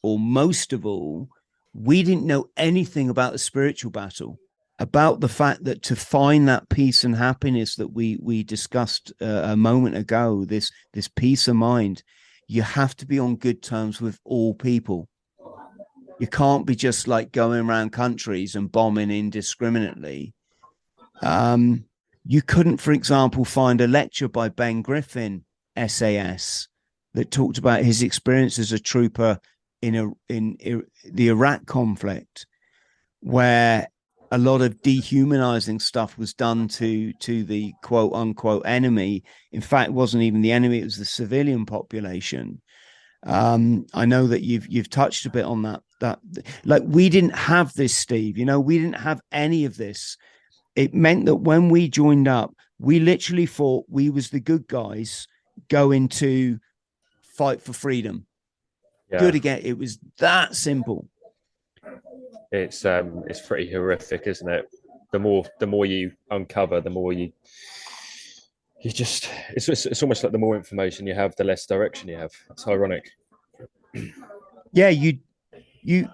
or 0.02 0.18
most 0.18 0.72
of 0.72 0.87
all, 0.87 1.28
we 1.72 2.02
didn't 2.02 2.26
know 2.26 2.48
anything 2.57 3.09
about 3.09 3.33
the 3.33 3.38
spiritual 3.38 3.90
battle 3.90 4.38
about 4.78 5.20
the 5.20 5.28
fact 5.28 5.64
that 5.64 5.82
to 5.82 5.96
find 5.96 6.48
that 6.48 6.68
peace 6.68 7.04
and 7.04 7.16
happiness 7.16 7.76
that 7.76 7.88
we 7.88 8.18
we 8.20 8.42
discussed 8.42 9.12
uh, 9.22 9.42
a 9.44 9.56
moment 9.56 9.96
ago 9.96 10.44
this 10.44 10.72
this 10.92 11.06
peace 11.06 11.46
of 11.46 11.54
mind 11.54 12.02
you 12.48 12.62
have 12.62 12.96
to 12.96 13.06
be 13.06 13.18
on 13.18 13.37
good 13.37 13.62
terms 13.62 14.00
with 14.00 14.18
all 14.24 14.52
people 14.52 15.08
you 16.18 16.26
can't 16.26 16.66
be 16.66 16.74
just 16.74 17.08
like 17.08 17.32
going 17.32 17.66
around 17.66 17.90
countries 17.90 18.54
and 18.54 18.70
bombing 18.70 19.10
indiscriminately. 19.10 20.34
Um, 21.22 21.87
you 22.24 22.42
couldn't, 22.42 22.78
for 22.78 22.92
example, 22.92 23.44
find 23.44 23.80
a 23.80 23.87
lecture 23.87 24.28
by 24.28 24.48
Ben 24.48 24.82
Griffin, 24.82 25.44
SAS, 25.87 26.68
that 27.14 27.30
talked 27.30 27.58
about 27.58 27.82
his 27.82 28.02
experience 28.02 28.58
as 28.58 28.72
a 28.72 28.78
trooper 28.78 29.38
in 29.82 29.94
a 29.94 30.10
in, 30.28 30.56
in 30.60 30.87
the 31.04 31.28
Iraq 31.28 31.66
conflict, 31.66 32.46
where 33.20 33.88
a 34.30 34.38
lot 34.38 34.62
of 34.62 34.80
dehumanizing 34.82 35.80
stuff 35.80 36.18
was 36.18 36.34
done 36.34 36.68
to 36.68 37.12
to 37.14 37.44
the 37.44 37.72
quote 37.82 38.12
unquote 38.14 38.62
enemy. 38.66 39.22
In 39.52 39.60
fact, 39.60 39.90
it 39.90 39.94
wasn't 39.94 40.22
even 40.22 40.42
the 40.42 40.52
enemy; 40.52 40.80
it 40.80 40.84
was 40.84 40.98
the 40.98 41.04
civilian 41.04 41.66
population. 41.66 42.60
Um, 43.26 43.87
I 43.94 44.04
know 44.04 44.26
that 44.26 44.42
you've 44.42 44.66
you've 44.68 44.90
touched 44.90 45.26
a 45.26 45.30
bit 45.30 45.44
on 45.44 45.62
that. 45.62 45.80
That 46.00 46.20
like 46.64 46.82
we 46.84 47.08
didn't 47.08 47.37
have 47.37 47.72
this, 47.74 47.96
Steve. 47.96 48.37
You 48.37 48.44
know, 48.44 48.60
we 48.60 48.78
didn't 48.78 49.00
have 49.00 49.20
any 49.32 49.64
of 49.64 49.76
this. 49.76 50.16
It 50.76 50.92
meant 50.92 51.26
that 51.26 51.37
when 51.37 51.68
we 51.68 51.88
joined 51.88 52.28
up, 52.28 52.52
we 52.78 53.00
literally 53.00 53.46
thought 53.46 53.87
we 53.88 54.10
was 54.10 54.30
the 54.30 54.40
good 54.40 54.66
guys 54.66 55.26
going 55.68 56.08
to 56.08 56.58
fight 57.37 57.62
for 57.62 57.72
freedom. 57.72 58.26
Yeah. 59.10 59.20
Good 59.20 59.34
again. 59.34 59.60
It 59.62 59.78
was 59.78 59.98
that 60.18 60.56
simple. 60.56 61.08
It's 62.54 62.84
um, 62.84 63.24
it's 63.26 63.44
pretty 63.44 63.70
horrific, 63.70 64.28
isn't 64.28 64.48
it? 64.48 64.66
The 65.10 65.18
more 65.18 65.44
the 65.58 65.66
more 65.66 65.86
you 65.86 66.12
uncover, 66.30 66.80
the 66.80 66.90
more 66.90 67.12
you 67.12 67.32
you 68.80 68.92
just 68.92 69.28
it's, 69.50 69.68
it's, 69.68 69.86
it's 69.86 70.02
almost 70.04 70.22
like 70.22 70.30
the 70.30 70.38
more 70.38 70.54
information 70.54 71.06
you 71.06 71.14
have 71.14 71.34
the 71.34 71.42
less 71.42 71.66
direction 71.66 72.08
you 72.08 72.16
have. 72.16 72.30
It's 72.50 72.66
ironic. 72.68 73.10
Yeah 74.76 74.88
you 74.88 75.20
you 75.82 76.08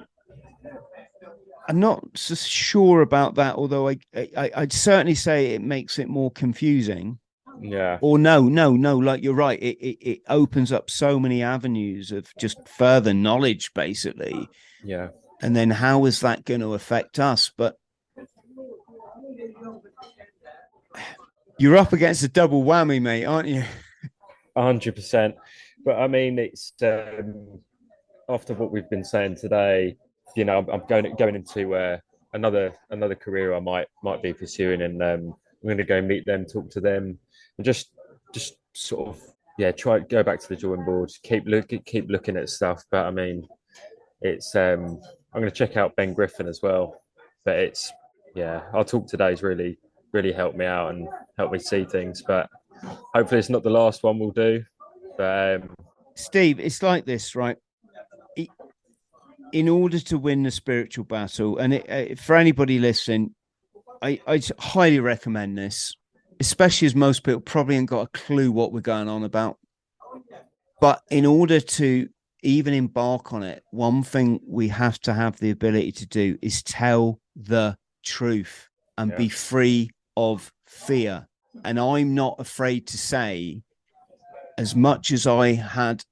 i'm 1.67 1.81
not 1.81 2.05
so 2.15 2.35
sure 2.35 3.01
about 3.01 3.37
that 3.37 3.55
although 3.55 3.89
I, 3.89 3.97
I 4.15 4.51
i'd 4.57 4.73
certainly 4.75 5.15
say 5.15 5.55
it 5.55 5.63
makes 5.63 5.99
it 5.99 6.09
more 6.09 6.31
confusing. 6.31 7.19
Yeah. 7.59 7.97
Or 8.03 8.19
no 8.19 8.43
no 8.43 8.77
no 8.77 8.99
like 8.99 9.23
you're 9.23 9.33
right 9.33 9.59
it, 9.63 9.79
it, 9.79 9.99
it 10.03 10.21
opens 10.29 10.73
up 10.73 10.91
so 10.91 11.19
many 11.19 11.43
avenues 11.43 12.13
of 12.13 12.31
just 12.37 12.69
further 12.69 13.15
knowledge 13.15 13.73
basically. 13.73 14.47
Yeah 14.85 15.09
and 15.43 15.57
then 15.57 15.71
how 15.71 16.05
is 16.05 16.21
that 16.21 16.45
going 16.45 16.61
to 16.61 16.75
affect 16.75 17.19
us 17.19 17.51
but 17.57 17.77
You're 21.61 21.77
up 21.77 21.93
against 21.93 22.23
a 22.23 22.29
double 22.29 22.65
whammy, 22.65 23.03
mate, 23.03 23.27
aren't 23.27 23.47
you? 23.47 23.65
hundred 24.57 24.95
percent. 24.95 25.35
But 25.85 25.97
I 25.97 26.09
mean, 26.09 26.39
it's 26.39 26.73
um, 26.83 27.61
after 28.31 28.55
what 28.55 28.71
we've 28.71 28.89
been 28.89 29.05
saying 29.05 29.37
today. 29.37 29.99
You 30.37 30.47
know, 30.47 30.57
I'm, 30.57 30.71
I'm 30.71 30.87
going 30.89 31.15
going 31.17 31.35
into 31.35 31.75
uh, 31.75 31.99
another 32.33 32.73
another 32.89 33.15
career 33.15 33.55
I 33.55 33.61
might 33.61 33.89
might 34.03 34.23
be 34.23 34.33
pursuing, 34.33 34.81
and 34.81 35.03
um, 35.03 35.35
I'm 35.63 35.67
going 35.67 35.77
to 35.77 35.85
go 35.85 36.01
meet 36.01 36.25
them, 36.25 36.47
talk 36.47 36.71
to 36.71 36.81
them, 36.81 37.19
and 37.59 37.65
just 37.65 37.91
just 38.33 38.55
sort 38.73 39.09
of 39.09 39.21
yeah, 39.59 39.71
try 39.71 39.99
go 39.99 40.23
back 40.23 40.41
to 40.41 40.49
the 40.49 40.57
drawing 40.57 40.87
board, 40.87 41.13
keep 41.23 41.45
looking 41.47 41.83
keep 41.83 42.09
looking 42.09 42.39
at 42.39 42.49
stuff. 42.49 42.85
But 42.91 43.05
I 43.05 43.11
mean, 43.11 43.47
it's 44.23 44.55
um, 44.57 44.99
I'm 45.33 45.41
going 45.41 45.51
to 45.51 45.57
check 45.57 45.77
out 45.77 45.97
Ben 45.97 46.13
Griffin 46.13 46.49
as 46.49 46.61
well. 46.63 47.01
But 47.45 47.57
it's 47.59 47.93
yeah, 48.35 48.63
our 48.73 48.85
talk 48.85 49.07
today 49.07 49.33
is 49.33 49.43
really 49.43 49.79
really 50.13 50.33
helped 50.33 50.57
me 50.57 50.67
out 50.67 50.95
and 50.95 51.09
helped 51.39 51.53
me 51.53 51.59
see 51.59 51.85
things. 51.85 52.23
But 52.23 52.49
hopefully, 53.15 53.39
it's 53.39 53.51
not 53.51 53.63
the 53.63 53.71
last 53.71 54.03
one 54.03 54.19
we'll 54.19 54.31
do. 54.31 54.65
But 55.17 55.63
um... 55.63 55.75
Steve, 56.15 56.61
it's 56.61 56.83
like 56.83 57.07
this, 57.07 57.35
right? 57.35 57.57
In 59.53 59.69
order 59.69 59.99
to 59.99 60.19
win 60.19 60.45
the 60.45 60.51
spiritual 60.51 61.05
battle, 61.05 61.59
and 61.59 61.75
it, 61.75 61.91
uh, 61.91 62.15
for 62.23 62.37
anybody 62.37 62.79
listening, 62.79 63.35
I, 64.01 64.21
I 64.27 64.41
highly 64.59 65.01
recommend 65.01 65.59
this, 65.59 65.95
especially 66.39 66.87
as 66.87 66.95
most 66.95 67.25
people 67.25 67.41
probably 67.41 67.77
ain't 67.77 67.91
got 67.91 68.03
a 68.03 68.19
clue 68.19 68.53
what 68.53 68.73
we're 68.73 68.81
going 68.81 69.09
on 69.09 69.25
about. 69.25 69.59
But 70.81 71.03
in 71.11 71.27
order 71.27 71.59
to 71.59 72.09
even 72.43 72.75
embark 72.75 73.33
on 73.33 73.43
it, 73.43 73.63
one 73.71 74.03
thing 74.03 74.41
we 74.47 74.69
have 74.69 74.99
to 75.01 75.15
have 75.15 75.39
the 75.39 75.51
ability 75.51 75.93
to 75.93 76.07
do 76.07 76.39
is 76.43 76.63
tell 76.63 77.21
the 77.37 77.77
truth 78.05 78.69
and 78.97 79.11
yeah. 79.11 79.17
be 79.17 79.29
free 79.29 79.91
of 80.17 80.53
fear. 80.67 81.29
And 81.65 81.79
I'm 81.79 82.15
not 82.15 82.37
afraid 82.39 82.87
to 82.89 82.99
say, 82.99 83.63
as 84.57 84.77
much 84.77 85.11
as 85.11 85.27
I 85.27 85.53
had 85.55 86.05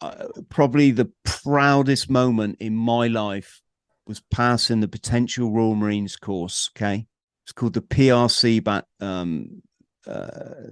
uh, 0.00 0.28
probably 0.48 0.90
the 0.90 1.10
proudest 1.24 2.08
moment 2.08 2.56
in 2.60 2.76
my 2.76 3.08
life 3.08 3.60
was 4.06 4.22
passing 4.30 4.80
the 4.80 4.88
potential 4.88 5.50
Royal 5.50 5.74
Marines 5.74 6.16
course. 6.16 6.70
Okay. 6.76 7.06
It's 7.44 7.52
called 7.52 7.74
the 7.74 7.82
PRC 7.82 8.62
back, 8.62 8.84
um, 9.00 9.62
uh, 10.06 10.26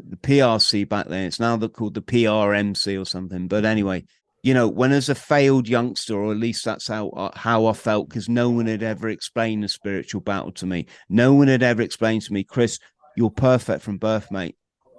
the 0.08 0.18
PRC 0.20 0.88
back 0.88 1.08
then. 1.08 1.24
It's 1.24 1.40
now 1.40 1.58
called 1.58 1.94
the 1.94 2.02
PRMC 2.02 3.00
or 3.00 3.04
something. 3.04 3.48
But 3.48 3.64
anyway, 3.64 4.04
you 4.46 4.54
know, 4.54 4.68
when 4.68 4.92
as 4.92 5.08
a 5.08 5.14
failed 5.16 5.68
youngster, 5.68 6.14
or 6.14 6.30
at 6.30 6.38
least 6.38 6.64
that's 6.64 6.86
how 6.86 7.08
uh, 7.08 7.36
how 7.36 7.66
I 7.66 7.72
felt, 7.72 8.08
because 8.08 8.28
no 8.28 8.48
one 8.48 8.66
had 8.66 8.84
ever 8.84 9.08
explained 9.08 9.64
the 9.64 9.68
spiritual 9.68 10.20
battle 10.20 10.52
to 10.52 10.66
me. 10.66 10.86
No 11.08 11.34
one 11.34 11.48
had 11.48 11.64
ever 11.64 11.82
explained 11.82 12.22
to 12.22 12.32
me, 12.32 12.44
Chris, 12.44 12.78
you're 13.16 13.28
perfect 13.28 13.82
from 13.82 13.98
birth, 13.98 14.30
mate. 14.30 14.54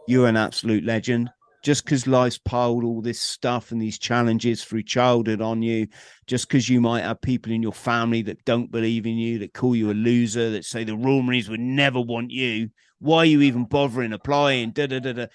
You're 0.05 0.27
an 0.27 0.35
absolute 0.35 0.83
legend. 0.83 1.29
Just 1.63 1.85
because 1.85 2.07
life's 2.07 2.37
piled 2.37 2.83
all 2.83 3.01
this 3.01 3.21
stuff 3.21 3.71
and 3.71 3.81
these 3.81 3.97
challenges 3.97 4.65
through 4.65 4.83
childhood 4.83 5.39
on 5.39 5.61
you, 5.61 5.87
just 6.25 6.49
because 6.49 6.67
you 6.67 6.81
might 6.81 7.05
have 7.05 7.21
people 7.21 7.53
in 7.53 7.63
your 7.63 7.71
family 7.71 8.23
that 8.23 8.43
don't 8.43 8.69
believe 8.69 9.05
in 9.05 9.15
you, 9.15 9.39
that 9.39 9.53
call 9.53 9.77
you 9.77 9.91
a 9.91 9.93
loser, 9.93 10.51
that 10.51 10.65
say 10.65 10.83
the 10.83 10.93
Royal 10.93 11.25
would 11.25 11.59
never 11.61 12.01
want 12.01 12.31
you. 12.31 12.69
Why 12.99 13.19
are 13.19 13.25
you 13.25 13.41
even 13.43 13.63
bothering 13.63 14.11
applying? 14.11 14.71
Da 14.71 14.87
da 14.87 14.99
da 14.99 15.13
da. 15.13 15.25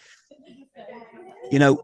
You 1.50 1.58
know, 1.58 1.82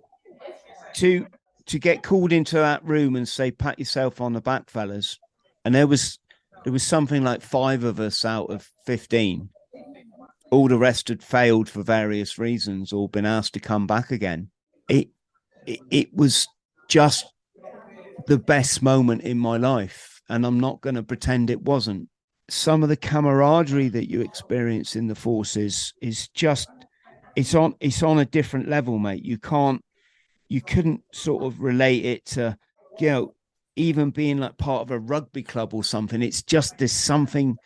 to 0.97 1.27
to 1.69 1.79
get 1.79 2.03
called 2.03 2.33
into 2.33 2.57
that 2.57 2.85
room 2.85 3.17
and 3.17 3.29
say, 3.29 3.51
"Pat 3.51 3.79
yourself 3.79 4.21
on 4.21 4.33
the 4.33 4.41
back, 4.41 4.69
fellas," 4.69 5.19
and 5.65 5.75
there 5.75 5.87
was 5.87 6.19
there 6.65 6.73
was 6.73 6.83
something 6.83 7.23
like 7.23 7.41
five 7.41 7.85
of 7.85 8.01
us 8.01 8.25
out 8.25 8.51
of 8.51 8.69
fifteen 8.85 9.51
all 10.51 10.69
the 10.69 10.79
rest 10.79 11.09
had 11.09 11.23
failed 11.23 11.69
for 11.69 11.83
various 11.83 12.39
reasons 12.39 12.93
or 12.93 13.09
been 13.09 13.27
asked 13.27 13.55
to 13.55 13.61
come 13.61 13.87
back 13.87 14.11
again. 14.11 14.51
It, 14.89 15.09
it, 15.67 15.81
it 15.91 16.15
was 16.15 16.49
just 16.89 17.27
the 18.27 18.39
best 18.39 18.83
moment 18.83 19.23
in 19.23 19.39
my 19.39 19.57
life, 19.57 20.21
and 20.29 20.47
I'm 20.47 20.61
not 20.61 20.81
going 20.81 20.95
to 20.97 21.03
pretend 21.03 21.51
it 21.51 21.63
wasn't. 21.63 22.09
Some 22.51 22.83
of 22.83 22.89
the 22.89 22.97
camaraderie 22.97 23.91
that 23.91 24.11
you 24.11 24.23
experience 24.23 24.97
in 24.97 25.07
the 25.07 25.15
forces 25.15 25.93
is 26.01 26.29
just 26.29 26.69
it's 27.37 27.55
on 27.55 27.75
it's 27.79 28.03
on 28.03 28.19
a 28.19 28.25
different 28.25 28.69
level, 28.69 28.99
mate. 28.99 29.25
You 29.25 29.39
can't 29.39 29.83
you 30.49 30.61
couldn't 30.61 31.03
sort 31.13 31.45
of 31.45 31.61
relate 31.61 32.05
it 32.05 32.25
to 32.25 32.57
you 32.99 33.09
know 33.09 33.35
even 33.77 34.11
being 34.11 34.39
like 34.39 34.57
part 34.59 34.83
of 34.83 34.91
a 34.91 34.99
rugby 34.99 35.43
club 35.43 35.73
or 35.73 35.85
something. 35.85 36.21
It's 36.21 36.43
just 36.43 36.79
there's 36.79 36.93
something 36.93 37.57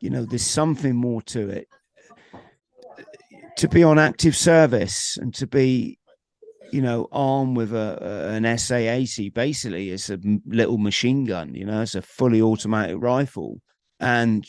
you 0.00 0.10
know 0.10 0.24
there's 0.24 0.46
something 0.46 0.94
more 0.94 1.22
to 1.22 1.48
it 1.48 1.68
to 3.56 3.68
be 3.68 3.82
on 3.82 3.98
active 3.98 4.36
service 4.36 5.18
and 5.18 5.34
to 5.34 5.46
be 5.46 5.98
you 6.72 6.80
know 6.80 7.08
armed 7.12 7.56
with 7.56 7.74
a, 7.74 8.30
an 8.32 8.44
SA80 8.44 9.32
basically 9.34 9.90
it's 9.90 10.08
a 10.08 10.18
little 10.46 10.78
machine 10.78 11.24
gun 11.24 11.54
you 11.54 11.66
know 11.66 11.82
it's 11.82 11.94
a 11.94 12.02
fully 12.02 12.40
automatic 12.40 12.96
rifle 12.98 13.60
and 13.98 14.46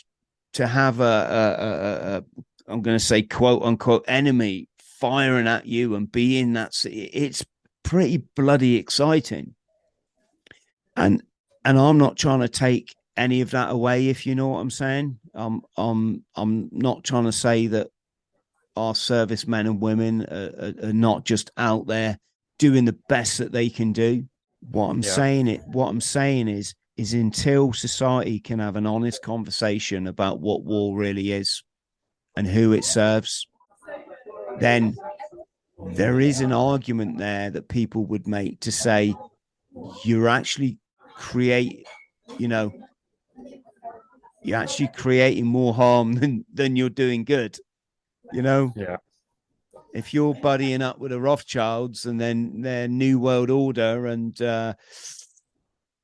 to 0.54 0.68
have 0.68 1.00
a 1.02 2.24
I'm 2.68 2.82
going 2.82 2.98
to 2.98 3.04
say 3.04 3.22
quote 3.22 3.64
unquote 3.64 4.06
enemy 4.08 4.70
firing 5.02 5.48
at 5.48 5.66
you 5.66 5.96
and 5.96 6.12
being 6.12 6.54
that 6.54 6.74
it's 6.86 7.46
pretty 7.84 8.18
bloody 8.36 8.78
exciting 8.78 9.56
and 10.96 11.22
and 11.66 11.78
I'm 11.78 11.98
not 11.98 12.18
trying 12.18 12.40
to 12.40 12.48
take 12.48 12.96
any 13.18 13.42
of 13.42 13.52
that 13.52 13.72
away 13.72 14.08
if 14.08 14.26
you 14.26 14.36
know 14.36 14.48
what 14.50 14.60
I'm 14.60 14.72
saying 14.72 15.20
I'm 15.34 15.62
I'm 15.76 16.24
I'm 16.36 16.70
not 16.72 17.04
trying 17.04 17.26
to 17.26 17.32
say 17.32 17.68
that 17.68 17.88
our 18.76 18.96
servicemen 18.96 19.68
and 19.68 19.82
women 19.82 20.24
are, 20.32 20.52
are, 20.60 20.90
are, 20.90 20.94
not 20.94 21.26
just 21.26 21.52
out 21.58 21.88
there 21.88 22.18
doing 22.58 22.86
the 22.86 22.98
best 23.10 23.38
that 23.40 23.52
they 23.52 23.70
can 23.70 23.92
do. 23.92 24.26
What 24.62 24.90
I'm 24.90 25.02
yeah. 25.02 25.12
saying 25.12 25.48
it, 25.48 25.62
what 25.66 25.90
I'm 25.90 26.02
saying 26.02 26.48
is, 26.48 26.74
is 26.98 27.14
until 27.14 27.74
society 27.74 28.40
can 28.40 28.60
have 28.60 28.76
an 28.76 28.86
honest 28.86 29.24
conversation 29.24 30.08
about 30.08 30.40
what 30.40 30.64
war 30.64 30.96
really 30.96 31.32
is 31.32 31.64
and 32.36 32.48
who 32.48 32.74
it 32.74 32.86
serves, 32.86 33.48
then 34.62 34.96
there 35.94 36.20
is 36.20 36.40
an 36.40 36.52
argument 36.54 37.18
there 37.18 37.50
that 37.50 37.68
people 37.68 38.06
would 38.06 38.28
make 38.28 38.60
to 38.62 38.72
say 38.72 39.16
you're 40.06 40.30
actually 40.30 40.78
create, 41.16 41.86
you 42.38 42.48
know, 42.48 42.72
you're 44.44 44.60
actually 44.60 44.90
creating 44.96 45.46
more 45.46 45.74
harm 45.74 46.14
than 46.20 46.46
than 46.54 46.76
you're 46.76 46.90
doing 46.90 47.24
good. 47.24 47.58
You 48.32 48.42
know? 48.42 48.74
Yeah. 48.76 48.98
If 49.94 50.14
you're 50.14 50.36
buddying 50.36 50.82
up 50.82 51.00
with 51.00 51.12
the 51.12 51.20
Rothschilds 51.20 52.06
and 52.06 52.22
then 52.22 52.62
their 52.62 52.88
New 52.88 53.20
World 53.20 53.50
Order 53.50 54.06
and 54.06 54.40
uh 54.42 54.76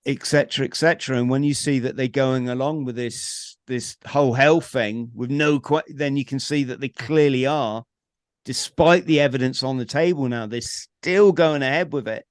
etc 0.06 0.66
etc 0.66 1.18
and 1.18 1.30
when 1.30 1.44
you 1.44 1.54
see 1.54 1.80
that 1.80 1.98
they're 1.98 2.08
going 2.08 2.48
along 2.48 2.86
with 2.86 2.96
this 2.96 3.58
this 3.68 3.98
whole 4.08 4.34
hell 4.34 4.62
thing 4.62 5.12
with 5.14 5.30
no 5.30 5.60
que- 5.60 5.82
then 5.90 6.16
you 6.16 6.24
can 6.24 6.40
see 6.40 6.64
that 6.64 6.80
they 6.80 6.88
clearly 6.88 7.46
are 7.46 7.84
despite 8.48 9.06
the 9.06 9.20
evidence 9.20 9.62
on 9.62 9.78
the 9.78 9.86
table 9.86 10.28
now 10.30 10.48
they're 10.48 10.62
still 10.62 11.34
going 11.34 11.62
ahead 11.62 11.92
with 11.92 12.08
it 12.08 12.26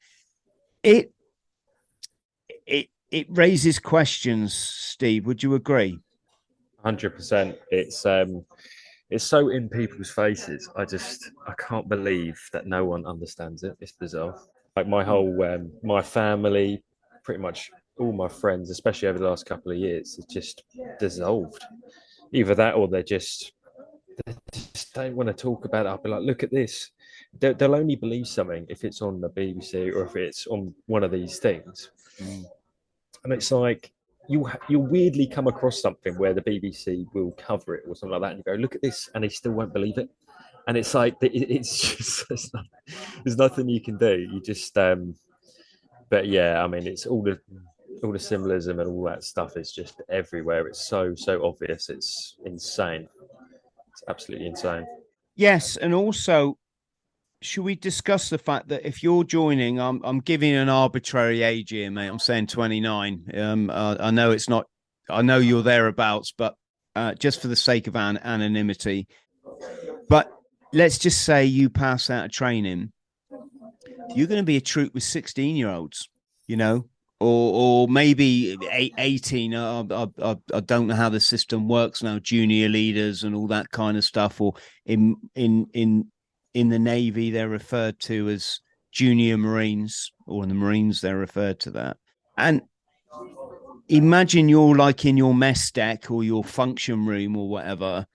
it 0.83 1.12
it 2.66 2.88
it 3.11 3.26
raises 3.29 3.79
questions 3.79 4.55
steve 4.55 5.26
would 5.26 5.42
you 5.42 5.55
agree 5.55 5.98
100% 6.85 7.57
it's 7.70 8.07
um 8.07 8.44
it's 9.11 9.24
so 9.24 9.50
in 9.50 9.68
people's 9.68 10.11
faces. 10.11 10.68
I 10.74 10.85
just 10.85 11.31
I 11.46 11.55
can't 11.59 11.88
believe 11.88 12.40
that 12.52 12.66
no 12.66 12.85
one 12.85 13.07
understands 13.07 13.62
it. 13.62 13.76
It's 13.81 13.92
bizarre. 13.92 14.37
Like 14.74 14.88
my 14.88 15.05
whole 15.05 15.42
um, 15.44 15.70
my 15.83 16.02
family, 16.02 16.83
pretty 17.22 17.40
much 17.40 17.70
all 17.98 18.12
my 18.12 18.29
friends, 18.29 18.70
especially 18.70 19.09
over 19.09 19.18
the 19.18 19.29
last 19.29 19.46
couple 19.46 19.72
of 19.72 19.79
years, 19.79 20.16
it's 20.18 20.33
just 20.33 20.64
dissolved. 20.98 21.64
Either 22.33 22.55
that 22.57 22.74
or 22.74 22.88
they're 22.88 23.02
just 23.02 23.52
they 24.24 24.35
just 24.52 24.94
don't 24.94 25.16
want 25.16 25.29
to 25.29 25.35
talk 25.35 25.64
about 25.64 25.87
it. 25.87 25.88
I'll 25.88 25.98
be 25.98 26.09
like, 26.09 26.22
look 26.22 26.42
at 26.42 26.50
this. 26.50 26.90
They'll, 27.38 27.55
they'll 27.55 27.74
only 27.74 27.96
believe 27.96 28.26
something 28.26 28.66
if 28.68 28.85
it's 28.85 29.02
on 29.02 29.20
the 29.20 29.31
BBC 29.31 29.94
or 29.94 30.05
if 30.05 30.16
it's 30.16 30.46
on 30.46 30.74
one 30.87 31.05
of 31.05 31.11
these 31.11 31.38
things. 31.38 31.90
Mm. 32.22 32.44
And 33.24 33.33
it's 33.33 33.50
like 33.50 33.92
you 34.29 34.48
you 34.68 34.79
weirdly 34.79 35.26
come 35.26 35.46
across 35.46 35.81
something 35.81 36.16
where 36.18 36.35
the 36.35 36.40
BBC 36.40 37.07
will 37.12 37.33
cover 37.33 37.74
it 37.74 37.85
or 37.87 37.94
something 37.94 38.12
like 38.12 38.22
that, 38.22 38.37
and 38.37 38.38
you 38.38 38.52
go, 38.52 38.61
"Look 38.61 38.74
at 38.74 38.83
this," 38.83 39.09
and 39.14 39.24
they 39.24 39.29
still 39.29 39.52
won't 39.52 39.72
believe 39.72 39.98
it. 39.98 40.09
And 40.66 40.76
it's 40.76 40.94
like 40.94 41.16
it's 41.20 41.81
just 41.96 42.29
there's, 42.29 42.50
there's 43.24 43.37
nothing 43.37 43.68
you 43.68 43.81
can 43.81 43.98
do. 43.98 44.29
You 44.33 44.40
just, 44.40 44.76
um, 44.79 45.14
but 46.09 46.26
yeah, 46.26 46.62
I 46.62 46.66
mean, 46.66 46.87
it's 46.87 47.07
all 47.07 47.22
the 47.22 47.40
all 48.02 48.12
the 48.12 48.18
symbolism 48.18 48.81
and 48.81 48.88
all 48.88 49.05
that 49.05 49.24
stuff 49.24 49.57
is 49.57 49.72
just 49.72 50.02
everywhere. 50.09 50.66
It's 50.66 50.87
so 50.87 51.14
so 51.14 51.44
obvious. 51.44 51.88
It's 51.88 52.37
insane. 52.44 53.09
It's 53.97 54.09
absolutely 54.09 54.47
insane. 54.47 54.87
Yes, 55.35 55.77
and 55.77 55.95
also 55.95 56.59
should 57.43 57.65
we 57.65 57.75
discuss 57.75 58.29
the 58.29 58.39
fact 58.39 58.69
that 58.69 58.87
if 58.87 59.03
you're 59.03 59.25
joining, 59.25 59.81
I'm 59.81 60.01
I'm 60.05 60.21
giving 60.21 60.55
an 60.55 60.69
arbitrary 60.69 61.43
age 61.43 61.71
here, 61.71 61.91
mate. 61.91 62.09
I'm 62.09 62.19
saying 62.19 62.49
29. 62.49 63.31
Um, 63.35 63.71
uh, 63.71 63.97
I 63.99 64.11
know 64.11 64.33
it's 64.33 64.49
not. 64.49 64.67
I 65.09 65.23
know 65.23 65.39
you're 65.39 65.63
thereabouts, 65.63 66.33
but 66.37 66.55
uh, 66.95 67.15
just 67.15 67.41
for 67.41 67.49
the 67.49 67.57
sake 67.57 67.87
of 67.87 67.97
an- 67.97 68.19
anonymity. 68.19 69.07
But 70.09 70.31
let's 70.73 70.99
just 70.99 71.25
say 71.25 71.47
you 71.47 71.71
pass 71.71 72.11
out 72.11 72.27
of 72.27 72.33
training, 72.33 72.93
you're 74.15 74.27
going 74.27 74.41
to 74.41 74.45
be 74.45 74.57
a 74.57 74.61
troop 74.61 74.93
with 74.95 75.05
16 75.05 75.57
year 75.57 75.71
olds, 75.71 76.09
you 76.47 76.57
know, 76.57 76.87
or 77.20 77.87
or 77.87 77.88
maybe 77.88 78.57
18. 78.98 79.55
I, 79.55 79.81
I, 79.90 80.37
I 80.55 80.61
don't 80.61 80.87
know 80.88 80.94
how 80.94 81.09
the 81.09 81.20
system 81.20 81.68
works 81.68 82.02
now, 82.02 82.18
junior 82.18 82.68
leaders 82.68 83.24
and 83.24 83.35
all 83.35 83.46
that 83.48 83.70
kind 83.70 83.96
of 83.96 84.05
stuff, 84.05 84.40
or 84.40 84.55
in 84.85 85.16
in 85.35 85.66
in 85.72 86.11
in 86.55 86.68
the 86.68 86.79
Navy, 86.79 87.31
they're 87.31 87.48
referred 87.48 87.98
to 88.00 88.29
as 88.29 88.61
junior 88.92 89.37
Marines, 89.37 90.11
or 90.26 90.42
in 90.42 90.48
the 90.48 90.55
Marines, 90.55 91.00
they're 91.00 91.18
referred 91.18 91.61
to 91.61 91.70
that. 91.72 91.98
And 92.38 92.62
imagine 93.88 94.48
you're 94.48 94.74
like 94.74 95.05
in 95.05 95.16
your 95.16 95.35
mess 95.35 95.70
deck 95.70 96.11
or 96.11 96.24
your 96.24 96.44
function 96.44 97.07
room 97.07 97.37
or 97.37 97.48
whatever, 97.48 98.07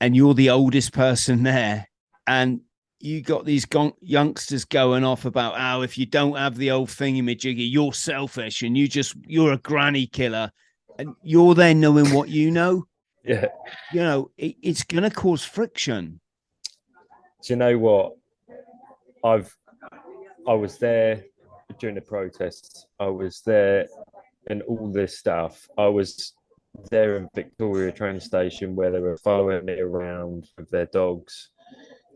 and 0.00 0.16
you're 0.16 0.34
the 0.34 0.50
oldest 0.50 0.92
person 0.92 1.42
there, 1.44 1.88
and 2.26 2.60
you 2.98 3.20
got 3.20 3.44
these 3.44 3.66
youngsters 4.00 4.64
going 4.64 5.04
off 5.04 5.24
about 5.24 5.56
how 5.56 5.82
if 5.82 5.98
you 5.98 6.06
don't 6.06 6.36
have 6.36 6.56
the 6.56 6.70
old 6.70 6.88
thingy-majiggy, 6.88 7.70
you're 7.70 7.92
selfish 7.92 8.62
and 8.62 8.76
you 8.76 8.88
just 8.88 9.14
you're 9.26 9.52
a 9.52 9.58
granny 9.58 10.06
killer, 10.06 10.50
and 10.98 11.14
you're 11.22 11.54
there 11.54 11.74
knowing 11.74 12.12
what 12.12 12.28
you 12.28 12.50
know. 12.50 12.86
Yeah, 13.28 13.46
you 13.92 14.04
know 14.04 14.30
it, 14.38 14.54
it's 14.62 14.84
going 14.84 15.02
to 15.02 15.10
cause 15.10 15.42
friction 15.42 16.20
do 17.46 17.52
you 17.52 17.56
know 17.56 17.78
what? 17.78 18.16
I've 19.24 19.56
I 20.48 20.54
was 20.54 20.78
there 20.78 21.24
during 21.78 21.94
the 21.94 22.00
protests. 22.00 22.86
I 22.98 23.06
was 23.06 23.40
there 23.46 23.86
and 24.48 24.62
all 24.62 24.90
this 24.90 25.18
stuff. 25.18 25.68
I 25.78 25.86
was 25.86 26.32
there 26.90 27.16
in 27.16 27.28
Victoria 27.34 27.92
train 27.92 28.18
station 28.20 28.74
where 28.74 28.90
they 28.90 28.98
were 28.98 29.16
following 29.18 29.64
me 29.64 29.78
around 29.78 30.48
with 30.58 30.68
their 30.70 30.86
dogs, 30.86 31.50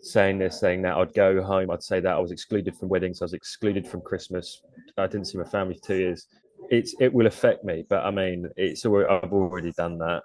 saying 0.03 0.39
this, 0.39 0.61
saying 0.61 0.83
that. 0.83 0.97
I'd 0.97 1.15
go 1.15 1.43
home. 1.43 1.71
I'd 1.71 1.83
say 1.83 2.01
that 2.01 2.17
I 2.17 2.19
was 2.19 2.31
excluded 2.31 2.77
from 2.77 2.89
weddings. 2.89 3.21
I 3.21 3.25
was 3.25 3.35
excluded 3.35 3.87
from 3.87 4.01
Christmas. 4.01 4.63
I 4.97 5.07
didn't 5.07 5.27
see 5.27 5.39
my 5.39 5.45
family 5.45 5.75
for 5.75 5.89
two 5.89 5.97
years. 5.97 6.27
It's 6.71 6.95
it 7.01 7.13
will 7.13 7.27
affect 7.27 7.65
me, 7.65 7.85
but 7.89 8.05
I 8.05 8.11
mean, 8.11 8.49
it's 8.57 8.85
I've 8.87 9.33
already 9.33 9.73
done 9.73 9.99
that. 9.99 10.23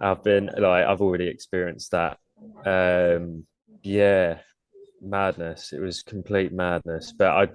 I've 0.00 0.22
been 0.24 0.50
like 0.58 0.84
I've 0.84 1.00
already 1.00 1.28
experienced 1.28 1.92
that. 1.92 2.18
Um, 2.64 3.46
yeah, 3.82 4.38
madness. 5.00 5.72
It 5.72 5.80
was 5.80 6.02
complete 6.02 6.52
madness. 6.52 7.12
But 7.16 7.28
I, 7.28 7.48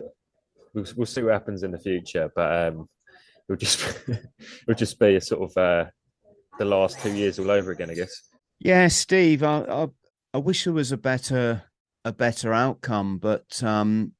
we'll, 0.74 0.86
we'll 0.96 1.06
see 1.06 1.24
what 1.24 1.34
happens 1.34 1.64
in 1.64 1.72
the 1.72 1.80
future. 1.80 2.32
But 2.36 2.68
um, 2.68 2.90
it'll 3.48 3.60
just 3.60 3.84
it'll 4.08 4.78
just 4.78 5.00
be 5.00 5.16
a 5.16 5.22
sort 5.22 5.50
of 5.50 5.58
uh, 5.58 5.90
the 6.58 6.66
last 6.66 7.00
two 7.00 7.14
years 7.14 7.40
all 7.40 7.52
over 7.52 7.72
again, 7.72 7.90
I 7.90 7.96
guess. 7.96 8.30
Yeah, 8.60 8.88
Steve, 8.90 9.44
I, 9.44 9.62
I, 9.62 9.88
I 10.34 10.38
wish 10.38 10.64
there 10.64 10.74
was 10.74 10.92
a 10.92 10.98
better 10.98 11.64
a 12.06 12.14
better 12.14 12.54
outcome, 12.54 13.18
but 13.18 13.62
um, 13.64 14.14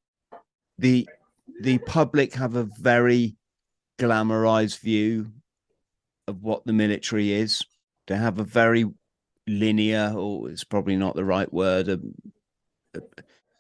the 0.78 1.08
the 1.62 1.78
public 1.80 2.34
have 2.34 2.56
a 2.56 2.64
very 2.80 3.36
glamorized 4.00 4.80
view 4.80 5.32
of 6.28 6.42
what 6.42 6.66
the 6.66 6.74
military 6.74 7.34
is. 7.34 7.64
They 8.08 8.16
have 8.18 8.40
a 8.40 8.44
very 8.44 8.86
linear, 9.48 10.14
or 10.16 10.50
it's 10.50 10.64
probably 10.64 10.96
not 10.96 11.16
the 11.16 11.26
right 11.26 11.52
word. 11.52 11.90
Um, 11.90 12.16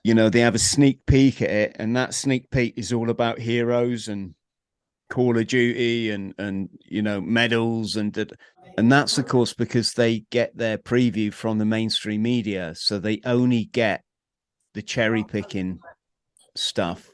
you 0.04 0.14
know, 0.14 0.30
they 0.30 0.40
have 0.40 0.56
a 0.56 0.60
sneak 0.60 1.06
peek 1.06 1.42
at 1.42 1.50
it, 1.50 1.76
and 1.78 1.96
that 1.96 2.14
sneak 2.14 2.50
peek 2.50 2.78
is 2.78 2.92
all 2.92 3.10
about 3.10 3.40
heroes 3.40 4.08
and 4.08 4.34
Call 5.10 5.38
of 5.38 5.48
Duty 5.48 6.12
and 6.12 6.34
and 6.38 6.70
you 6.86 7.02
know 7.02 7.20
medals 7.20 7.96
and 7.96 8.14
and 8.78 8.92
that's 8.92 9.18
of 9.18 9.28
course 9.28 9.54
because 9.54 9.94
they 9.94 10.26
get 10.32 10.56
their 10.58 10.78
preview 10.78 11.34
from 11.34 11.58
the 11.58 11.66
mainstream 11.66 12.22
media, 12.22 12.74
so 12.76 13.00
they 13.00 13.22
only 13.26 13.66
get 13.66 14.04
the 14.74 14.82
cherry 14.82 15.24
picking 15.24 15.80
stuff. 16.56 17.10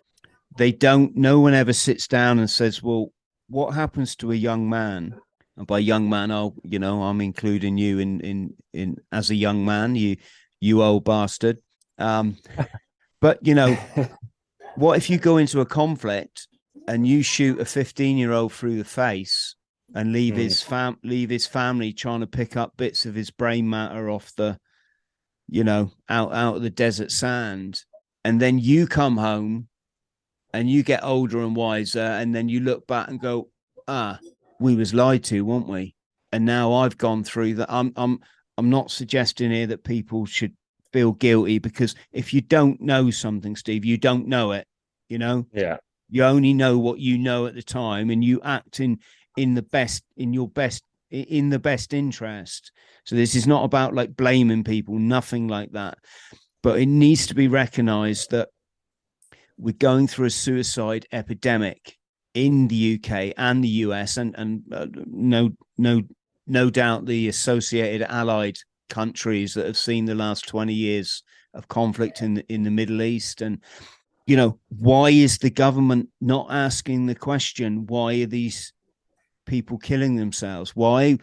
They 0.58 0.72
don't. 0.72 1.16
No 1.16 1.40
one 1.40 1.54
ever 1.54 1.74
sits 1.74 2.08
down 2.08 2.40
and 2.40 2.50
says, 2.50 2.82
"Well, 2.82 3.12
what 3.50 3.74
happens 3.74 4.16
to 4.18 4.32
a 4.32 4.36
young 4.36 4.70
man?" 4.70 5.20
And 5.58 5.68
by 5.68 5.80
young 5.80 6.10
man, 6.10 6.32
I'll 6.32 6.56
you 6.64 6.80
know 6.80 7.04
I'm 7.04 7.22
including 7.22 7.78
you 7.78 8.00
in 8.00 8.20
in 8.22 8.54
in 8.74 8.98
as 9.12 9.30
a 9.30 9.36
young 9.36 9.66
man. 9.66 9.96
You 9.96 10.18
you 10.60 10.84
old 10.84 11.06
bastard. 11.06 11.58
Um, 11.98 12.38
but 13.22 13.46
you 13.46 13.56
know, 13.56 13.78
what 14.76 14.98
if 14.98 15.10
you 15.10 15.18
go 15.18 15.38
into 15.38 15.62
a 15.62 15.66
conflict 15.66 16.48
and 16.88 17.08
you 17.08 17.24
shoot 17.24 17.60
a 17.60 17.66
15 17.66 18.18
year 18.18 18.32
old 18.32 18.54
through 18.54 18.78
the 18.78 18.86
face 18.86 19.55
and 19.94 20.12
leave 20.12 20.34
mm. 20.34 20.38
his 20.38 20.62
fam 20.62 20.98
leave 21.04 21.30
his 21.30 21.46
family 21.46 21.94
trying 21.94 22.22
to 22.22 22.28
pick 22.28 22.58
up 22.58 22.76
bits 22.78 23.06
of 23.06 23.16
his 23.16 23.30
brain 23.30 23.70
matter 23.70 24.10
off 24.10 24.34
the 24.36 24.58
you 25.48 25.64
know 25.64 25.92
out 26.10 26.34
out 26.34 26.58
of 26.58 26.62
the 26.62 26.70
desert 26.70 27.12
sand. 27.12 27.84
And 28.24 28.42
then 28.42 28.58
you 28.58 28.88
come 28.88 29.18
home 29.18 29.68
and 30.52 30.70
you 30.70 30.82
get 30.82 31.04
older 31.04 31.42
and 31.42 31.56
wiser 31.56 32.00
and 32.00 32.34
then 32.34 32.50
you 32.50 32.60
look 32.60 32.88
back 32.88 33.08
and 33.08 33.20
go 33.20 33.50
ah 33.88 34.18
we 34.60 34.76
was 34.76 34.94
lied 34.94 35.24
to 35.26 35.42
weren't 35.46 35.68
we? 35.68 35.96
And 36.32 36.46
now 36.46 36.74
i've 36.74 36.98
gone 36.98 37.24
through 37.24 37.56
that. 37.56 37.72
I'm 37.72 37.94
i'm 37.96 38.20
i'm 38.58 38.70
not 38.70 38.92
suggesting 38.92 39.52
here 39.52 39.68
that 39.68 39.84
people 39.84 40.26
should 40.26 40.56
feel 40.92 41.12
guilty 41.12 41.60
because 41.60 41.94
if 42.14 42.34
you 42.34 42.40
don't 42.40 42.80
know 42.80 43.12
something 43.12 43.54
steve 43.56 43.84
you 43.84 43.98
don't 43.98 44.28
know 44.28 44.54
it 44.54 44.66
you 45.10 45.18
know? 45.18 45.46
Yeah. 45.54 45.78
You 46.10 46.24
only 46.24 46.54
know 46.54 46.78
what 46.78 47.00
you 47.00 47.18
know 47.18 47.46
at 47.48 47.56
the 47.56 47.64
time, 47.64 48.10
and 48.10 48.24
you 48.24 48.42
act 48.44 48.80
in 48.80 49.00
in 49.36 49.54
the 49.54 49.62
best 49.62 50.04
in 50.18 50.34
your 50.34 50.48
best 50.48 50.84
in 51.12 51.50
the 51.50 51.60
best 51.60 51.94
interest. 51.94 52.72
So 53.06 53.16
this 53.16 53.36
is 53.36 53.48
not 53.48 53.64
about 53.64 53.94
like 53.94 54.16
blaming 54.16 54.64
people, 54.64 54.98
nothing 54.98 55.48
like 55.48 55.72
that. 55.74 55.98
But 56.64 56.80
it 56.80 56.88
needs 56.88 57.28
to 57.28 57.36
be 57.36 57.48
recognized 57.48 58.32
that 58.32 58.50
we're 59.58 59.74
going 59.74 60.08
through 60.08 60.28
a 60.28 60.32
suicide 60.32 61.06
epidemic 61.12 61.98
in 62.34 62.68
the 62.68 63.00
UK 63.00 63.34
and 63.38 63.64
the 63.64 63.70
US, 63.70 64.18
and 64.18 64.36
and 64.38 64.64
uh, 64.72 64.88
no 65.06 65.52
no 65.78 66.02
no 66.48 66.70
doubt 66.70 67.06
the 67.06 67.28
associated 67.28 68.06
allied 68.10 68.58
countries 68.90 69.54
that 69.54 69.66
have 69.66 69.78
seen 69.78 70.06
the 70.06 70.16
last 70.16 70.48
twenty 70.48 70.74
years 70.74 71.24
of 71.54 71.68
conflict 71.70 72.22
in 72.22 72.34
the, 72.34 72.46
in 72.54 72.64
the 72.64 72.72
Middle 72.72 73.02
East 73.02 73.42
and 73.42 73.62
you 74.26 74.36
know, 74.36 74.60
why 74.70 75.10
is 75.10 75.38
the 75.38 75.52
government 75.52 76.10
not 76.20 76.48
asking 76.50 77.06
the 77.06 77.16
question, 77.16 77.86
why 77.86 78.22
are 78.22 78.26
these 78.26 78.74
people 79.46 79.78
killing 79.78 80.16
themselves? 80.16 80.76
Why 80.76 81.18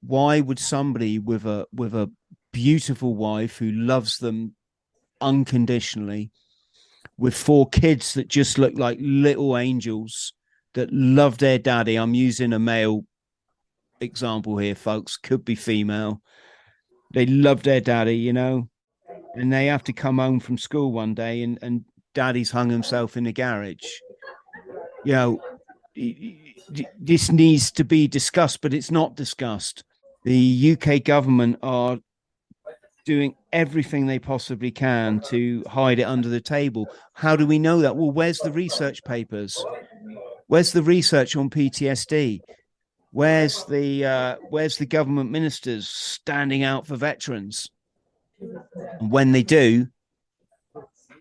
why 0.00 0.40
would 0.40 0.58
somebody 0.58 1.18
with 1.18 1.46
a 1.46 1.66
with 1.72 1.94
a 1.94 2.10
beautiful 2.52 3.16
wife 3.16 3.58
who 3.58 3.70
loves 3.72 4.18
them 4.18 4.54
unconditionally, 5.20 6.30
with 7.18 7.34
four 7.34 7.68
kids 7.68 8.14
that 8.14 8.28
just 8.28 8.58
look 8.58 8.78
like 8.78 8.98
little 9.00 9.56
angels 9.56 10.32
that 10.74 10.92
love 10.92 11.38
their 11.38 11.58
daddy. 11.58 11.96
I'm 11.96 12.14
using 12.14 12.52
a 12.52 12.58
male 12.58 13.04
example 14.00 14.56
here, 14.58 14.74
folks, 14.74 15.16
could 15.16 15.44
be 15.44 15.54
female. 15.54 16.22
They 17.12 17.26
love 17.26 17.62
their 17.62 17.80
daddy, 17.80 18.16
you 18.16 18.32
know, 18.32 18.68
and 19.34 19.52
they 19.52 19.66
have 19.66 19.84
to 19.84 19.92
come 19.92 20.18
home 20.18 20.40
from 20.40 20.58
school 20.58 20.92
one 20.92 21.14
day 21.14 21.42
and, 21.42 21.58
and 21.62 21.84
daddy's 22.14 22.50
hung 22.50 22.70
himself 22.70 23.16
in 23.16 23.24
the 23.24 23.32
garage. 23.32 23.84
You 25.04 25.12
know, 25.12 25.40
this 26.98 27.30
needs 27.30 27.70
to 27.72 27.84
be 27.84 28.08
discussed, 28.08 28.60
but 28.60 28.74
it's 28.74 28.90
not 28.90 29.16
discussed. 29.16 29.84
The 30.24 30.76
UK 30.78 31.04
government 31.04 31.58
are 31.62 31.98
doing 33.04 33.34
everything 33.52 34.06
they 34.06 34.18
possibly 34.18 34.70
can 34.70 35.20
to 35.20 35.62
hide 35.68 35.98
it 35.98 36.04
under 36.04 36.28
the 36.28 36.40
table. 36.40 36.86
How 37.12 37.36
do 37.36 37.46
we 37.46 37.58
know 37.58 37.80
that? 37.80 37.96
Well, 37.96 38.10
where's 38.10 38.38
the 38.38 38.50
research 38.50 39.04
papers? 39.04 39.62
Where's 40.46 40.72
the 40.72 40.82
research 40.82 41.36
on 41.36 41.50
PTSD? 41.50 42.40
Where's 43.10 43.64
the 43.66 44.04
uh, 44.04 44.36
where's 44.50 44.78
the 44.78 44.86
government 44.86 45.30
ministers 45.30 45.88
standing 45.88 46.64
out 46.64 46.86
for 46.86 46.96
veterans? 46.96 47.70
And 48.40 49.10
when 49.10 49.32
they 49.32 49.42
do, 49.42 49.88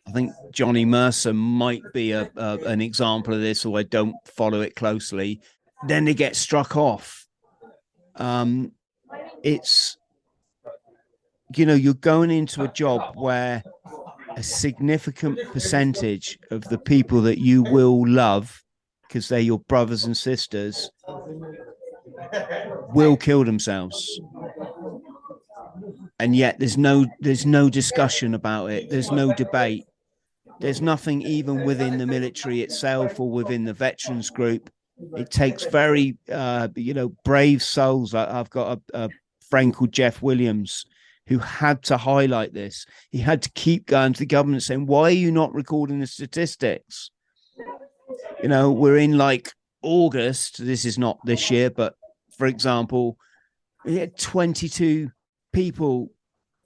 I 0.07 0.11
think 0.11 0.31
Johnny 0.51 0.85
Mercer 0.85 1.33
might 1.33 1.81
be 1.93 2.11
a, 2.11 2.29
a, 2.35 2.57
an 2.65 2.81
example 2.81 3.33
of 3.33 3.41
this, 3.41 3.65
or 3.65 3.79
I 3.79 3.83
don't 3.83 4.15
follow 4.25 4.61
it 4.61 4.75
closely. 4.75 5.41
Then 5.87 6.05
they 6.05 6.13
get 6.13 6.35
struck 6.35 6.75
off. 6.75 7.25
Um, 8.15 8.73
it's 9.43 9.97
you 11.55 11.65
know 11.65 11.73
you're 11.73 11.93
going 11.93 12.31
into 12.31 12.63
a 12.63 12.67
job 12.67 13.15
where 13.15 13.63
a 14.35 14.43
significant 14.43 15.39
percentage 15.51 16.39
of 16.51 16.63
the 16.65 16.77
people 16.77 17.21
that 17.21 17.39
you 17.39 17.63
will 17.63 18.07
love 18.07 18.63
because 19.07 19.29
they're 19.29 19.39
your 19.39 19.59
brothers 19.59 20.05
and 20.05 20.17
sisters 20.17 20.89
will 22.93 23.15
kill 23.15 23.43
themselves 23.43 24.19
and 26.19 26.35
yet 26.35 26.57
there's 26.59 26.77
no 26.77 27.05
there's 27.19 27.45
no 27.45 27.69
discussion 27.69 28.33
about 28.33 28.71
it 28.71 28.89
there's 28.89 29.11
no 29.11 29.33
debate 29.33 29.85
there's 30.63 30.81
nothing 30.81 31.21
even 31.21 31.65
within 31.65 31.97
the 31.97 32.07
military 32.07 32.61
itself 32.61 33.19
or 33.19 33.29
within 33.29 33.65
the 33.65 33.73
veterans 33.73 34.29
group. 34.29 34.69
It 35.17 35.29
takes 35.29 35.65
very, 35.65 36.17
uh, 36.31 36.69
you 36.75 36.93
know, 36.93 37.09
brave 37.25 37.61
souls. 37.61 38.13
I, 38.13 38.31
have 38.31 38.49
got 38.49 38.79
a, 38.93 39.05
a 39.05 39.09
friend 39.49 39.75
called 39.75 39.91
Jeff 39.91 40.21
Williams 40.21 40.85
who 41.27 41.39
had 41.39 41.83
to 41.83 41.97
highlight 41.97 42.53
this. 42.53 42.85
He 43.11 43.17
had 43.17 43.41
to 43.41 43.51
keep 43.51 43.87
going 43.87 44.13
to 44.13 44.19
the 44.19 44.25
government 44.25 44.63
saying, 44.63 44.85
"Why 44.85 45.09
are 45.09 45.11
you 45.11 45.33
not 45.33 45.53
recording 45.53 45.99
the 45.99 46.07
statistics?" 46.07 47.11
You 48.41 48.47
know, 48.47 48.71
we're 48.71 48.99
in 48.99 49.17
like 49.17 49.51
August. 49.81 50.65
This 50.65 50.85
is 50.85 50.97
not 50.97 51.19
this 51.25 51.51
year, 51.51 51.71
but 51.71 51.95
for 52.37 52.47
example, 52.47 53.17
we 53.83 53.97
had 53.97 54.17
22 54.17 55.11
people 55.51 56.09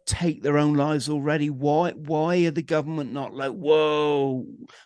take 0.07 0.41
their 0.41 0.57
own 0.57 0.73
lives 0.73 1.09
already. 1.09 1.49
Why 1.49 1.91
why 1.91 2.37
are 2.45 2.51
the 2.51 2.63
government 2.63 3.11
not 3.13 3.33
like, 3.33 3.51
whoa, 3.51 4.45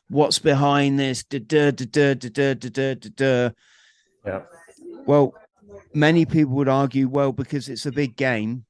what's 0.10 0.40
behind 0.40 1.00
this? 1.00 1.24
Da, 1.24 1.40
da, 1.40 1.72
da, 1.72 1.86
da, 1.86 2.14
da, 2.16 2.54
da, 2.54 2.70
da, 2.70 2.96
da, 2.96 3.10
da. 3.16 3.50
Yeah. 4.26 4.42
Well, 5.06 5.34
many 5.94 6.26
people 6.26 6.56
would 6.56 6.68
argue, 6.68 7.08
well, 7.08 7.32
because 7.32 7.70
it's 7.70 7.86
a 7.86 7.92
big 7.92 8.16
game, 8.16 8.66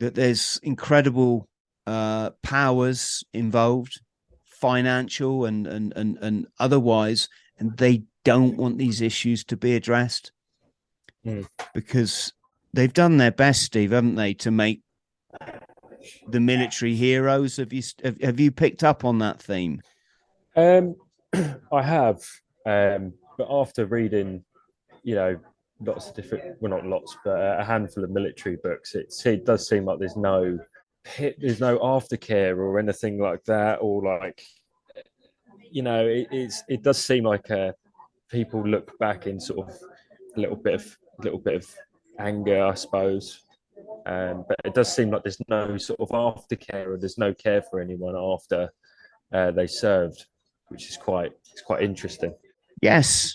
that 0.00 0.14
there's 0.14 0.60
incredible 0.62 1.48
uh, 1.86 2.30
powers 2.42 3.24
involved, 3.32 4.00
financial 4.44 5.44
and, 5.44 5.66
and 5.66 5.92
and 5.96 6.18
and 6.20 6.46
otherwise, 6.58 7.28
and 7.58 7.76
they 7.76 8.04
don't 8.24 8.56
want 8.56 8.78
these 8.78 9.00
issues 9.00 9.44
to 9.44 9.56
be 9.56 9.74
addressed 9.74 10.32
mm. 11.24 11.46
because 11.74 12.32
they've 12.74 12.92
done 12.92 13.16
their 13.16 13.30
best, 13.30 13.62
Steve, 13.62 13.92
haven't 13.92 14.16
they, 14.16 14.34
to 14.34 14.50
make 14.50 14.82
the 16.28 16.40
military 16.40 16.94
heroes. 16.94 17.56
Have 17.56 17.72
you 17.72 17.82
have, 18.22 18.40
you 18.40 18.50
picked 18.50 18.84
up 18.84 19.04
on 19.04 19.18
that 19.18 19.40
theme? 19.40 19.80
Um, 20.56 20.96
I 21.72 21.82
have, 21.82 22.20
um, 22.66 23.12
but 23.36 23.48
after 23.50 23.86
reading, 23.86 24.44
you 25.02 25.14
know, 25.14 25.38
lots 25.80 26.08
of 26.08 26.14
different, 26.14 26.56
well, 26.60 26.70
not 26.70 26.86
lots, 26.86 27.16
but 27.24 27.60
a 27.60 27.64
handful 27.64 28.04
of 28.04 28.10
military 28.10 28.56
books, 28.62 28.94
it, 28.94 29.14
it 29.24 29.44
does 29.44 29.68
seem 29.68 29.84
like 29.84 29.98
there's 29.98 30.16
no 30.16 30.58
there's 31.18 31.60
no 31.60 31.78
aftercare 31.78 32.56
or 32.56 32.78
anything 32.78 33.18
like 33.18 33.44
that, 33.44 33.78
or 33.80 34.02
like, 34.02 34.42
you 35.70 35.82
know, 35.82 36.06
it, 36.06 36.28
it's 36.30 36.62
it 36.68 36.82
does 36.82 36.98
seem 36.98 37.24
like 37.24 37.50
uh, 37.50 37.72
people 38.30 38.66
look 38.66 38.98
back 38.98 39.26
in 39.26 39.40
sort 39.40 39.68
of 39.68 39.76
a 40.36 40.40
little 40.40 40.56
bit 40.56 40.74
of 40.74 40.98
a 41.20 41.22
little 41.22 41.38
bit 41.38 41.54
of 41.54 41.66
anger, 42.18 42.64
I 42.64 42.74
suppose, 42.74 43.42
um, 44.08 44.44
but 44.48 44.56
it 44.64 44.74
does 44.74 44.94
seem 44.94 45.10
like 45.10 45.22
there's 45.22 45.40
no 45.48 45.76
sort 45.76 46.00
of 46.00 46.08
aftercare 46.08 46.86
or 46.86 46.96
there's 46.96 47.18
no 47.18 47.34
care 47.34 47.62
for 47.62 47.80
anyone 47.80 48.16
after 48.16 48.72
uh, 49.32 49.50
they 49.50 49.66
served. 49.66 50.24
which 50.68 50.88
is 50.88 50.96
quite 50.96 51.32
it's 51.52 51.62
quite 51.62 51.82
interesting. 51.82 52.34
Yes, 52.80 53.34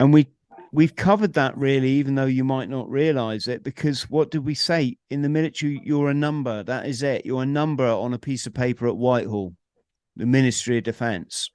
and 0.00 0.12
we 0.12 0.26
we've 0.72 0.96
covered 0.96 1.34
that 1.34 1.56
really, 1.56 1.90
even 1.90 2.16
though 2.16 2.26
you 2.26 2.44
might 2.44 2.68
not 2.68 2.90
realize 2.90 3.46
it, 3.48 3.62
because 3.62 4.10
what 4.10 4.30
did 4.30 4.44
we 4.44 4.54
say 4.54 4.96
in 5.10 5.22
the 5.22 5.28
military? 5.28 5.80
You're 5.84 6.10
a 6.10 6.14
number. 6.14 6.62
That 6.62 6.86
is 6.86 7.02
it. 7.02 7.24
You're 7.24 7.44
a 7.44 7.46
number 7.46 7.86
on 7.86 8.12
a 8.12 8.18
piece 8.18 8.46
of 8.46 8.54
paper 8.54 8.88
at 8.88 8.96
Whitehall, 8.96 9.54
the 10.16 10.26
Ministry 10.26 10.78
of 10.78 10.84
Defence. 10.84 11.50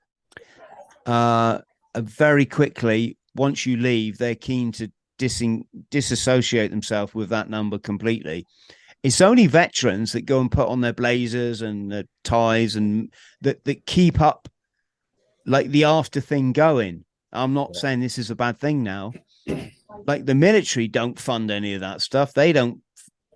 Uh, 1.06 1.60
very 1.98 2.46
quickly, 2.46 3.18
once 3.36 3.66
you 3.66 3.78
leave, 3.78 4.18
they're 4.18 4.36
keen 4.36 4.72
to 4.74 4.90
dis- 5.18 5.44
disassociate 5.90 6.72
themselves 6.72 7.14
with 7.14 7.30
that 7.30 7.50
number 7.50 7.78
completely. 7.78 8.46
It's 9.04 9.22
only 9.22 9.48
veterans 9.48 10.14
that 10.14 10.22
go 10.22 10.40
and 10.40 10.52
put 10.52 10.70
on 10.70 10.82
their 10.82 10.94
blazers 10.94 11.62
and 11.62 11.92
their 11.92 12.06
ties 12.24 12.76
and 12.76 13.14
that 13.42 13.64
that 13.66 13.86
keep 13.86 14.22
up 14.22 14.48
like 15.46 15.70
the 15.70 15.84
after 15.84 16.22
thing 16.22 16.54
going. 16.54 17.04
I'm 17.32 17.54
not 17.54 17.72
yeah. 17.74 17.80
saying 17.82 18.00
this 18.00 18.18
is 18.18 18.30
a 18.30 18.36
bad 18.36 18.60
thing 18.60 18.84
now. 18.84 19.12
Like 20.08 20.26
the 20.26 20.36
military 20.36 20.88
don't 20.88 21.20
fund 21.20 21.52
any 21.52 21.74
of 21.74 21.82
that 21.82 22.02
stuff. 22.02 22.34
They 22.34 22.54
don't, 22.54 22.82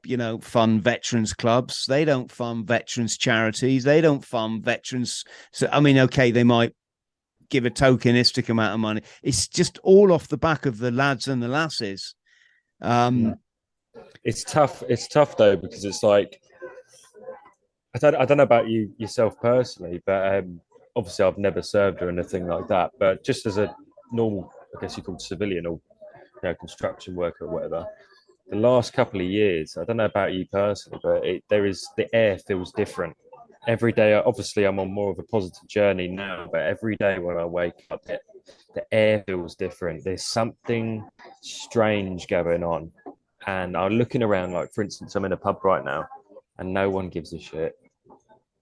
you 0.05 0.17
know, 0.17 0.39
fund 0.39 0.83
veterans 0.83 1.33
clubs. 1.33 1.85
They 1.87 2.05
don't 2.05 2.31
fund 2.31 2.67
veterans 2.67 3.17
charities. 3.17 3.83
They 3.83 4.01
don't 4.01 4.23
fund 4.23 4.63
veterans. 4.63 5.23
So 5.51 5.67
I 5.71 5.79
mean, 5.79 5.97
okay, 5.99 6.31
they 6.31 6.43
might 6.43 6.73
give 7.49 7.65
a 7.65 7.69
tokenistic 7.69 8.49
amount 8.49 8.73
of 8.73 8.79
money. 8.79 9.01
It's 9.23 9.47
just 9.47 9.77
all 9.79 10.11
off 10.11 10.27
the 10.27 10.37
back 10.37 10.65
of 10.65 10.79
the 10.79 10.91
lads 10.91 11.27
and 11.27 11.41
the 11.41 11.47
lasses. 11.47 12.15
Um, 12.81 13.39
it's 14.23 14.43
tough. 14.43 14.83
It's 14.87 15.07
tough 15.07 15.37
though 15.37 15.55
because 15.55 15.85
it's 15.85 16.03
like 16.03 16.41
I 17.95 17.99
don't. 17.99 18.15
I 18.15 18.25
don't 18.25 18.37
know 18.37 18.43
about 18.43 18.67
you 18.67 18.93
yourself 18.97 19.39
personally, 19.41 20.01
but 20.05 20.35
um, 20.35 20.61
obviously 20.95 21.25
I've 21.25 21.37
never 21.37 21.61
served 21.61 22.01
or 22.01 22.09
anything 22.09 22.47
like 22.47 22.67
that. 22.67 22.91
But 22.99 23.23
just 23.23 23.45
as 23.45 23.57
a 23.57 23.73
normal, 24.11 24.51
I 24.75 24.81
guess 24.81 24.97
you 24.97 25.03
call 25.03 25.19
civilian 25.19 25.65
or 25.65 25.79
you 26.13 26.49
know 26.49 26.55
construction 26.55 27.15
worker 27.15 27.45
or 27.45 27.49
whatever, 27.49 27.85
the 28.49 28.57
last 28.57 28.93
couple 28.93 29.19
of 29.19 29.27
years, 29.27 29.77
I 29.77 29.83
don't 29.83 29.97
know 29.97 30.05
about 30.05 30.33
you 30.33 30.45
personally, 30.51 30.99
but 31.01 31.25
it, 31.25 31.43
there 31.49 31.65
is 31.65 31.87
the 31.97 32.13
air 32.13 32.37
feels 32.37 32.71
different 32.71 33.15
every 33.67 33.91
day. 33.91 34.13
Obviously, 34.13 34.63
I'm 34.63 34.79
on 34.79 34.91
more 34.91 35.11
of 35.11 35.19
a 35.19 35.23
positive 35.23 35.67
journey 35.67 36.07
now, 36.07 36.47
but 36.51 36.61
every 36.61 36.95
day 36.95 37.19
when 37.19 37.37
I 37.37 37.45
wake 37.45 37.85
up, 37.91 38.09
it, 38.09 38.21
the 38.73 38.85
air 38.93 39.23
feels 39.27 39.55
different. 39.55 40.03
There's 40.03 40.23
something 40.23 41.07
strange 41.41 42.27
going 42.27 42.63
on, 42.63 42.91
and 43.45 43.75
I'm 43.77 43.93
looking 43.93 44.23
around, 44.23 44.53
like 44.53 44.73
for 44.73 44.83
instance, 44.83 45.15
I'm 45.15 45.25
in 45.25 45.33
a 45.33 45.37
pub 45.37 45.63
right 45.63 45.83
now, 45.83 46.07
and 46.57 46.73
no 46.73 46.89
one 46.89 47.09
gives 47.09 47.33
a 47.33 47.39
shit. 47.39 47.77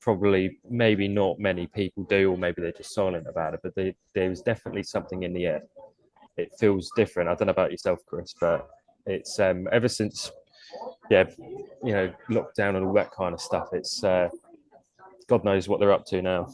Probably, 0.02 0.60
maybe 0.70 1.08
not 1.08 1.40
many 1.40 1.66
people 1.68 2.04
do, 2.04 2.32
or 2.32 2.38
maybe 2.38 2.62
they're 2.62 2.72
just 2.72 2.94
silent 2.94 3.28
about 3.28 3.54
it. 3.56 3.62
But 3.64 3.74
they, 3.76 3.96
there's 4.14 4.42
definitely 4.42 4.84
something 4.84 5.24
in 5.24 5.34
the 5.34 5.46
air. 5.46 5.64
It 6.38 6.52
feels 6.60 6.92
different. 6.96 7.30
I 7.30 7.36
don't 7.36 7.48
know 7.48 7.52
about 7.52 7.72
yourself, 7.72 8.00
Chris, 8.06 8.36
but 8.40 8.68
it's 9.08 9.40
um, 9.40 9.68
ever 9.72 9.88
since, 9.88 10.32
yeah, 11.10 11.24
you 11.84 11.94
know, 11.94 12.14
lockdown 12.30 12.76
and 12.76 12.86
all 12.86 12.94
that 12.94 13.12
kind 13.12 13.34
of 13.34 13.42
stuff. 13.42 13.70
It's 13.72 14.04
uh, 14.04 14.30
God 15.28 15.44
knows 15.44 15.68
what 15.68 15.80
they're 15.80 15.92
up 15.92 16.06
to 16.08 16.22
now. 16.22 16.48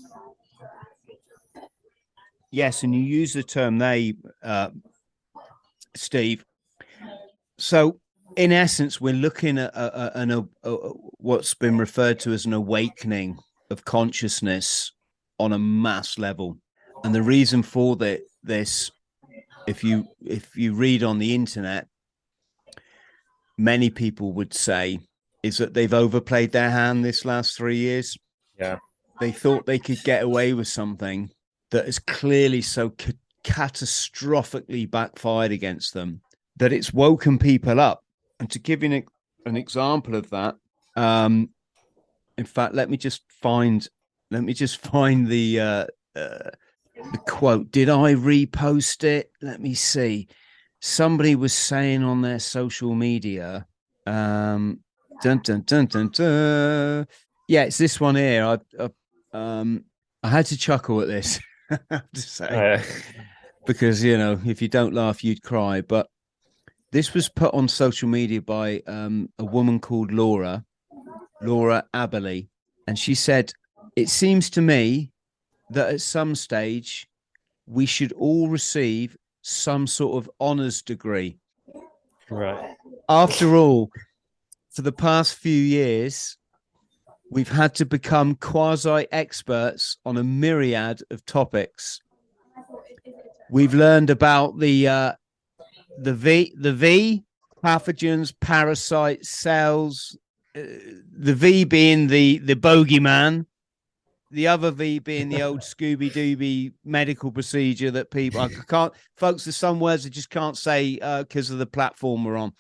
Yes, 2.52 2.84
and 2.84 2.94
you 2.94 3.02
use 3.02 3.34
the 3.34 3.44
term 3.44 3.78
they, 3.78 4.14
uh, 4.44 4.70
Steve. 5.96 6.44
So 7.58 8.00
in 8.38 8.52
essence, 8.52 9.02
we're 9.02 9.14
looking 9.14 9.58
at 9.58 9.74
a, 9.74 10.22
a, 10.22 10.26
a, 10.26 10.70
a, 10.70 10.76
what's 11.18 11.54
been 11.54 11.78
referred 11.78 12.20
to 12.22 12.32
as 12.32 12.46
an 12.46 12.54
awakening 12.54 13.38
of 13.70 13.86
consciousness 13.86 14.92
on 15.40 15.54
a 15.54 15.60
mass 15.60 16.18
level, 16.18 16.58
and 17.04 17.16
the 17.16 17.24
reason 17.24 17.64
for 17.64 17.96
that 17.98 18.22
this, 18.44 18.92
if 19.68 19.84
you 19.84 20.06
if 20.26 20.56
you 20.56 20.74
read 20.74 21.04
on 21.04 21.20
the 21.20 21.34
internet, 21.34 21.88
many 23.58 23.90
people 23.90 24.34
would 24.34 24.54
say 24.54 25.00
is 25.44 25.58
that 25.58 25.74
they've 25.74 25.94
overplayed 25.94 26.52
their 26.52 26.70
hand 26.70 27.04
this 27.04 27.26
last 27.26 27.58
three 27.58 27.78
years. 27.78 28.18
Yeah, 28.62 28.78
they 29.20 29.32
thought 29.32 29.66
they 29.66 29.80
could 29.80 30.04
get 30.04 30.24
away 30.24 30.54
with 30.54 30.68
something 30.68 31.32
that 31.72 31.88
is 31.88 32.00
clearly 32.00 32.62
so 32.62 32.92
ca- 32.92 33.14
catastrophically 33.44 34.90
backfired 34.90 35.52
against 35.52 35.94
them 35.94 36.22
that 36.58 36.72
it's 36.72 36.94
woken 36.94 37.40
people 37.40 37.80
up 37.80 38.04
and 38.40 38.50
to 38.52 38.60
give 38.60 38.84
you 38.84 38.92
an, 38.92 39.04
an 39.46 39.56
example 39.56 40.16
of 40.16 40.30
that, 40.32 40.56
um, 40.96 41.50
in 42.38 42.46
fact, 42.46 42.74
let 42.74 42.90
me 42.90 42.98
just 42.98 43.22
find 43.32 43.88
let 44.32 44.44
me 44.44 44.54
just 44.54 44.78
find 44.92 45.28
the 45.28 45.60
uh, 45.60 45.86
uh, 46.16 46.50
the 47.12 47.18
quote. 47.28 47.72
Did 47.72 47.90
I 47.90 48.16
repost 48.16 49.04
it? 49.04 49.32
Let 49.42 49.62
me 49.62 49.76
see. 49.76 50.28
Somebody 50.80 51.36
was 51.36 51.54
saying 51.54 52.04
on 52.04 52.22
their 52.22 52.40
social 52.40 52.96
media, 52.96 53.68
um, 54.08 54.80
dun, 55.22 55.40
dun, 55.44 55.62
dun, 55.62 55.86
dun, 55.86 56.10
dun. 56.10 57.08
Yeah, 57.52 57.64
it's 57.64 57.78
this 57.78 58.00
one 58.00 58.16
here. 58.16 58.46
I, 58.46 58.60
I 58.80 58.90
um, 59.34 59.84
I 60.24 60.30
had 60.30 60.46
to 60.48 60.58
chuckle 60.58 61.02
at 61.02 61.10
this. 61.10 61.38
to 61.70 62.22
say, 62.22 62.78
uh, 62.78 62.82
because 63.66 64.02
you 64.02 64.18
know, 64.18 64.40
if 64.46 64.62
you 64.62 64.70
don't 64.70 64.94
laugh, 64.94 65.22
you'd 65.22 65.44
cry. 65.44 65.82
But 65.82 66.08
this 66.94 67.14
was 67.14 67.28
put 67.28 67.54
on 67.54 67.68
social 67.68 68.08
media 68.08 68.42
by 68.42 68.82
um, 68.88 69.28
a 69.38 69.44
woman 69.44 69.82
called 69.82 70.14
Laura, 70.14 70.64
Laura 71.42 71.84
Aberley, 71.94 72.48
and 72.88 72.98
she 72.98 73.14
said, 73.16 73.52
"It 73.98 74.08
seems 74.08 74.50
to 74.52 74.62
me 74.62 75.12
that 75.72 75.94
at 75.94 76.00
some 76.00 76.36
stage 76.36 77.06
we 77.66 77.86
should 77.86 78.14
all 78.14 78.48
receive 78.48 79.18
some 79.42 79.88
sort 79.88 80.24
of 80.24 80.32
honors 80.40 80.82
degree." 80.82 81.38
Right. 82.30 82.78
After 83.10 83.58
all, 83.58 83.90
for 84.70 84.84
the 84.84 84.94
past 84.94 85.36
few 85.36 85.62
years, 85.62 86.38
we've 87.32 87.50
had 87.50 87.74
to 87.76 87.86
become 87.86 88.36
quasi 88.36 89.08
experts 89.12 89.98
on 90.06 90.18
a 90.18 90.24
myriad 90.24 91.02
of 91.10 91.26
topics. 91.26 92.02
We've 93.50 93.74
learned 93.74 94.12
about 94.12 94.60
the 94.60 94.88
uh, 94.88 95.14
the 95.98 96.14
V, 96.14 96.54
the 96.56 96.74
V, 96.74 97.24
pathogens, 97.64 98.34
parasites, 98.40 99.30
cells. 99.30 100.18
Uh, 100.56 100.62
the 101.18 101.34
V 101.34 101.64
being 101.64 102.08
the 102.08 102.38
the 102.40 102.56
bogeyman, 102.56 103.46
the 104.30 104.48
other 104.48 104.72
V 104.72 105.00
being 105.00 105.30
the 105.30 105.42
old 105.42 105.60
Scooby 105.62 106.12
Dooby 106.12 106.74
medical 106.84 107.32
procedure 107.32 107.92
that 107.92 108.12
people 108.12 108.42
I 108.42 108.50
can't, 108.68 108.94
folks. 109.16 109.46
There's 109.46 109.58
some 109.58 109.80
words 109.80 110.06
I 110.06 110.10
just 110.10 110.30
can't 110.30 110.58
say 110.58 110.96
because 110.96 111.50
uh, 111.50 111.54
of 111.54 111.60
the 111.60 111.66
platform 111.66 112.26
we're 112.26 112.38
on. 112.38 112.54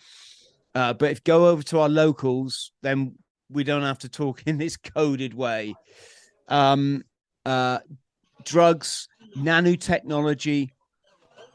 Uh, 0.73 0.93
but 0.93 1.11
if 1.11 1.21
go 1.25 1.49
over 1.49 1.61
to 1.63 1.79
our 1.79 1.89
locals, 1.89 2.71
then 2.81 3.15
we 3.51 3.63
don't 3.63 3.83
have 3.83 3.99
to 3.99 4.09
talk 4.09 4.43
in 4.45 4.57
this 4.57 4.77
coded 4.77 5.33
way. 5.33 5.75
Um, 6.47 7.03
uh, 7.45 7.79
drugs, 8.43 9.07
nanotechnology, 9.37 10.69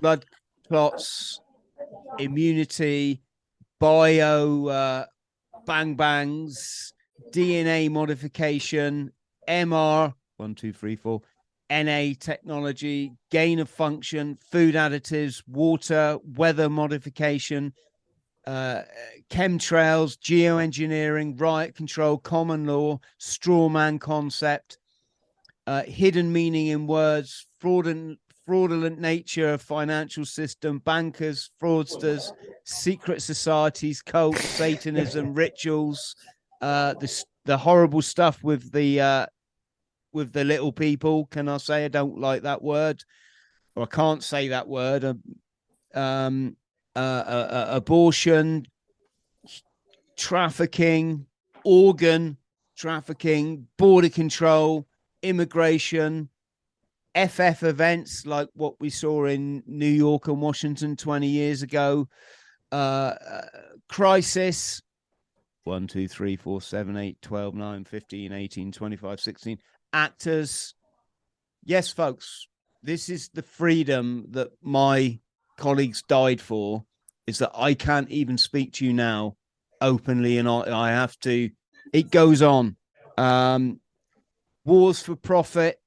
blood 0.00 0.24
clots, 0.68 1.40
immunity, 2.18 3.20
bio 3.78 4.66
uh, 4.66 5.04
bang 5.66 5.94
bangs, 5.94 6.92
DNA 7.32 7.90
modification, 7.90 9.12
MR 9.48 10.14
one, 10.36 10.54
two, 10.54 10.72
three, 10.72 10.96
four, 10.96 11.22
NA 11.70 12.12
technology, 12.18 13.12
gain 13.30 13.58
of 13.58 13.68
function, 13.68 14.38
food 14.50 14.74
additives, 14.74 15.42
water, 15.46 16.18
weather 16.36 16.68
modification, 16.68 17.72
uh, 18.46 18.82
chemtrails, 19.28 20.16
geoengineering, 20.18 21.40
riot 21.40 21.74
control, 21.74 22.18
common 22.18 22.66
law, 22.66 23.00
straw 23.18 23.68
man 23.68 23.98
concept, 23.98 24.78
uh, 25.66 25.82
hidden 25.82 26.32
meaning 26.32 26.68
in 26.68 26.86
words, 26.86 27.46
fraudulent 27.58 28.18
fraudulent 28.46 29.00
nature 29.00 29.52
of 29.52 29.60
financial 29.60 30.24
system, 30.24 30.78
bankers, 30.78 31.50
fraudsters, 31.60 32.30
secret 32.62 33.20
societies, 33.20 34.00
cults, 34.00 34.40
Satanism, 34.48 35.34
rituals, 35.34 36.14
uh, 36.62 36.94
the 36.94 37.24
the 37.44 37.58
horrible 37.58 38.02
stuff 38.02 38.42
with 38.44 38.70
the 38.72 39.00
uh, 39.00 39.26
with 40.12 40.32
the 40.32 40.44
little 40.44 40.72
people. 40.72 41.26
Can 41.26 41.48
I 41.48 41.56
say 41.56 41.84
I 41.84 41.88
don't 41.88 42.20
like 42.20 42.42
that 42.42 42.62
word, 42.62 43.02
or 43.74 43.82
I 43.82 43.86
can't 43.86 44.22
say 44.22 44.48
that 44.48 44.68
word? 44.68 45.04
Um, 45.04 45.22
um 45.94 46.56
uh, 46.96 46.98
uh, 46.98 47.48
uh, 47.50 47.66
abortion, 47.76 48.66
trafficking, 50.16 51.26
organ 51.64 52.38
trafficking, 52.76 53.66
border 53.76 54.08
control, 54.08 54.86
immigration, 55.22 56.28
FF 57.14 57.62
events 57.62 58.26
like 58.26 58.48
what 58.54 58.78
we 58.78 58.90
saw 58.90 59.24
in 59.24 59.62
New 59.66 59.86
York 59.86 60.28
and 60.28 60.40
Washington 60.40 60.96
20 60.96 61.26
years 61.26 61.62
ago, 61.62 62.08
uh, 62.70 62.74
uh, 62.74 63.46
crisis 63.88 64.82
1, 65.64 65.88
2, 65.88 66.06
3, 66.06 66.36
4, 66.36 66.60
7, 66.60 66.96
8, 66.96 67.22
12, 67.22 67.54
9, 67.54 67.84
15, 67.84 68.32
18, 68.32 68.72
25, 68.72 69.20
16, 69.20 69.58
actors, 69.92 70.74
yes, 71.64 71.90
folks, 71.90 72.46
this 72.82 73.08
is 73.08 73.30
the 73.30 73.42
freedom 73.42 74.26
that 74.30 74.50
my 74.62 75.18
colleagues 75.56 76.02
died 76.02 76.40
for. 76.40 76.84
Is 77.26 77.38
that 77.38 77.50
I 77.54 77.74
can't 77.74 78.08
even 78.08 78.38
speak 78.38 78.72
to 78.74 78.86
you 78.86 78.92
now 78.92 79.36
openly, 79.80 80.38
and 80.38 80.48
I, 80.48 80.88
I 80.88 80.90
have 80.90 81.18
to. 81.20 81.50
It 81.92 82.10
goes 82.10 82.40
on. 82.42 82.76
Um, 83.18 83.80
wars 84.64 85.02
for 85.02 85.16
profit, 85.16 85.80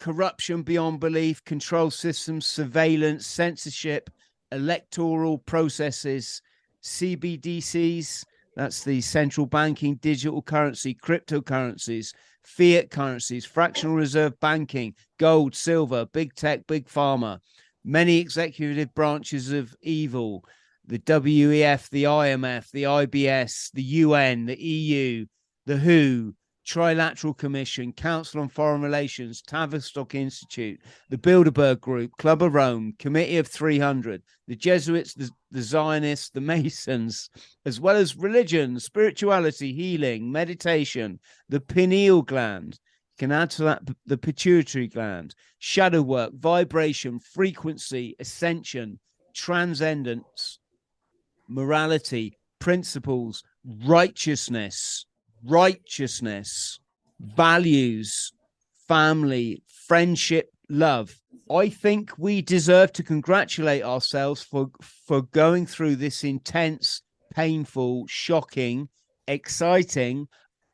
corruption 0.00 0.62
beyond 0.62 1.00
belief, 1.00 1.44
control 1.44 1.90
systems, 1.90 2.46
surveillance, 2.46 3.26
censorship, 3.26 4.10
electoral 4.50 5.38
processes, 5.38 6.42
CBDCs, 6.82 8.24
that's 8.56 8.84
the 8.84 9.00
central 9.00 9.46
banking, 9.46 9.96
digital 9.96 10.42
currency, 10.42 10.94
cryptocurrencies, 10.94 12.12
fiat 12.42 12.90
currencies, 12.90 13.44
fractional 13.46 13.96
reserve 13.96 14.38
banking, 14.40 14.94
gold, 15.18 15.54
silver, 15.54 16.06
big 16.06 16.34
tech, 16.34 16.66
big 16.66 16.86
pharma, 16.86 17.40
many 17.84 18.18
executive 18.18 18.94
branches 18.94 19.52
of 19.52 19.74
evil, 19.82 20.44
the 20.86 20.98
WEF, 20.98 21.88
the 21.90 22.04
IMF, 22.04 22.70
the 22.70 22.84
IBS, 22.84 23.70
the 23.72 23.82
UN, 23.82 24.46
the 24.46 24.60
EU, 24.60 25.26
the 25.66 25.78
WHO, 25.78 26.34
Trilateral 26.66 27.36
Commission, 27.36 27.92
Council 27.92 28.40
on 28.40 28.48
Foreign 28.48 28.82
Relations, 28.82 29.42
Tavistock 29.42 30.14
Institute, 30.14 30.80
the 31.08 31.18
Bilderberg 31.18 31.80
Group, 31.80 32.12
Club 32.18 32.42
of 32.42 32.54
Rome, 32.54 32.94
Committee 32.98 33.38
of 33.38 33.48
300, 33.48 34.22
the 34.46 34.54
Jesuits, 34.54 35.14
the, 35.14 35.28
the 35.50 35.62
Zionists, 35.62 36.30
the 36.30 36.40
Masons, 36.40 37.30
as 37.64 37.80
well 37.80 37.96
as 37.96 38.16
religion, 38.16 38.78
spirituality, 38.78 39.72
healing, 39.72 40.30
meditation, 40.30 41.18
the 41.48 41.60
pineal 41.60 42.22
gland. 42.22 42.78
Can 43.18 43.30
add 43.30 43.50
to 43.52 43.64
that 43.64 43.82
the 44.06 44.18
pituitary 44.18 44.88
gland, 44.88 45.34
shadow 45.58 46.02
work, 46.02 46.32
vibration, 46.34 47.20
frequency, 47.20 48.16
ascension, 48.18 48.98
transcendence, 49.34 50.58
morality, 51.48 52.38
principles, 52.58 53.44
righteousness 53.84 55.06
righteousness, 55.44 56.78
values, 57.20 58.32
family, 58.88 59.62
friendship, 59.86 60.50
love. 60.68 61.18
I 61.50 61.68
think 61.68 62.12
we 62.18 62.42
deserve 62.42 62.92
to 62.94 63.02
congratulate 63.02 63.82
ourselves 63.82 64.42
for 64.42 64.70
for 64.80 65.22
going 65.22 65.66
through 65.66 65.96
this 65.96 66.24
intense, 66.24 67.02
painful, 67.34 68.06
shocking, 68.08 68.88
exciting, 69.26 70.28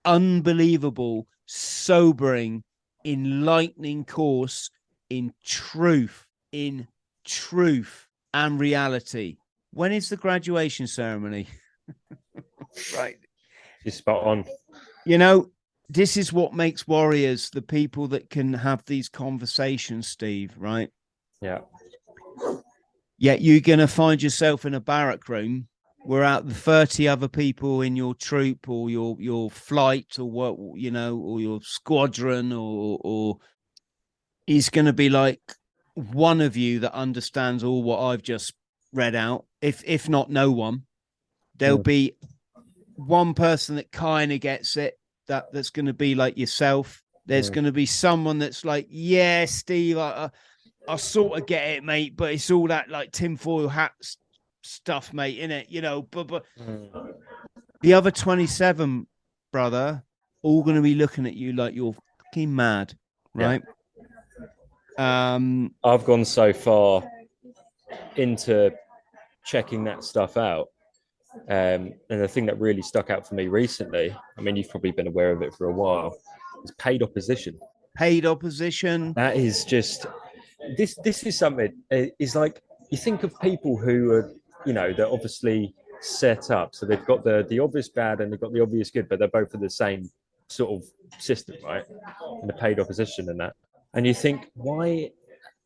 unbelievable, 0.04 1.26
sobering, 1.48 2.62
enlightening 3.04 4.04
course 4.04 4.70
in 5.10 5.32
truth, 5.44 6.26
in 6.52 6.86
truth 7.24 8.06
and 8.32 8.60
reality. 8.60 9.38
When 9.72 9.92
is 9.92 10.08
the 10.08 10.16
graduation 10.16 10.86
ceremony? 10.86 11.48
right. 12.96 13.16
You're 13.84 13.92
spot 13.92 14.24
on. 14.24 14.44
You 15.06 15.18
know, 15.18 15.50
this 15.88 16.16
is 16.16 16.32
what 16.32 16.52
makes 16.52 16.86
warriors 16.86 17.50
the 17.50 17.62
people 17.62 18.08
that 18.08 18.28
can 18.28 18.52
have 18.52 18.84
these 18.84 19.08
conversations, 19.08 20.08
Steve, 20.08 20.52
right? 20.58 20.90
Yeah. 21.40 21.60
Yet 23.16 23.40
you're 23.40 23.60
going 23.60 23.78
to 23.78 23.88
find 23.88 24.22
yourself 24.22 24.64
in 24.64 24.74
a 24.74 24.80
barrack 24.80 25.28
room 25.28 25.68
where 26.08 26.24
out 26.24 26.48
the 26.48 26.54
30 26.54 27.06
other 27.06 27.28
people 27.28 27.82
in 27.82 27.94
your 27.94 28.14
troop 28.14 28.66
or 28.66 28.88
your 28.88 29.14
your 29.20 29.50
flight 29.50 30.18
or 30.18 30.24
what 30.24 30.56
you 30.74 30.90
know 30.90 31.18
or 31.18 31.38
your 31.38 31.60
squadron 31.62 32.50
or 32.50 32.98
or 33.04 33.36
is 34.46 34.70
going 34.70 34.86
to 34.86 34.94
be 34.94 35.10
like 35.10 35.42
one 35.94 36.40
of 36.40 36.56
you 36.56 36.78
that 36.78 36.94
understands 36.94 37.62
all 37.62 37.82
what 37.82 38.00
I've 38.00 38.22
just 38.22 38.54
read 38.90 39.14
out. 39.14 39.44
If 39.60 39.82
if 39.84 40.08
not 40.08 40.30
no 40.30 40.50
one 40.50 40.84
there'll 41.58 41.76
yeah. 41.76 41.82
be 41.82 42.16
one 42.94 43.34
person 43.34 43.76
that 43.76 43.92
kind 43.92 44.32
of 44.32 44.40
gets 44.40 44.78
it 44.78 44.98
that 45.26 45.52
that's 45.52 45.68
going 45.68 45.86
to 45.86 45.92
be 45.92 46.14
like 46.14 46.38
yourself. 46.38 47.02
There's 47.26 47.50
going 47.50 47.66
to 47.66 47.72
be 47.72 47.84
someone 47.84 48.38
that's 48.38 48.64
like 48.64 48.86
yeah 48.88 49.44
steve 49.44 49.98
I, 49.98 50.30
I, 50.88 50.94
I 50.94 50.96
sort 50.96 51.38
of 51.38 51.46
get 51.46 51.68
it 51.68 51.84
mate 51.84 52.16
but 52.16 52.32
it's 52.32 52.50
all 52.50 52.68
that 52.68 52.88
like 52.88 53.12
tinfoil 53.12 53.68
hat 53.68 53.92
stuff 54.62 55.12
mate 55.12 55.38
in 55.38 55.50
it 55.50 55.66
you 55.68 55.80
know 55.80 56.02
but 56.02 56.26
but 56.26 56.44
mm. 56.60 56.88
the 57.82 57.94
other 57.94 58.10
27 58.10 59.06
brother 59.52 60.02
all 60.42 60.62
going 60.62 60.76
to 60.76 60.82
be 60.82 60.94
looking 60.94 61.26
at 61.26 61.34
you 61.34 61.52
like 61.52 61.74
you're 61.74 61.94
fucking 62.24 62.54
mad 62.54 62.92
right 63.34 63.62
yeah. 64.98 65.34
um 65.34 65.74
i've 65.84 66.04
gone 66.04 66.24
so 66.24 66.52
far 66.52 67.02
into 68.16 68.72
checking 69.44 69.84
that 69.84 70.04
stuff 70.04 70.36
out 70.36 70.68
um, 71.48 71.94
and 72.10 72.20
the 72.20 72.28
thing 72.28 72.46
that 72.46 72.58
really 72.58 72.82
stuck 72.82 73.10
out 73.10 73.26
for 73.26 73.34
me 73.34 73.48
recently, 73.48 74.14
I 74.36 74.40
mean, 74.40 74.56
you've 74.56 74.70
probably 74.70 74.92
been 74.92 75.06
aware 75.06 75.30
of 75.30 75.42
it 75.42 75.54
for 75.54 75.66
a 75.66 75.72
while, 75.72 76.16
is 76.64 76.72
paid 76.78 77.02
opposition. 77.02 77.58
Paid 77.96 78.26
opposition. 78.26 79.12
That 79.14 79.36
is 79.36 79.64
just 79.64 80.06
this. 80.76 80.98
This 81.04 81.24
is 81.24 81.38
something. 81.38 81.72
It's 81.90 82.34
like 82.34 82.62
you 82.90 82.98
think 82.98 83.22
of 83.22 83.38
people 83.40 83.76
who 83.76 84.10
are, 84.12 84.32
you 84.68 84.74
know, 84.74 84.92
they're 84.92 85.10
obviously 85.10 85.74
set 86.00 86.50
up, 86.50 86.74
so 86.74 86.84
they've 86.84 87.04
got 87.06 87.24
the 87.24 87.46
the 87.48 87.58
obvious 87.58 87.88
bad 87.88 88.20
and 88.20 88.30
they've 88.30 88.40
got 88.40 88.52
the 88.52 88.60
obvious 88.60 88.90
good, 88.90 89.08
but 89.08 89.18
they're 89.18 89.28
both 89.28 89.54
in 89.54 89.60
the 89.60 89.70
same 89.70 90.10
sort 90.48 90.70
of 90.82 91.20
system, 91.20 91.56
right? 91.64 91.84
And 92.40 92.48
the 92.48 92.52
paid 92.52 92.78
opposition 92.78 93.30
and 93.30 93.40
that. 93.40 93.54
And 93.94 94.06
you 94.06 94.14
think, 94.14 94.50
why, 94.54 95.10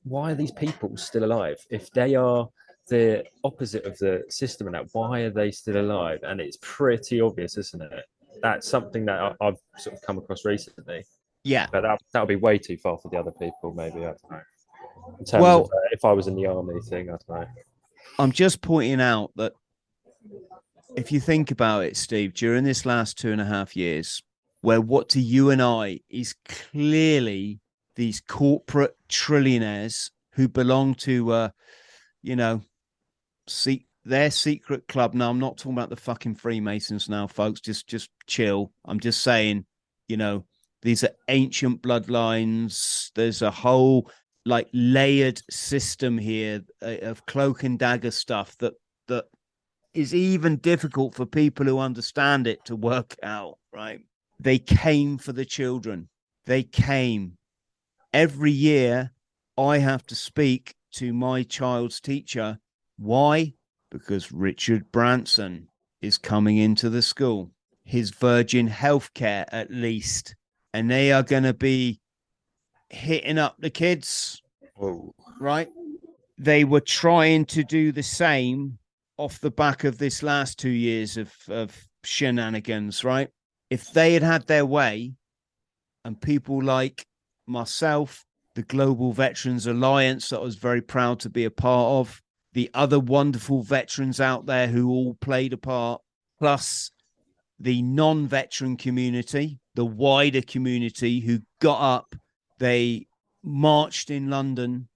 why 0.04 0.32
are 0.32 0.34
these 0.34 0.52
people 0.52 0.96
still 0.96 1.24
alive? 1.24 1.56
If 1.70 1.90
they 1.90 2.14
are 2.14 2.48
the 2.88 3.24
opposite 3.44 3.84
of 3.84 3.98
the 3.98 4.24
system 4.28 4.66
and 4.68 4.74
that 4.74 4.86
why 4.92 5.20
are 5.20 5.30
they 5.30 5.50
still 5.50 5.80
alive? 5.80 6.20
And 6.22 6.40
it's 6.40 6.58
pretty 6.60 7.20
obvious 7.20 7.56
isn't 7.56 7.82
it? 7.82 8.04
That's 8.40 8.68
something 8.68 9.04
that 9.06 9.36
I, 9.40 9.44
have 9.44 9.56
sort 9.78 9.96
of 9.96 10.02
come 10.02 10.18
across 10.18 10.44
recently. 10.44 11.04
Yeah. 11.44 11.66
But 11.70 11.82
that 11.82 12.00
that 12.12 12.20
would 12.20 12.28
be 12.28 12.36
way 12.36 12.58
too 12.58 12.76
far 12.76 12.98
for 12.98 13.08
the 13.08 13.18
other 13.18 13.32
people 13.32 13.72
maybe. 13.74 14.00
I 14.00 14.14
don't 14.14 14.30
know. 14.30 14.40
In 15.18 15.24
terms 15.24 15.42
well, 15.42 15.60
of 15.62 15.66
uh, 15.66 15.88
if 15.90 16.04
i 16.04 16.12
was 16.12 16.28
in 16.28 16.36
the 16.36 16.46
army 16.46 16.80
thing 16.80 17.08
i 17.08 17.16
don't 17.26 17.28
know 17.28 17.46
i'm 18.18 18.32
just 18.32 18.60
pointing 18.60 19.00
out 19.00 19.30
that 19.36 19.52
if 20.96 21.12
you 21.12 21.20
think 21.20 21.50
about 21.50 21.84
it 21.84 21.96
steve 21.96 22.34
during 22.34 22.64
this 22.64 22.84
last 22.86 23.18
two 23.18 23.32
and 23.32 23.40
a 23.40 23.46
half 23.46 23.76
years 23.76 24.22
where 24.60 24.80
what 24.80 25.08
to 25.08 25.20
you 25.20 25.50
and 25.50 25.62
i 25.62 25.98
is 26.08 26.34
clearly 26.48 27.60
these 27.96 28.20
corporate 28.20 28.96
trillionaires 29.08 30.10
who 30.32 30.48
belong 30.48 30.94
to 30.94 31.30
uh 31.32 31.48
you 32.22 32.36
know 32.36 32.62
see 33.48 33.86
their 34.04 34.30
secret 34.30 34.88
club. 34.88 35.14
Now, 35.14 35.30
I'm 35.30 35.38
not 35.38 35.58
talking 35.58 35.72
about 35.72 35.90
the 35.90 35.96
fucking 35.96 36.36
Freemasons 36.36 37.08
now, 37.08 37.26
folks. 37.26 37.60
Just 37.60 37.86
just 37.86 38.10
chill. 38.26 38.72
I'm 38.84 39.00
just 39.00 39.22
saying, 39.22 39.66
you 40.08 40.16
know, 40.16 40.44
these 40.82 41.04
are 41.04 41.14
ancient 41.28 41.82
bloodlines. 41.82 43.10
There's 43.14 43.42
a 43.42 43.50
whole 43.50 44.10
like 44.44 44.68
layered 44.72 45.40
system 45.50 46.18
here 46.18 46.62
uh, 46.82 46.96
of 47.02 47.26
cloak 47.26 47.62
and 47.62 47.78
dagger 47.78 48.10
stuff 48.10 48.56
that 48.58 48.74
that 49.08 49.26
is 49.94 50.14
even 50.14 50.56
difficult 50.56 51.14
for 51.14 51.26
people 51.26 51.66
who 51.66 51.78
understand 51.78 52.46
it 52.46 52.64
to 52.64 52.74
work 52.74 53.14
out, 53.22 53.58
right? 53.72 54.00
They 54.40 54.58
came 54.58 55.18
for 55.18 55.32
the 55.32 55.44
children. 55.44 56.08
They 56.46 56.62
came. 56.62 57.36
Every 58.12 58.50
year 58.50 59.12
I 59.56 59.78
have 59.78 60.06
to 60.06 60.14
speak 60.14 60.74
to 60.94 61.12
my 61.12 61.42
child's 61.42 62.00
teacher 62.00 62.58
why? 63.02 63.54
Because 63.90 64.30
Richard 64.32 64.92
Branson 64.92 65.68
is 66.00 66.18
coming 66.18 66.56
into 66.58 66.88
the 66.88 67.02
school, 67.02 67.50
his 67.84 68.10
Virgin 68.10 68.68
Healthcare 68.68 69.44
at 69.50 69.70
least, 69.70 70.36
and 70.72 70.90
they 70.90 71.12
are 71.12 71.22
going 71.22 71.42
to 71.42 71.54
be 71.54 72.00
hitting 72.92 73.38
up 73.38 73.56
the 73.58 73.70
kids. 73.70 74.40
Whoa. 74.76 75.14
Right? 75.40 75.68
They 76.38 76.64
were 76.64 76.80
trying 76.80 77.46
to 77.46 77.64
do 77.64 77.92
the 77.92 78.02
same 78.02 78.78
off 79.16 79.40
the 79.40 79.50
back 79.50 79.84
of 79.84 79.98
this 79.98 80.22
last 80.22 80.58
two 80.58 80.70
years 80.70 81.16
of, 81.16 81.32
of 81.48 81.86
shenanigans, 82.04 83.04
right? 83.04 83.28
If 83.70 83.92
they 83.92 84.14
had 84.14 84.22
had 84.22 84.46
their 84.46 84.66
way 84.66 85.14
and 86.04 86.20
people 86.20 86.62
like 86.62 87.06
myself, 87.46 88.24
the 88.54 88.62
Global 88.62 89.12
Veterans 89.12 89.66
Alliance, 89.66 90.28
that 90.28 90.40
I 90.40 90.42
was 90.42 90.56
very 90.56 90.82
proud 90.82 91.20
to 91.20 91.30
be 91.30 91.44
a 91.44 91.50
part 91.50 92.00
of, 92.00 92.20
the 92.52 92.70
other 92.74 93.00
wonderful 93.00 93.62
veterans 93.62 94.20
out 94.20 94.44
there 94.46 94.66
who 94.66 94.90
all 94.90 95.14
played 95.14 95.54
a 95.54 95.56
part, 95.56 96.02
plus 96.38 96.90
the 97.58 97.80
non 97.80 98.26
veteran 98.26 98.76
community, 98.76 99.58
the 99.74 99.86
wider 99.86 100.42
community 100.42 101.20
who 101.20 101.40
got 101.60 101.80
up, 101.80 102.14
they 102.62 103.08
marched 103.42 104.08
in 104.08 104.30
London, 104.30 104.88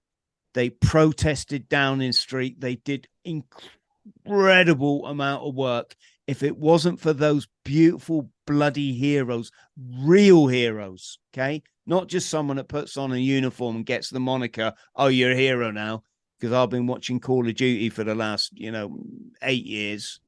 they 0.53 0.69
protested 0.69 1.67
down 1.67 1.99
in 1.99 2.13
street, 2.13 2.61
they 2.61 2.75
did 2.75 3.09
incredible 3.25 5.05
amount 5.05 5.43
of 5.43 5.53
work 5.53 5.93
if 6.27 6.43
it 6.43 6.57
wasn't 6.57 6.97
for 6.97 7.11
those 7.11 7.49
beautiful 7.65 8.29
bloody 8.45 8.93
heroes, 8.93 9.51
real 9.99 10.47
heroes, 10.47 11.19
okay? 11.33 11.61
Not 11.85 12.07
just 12.07 12.29
someone 12.29 12.55
that 12.55 12.69
puts 12.69 12.95
on 12.95 13.11
a 13.11 13.17
uniform 13.17 13.75
and 13.75 13.85
gets 13.85 14.09
the 14.09 14.21
moniker, 14.21 14.73
oh, 14.95 15.07
you're 15.07 15.33
a 15.33 15.35
hero 15.35 15.69
now, 15.69 16.03
because 16.39 16.53
I've 16.53 16.69
been 16.69 16.87
watching 16.87 17.19
Call 17.19 17.45
of 17.45 17.55
Duty 17.55 17.89
for 17.89 18.05
the 18.05 18.15
last, 18.15 18.57
you 18.57 18.71
know, 18.71 18.97
eight 19.41 19.65
years. 19.65 20.21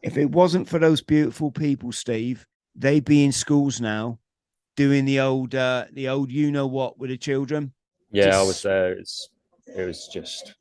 If 0.00 0.16
it 0.16 0.30
wasn't 0.30 0.68
for 0.68 0.78
those 0.78 1.02
beautiful 1.02 1.50
people, 1.50 1.90
Steve, 1.90 2.46
they'd 2.76 3.04
be 3.04 3.24
in 3.24 3.32
schools 3.32 3.80
now 3.80 4.20
doing 4.76 5.04
the 5.04 5.20
old 5.20 5.54
uh 5.54 5.86
the 5.92 6.08
old 6.08 6.30
you 6.30 6.50
know 6.50 6.66
what 6.66 6.98
with 6.98 7.10
the 7.10 7.16
children. 7.16 7.72
Yeah, 8.10 8.38
I 8.38 8.42
was 8.42 8.62
there. 8.62 8.92
It's 8.92 9.28
it 9.76 9.84
was 9.86 10.08
just 10.08 10.54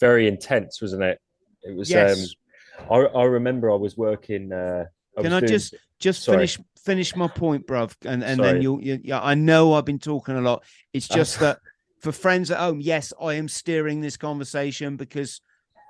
very 0.00 0.28
intense, 0.28 0.80
wasn't 0.82 1.02
it? 1.04 1.20
It 1.62 1.76
was. 1.76 1.90
Yes. 1.90 2.34
Um, 2.80 2.90
I 2.90 2.96
I 3.18 3.24
remember 3.24 3.70
I 3.70 3.76
was 3.76 3.96
working. 3.96 4.52
Uh, 4.52 4.84
I 5.16 5.22
Can 5.22 5.32
was 5.32 5.34
I 5.34 5.40
doing- 5.40 5.52
just 5.52 5.74
just 5.98 6.22
Sorry. 6.24 6.36
finish 6.38 6.58
finish 6.84 7.16
my 7.16 7.28
point, 7.28 7.66
bruv? 7.66 7.94
And 8.04 8.22
and 8.22 8.42
then 8.42 8.62
you'll 8.62 8.82
you, 8.82 9.00
yeah, 9.02 9.20
I 9.20 9.34
know 9.34 9.74
I've 9.74 9.84
been 9.86 9.98
talking 9.98 10.36
a 10.36 10.40
lot. 10.40 10.64
It's 10.92 11.08
just 11.08 11.40
that 11.40 11.58
for 12.00 12.12
friends 12.12 12.50
at 12.50 12.58
home, 12.58 12.80
yes, 12.80 13.12
I 13.20 13.34
am 13.34 13.48
steering 13.48 14.00
this 14.00 14.16
conversation 14.16 14.96
because 14.96 15.40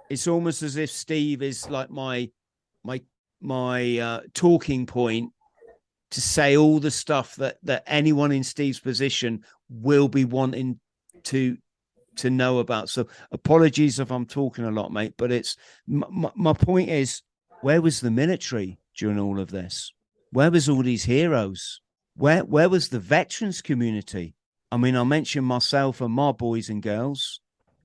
it's 0.09 0.29
almost 0.29 0.63
as 0.63 0.77
if 0.77 0.91
Steve 0.91 1.43
is 1.43 1.69
like 1.69 1.91
my 1.91 2.31
my 2.85 3.03
my 3.41 3.99
uh, 3.99 4.21
talking 4.33 4.87
point 4.87 5.33
to 6.11 6.21
say 6.21 6.57
all 6.57 6.79
the 6.79 6.91
stuff 6.91 7.37
that 7.37 7.59
that 7.63 7.85
anyone 7.87 8.33
in 8.33 8.45
Steve's 8.45 8.81
position 8.81 9.45
will 9.69 10.09
be 10.09 10.25
wanting 10.25 10.79
to 11.25 11.57
to 12.17 12.31
know 12.31 12.59
about. 12.59 12.89
So 12.89 13.07
apologies 13.31 13.99
if 14.01 14.11
I'm 14.11 14.27
talking 14.27 14.65
a 14.65 14.71
lot, 14.71 14.93
mate. 14.93 15.15
But 15.17 15.33
it's 15.33 15.57
m- 15.89 16.05
m- 16.05 16.33
my 16.35 16.53
point 16.53 16.89
is, 16.89 17.23
where 17.61 17.83
was 17.83 18.01
the 18.01 18.11
military 18.11 18.79
during 18.97 19.19
all 19.19 19.39
of 19.39 19.51
this? 19.51 19.93
Where 20.31 20.51
was 20.51 20.69
all 20.69 20.83
these 20.83 21.05
heroes? 21.05 21.81
Where 22.17 22.45
where 22.45 22.69
was 22.69 22.89
the 22.89 23.01
veterans 23.01 23.61
community? 23.63 24.35
I 24.73 24.77
mean, 24.79 24.97
I 24.97 25.05
mentioned 25.05 25.47
myself 25.47 26.01
and 26.01 26.13
my 26.13 26.33
boys 26.33 26.71
and 26.71 26.83
girls, 26.83 27.41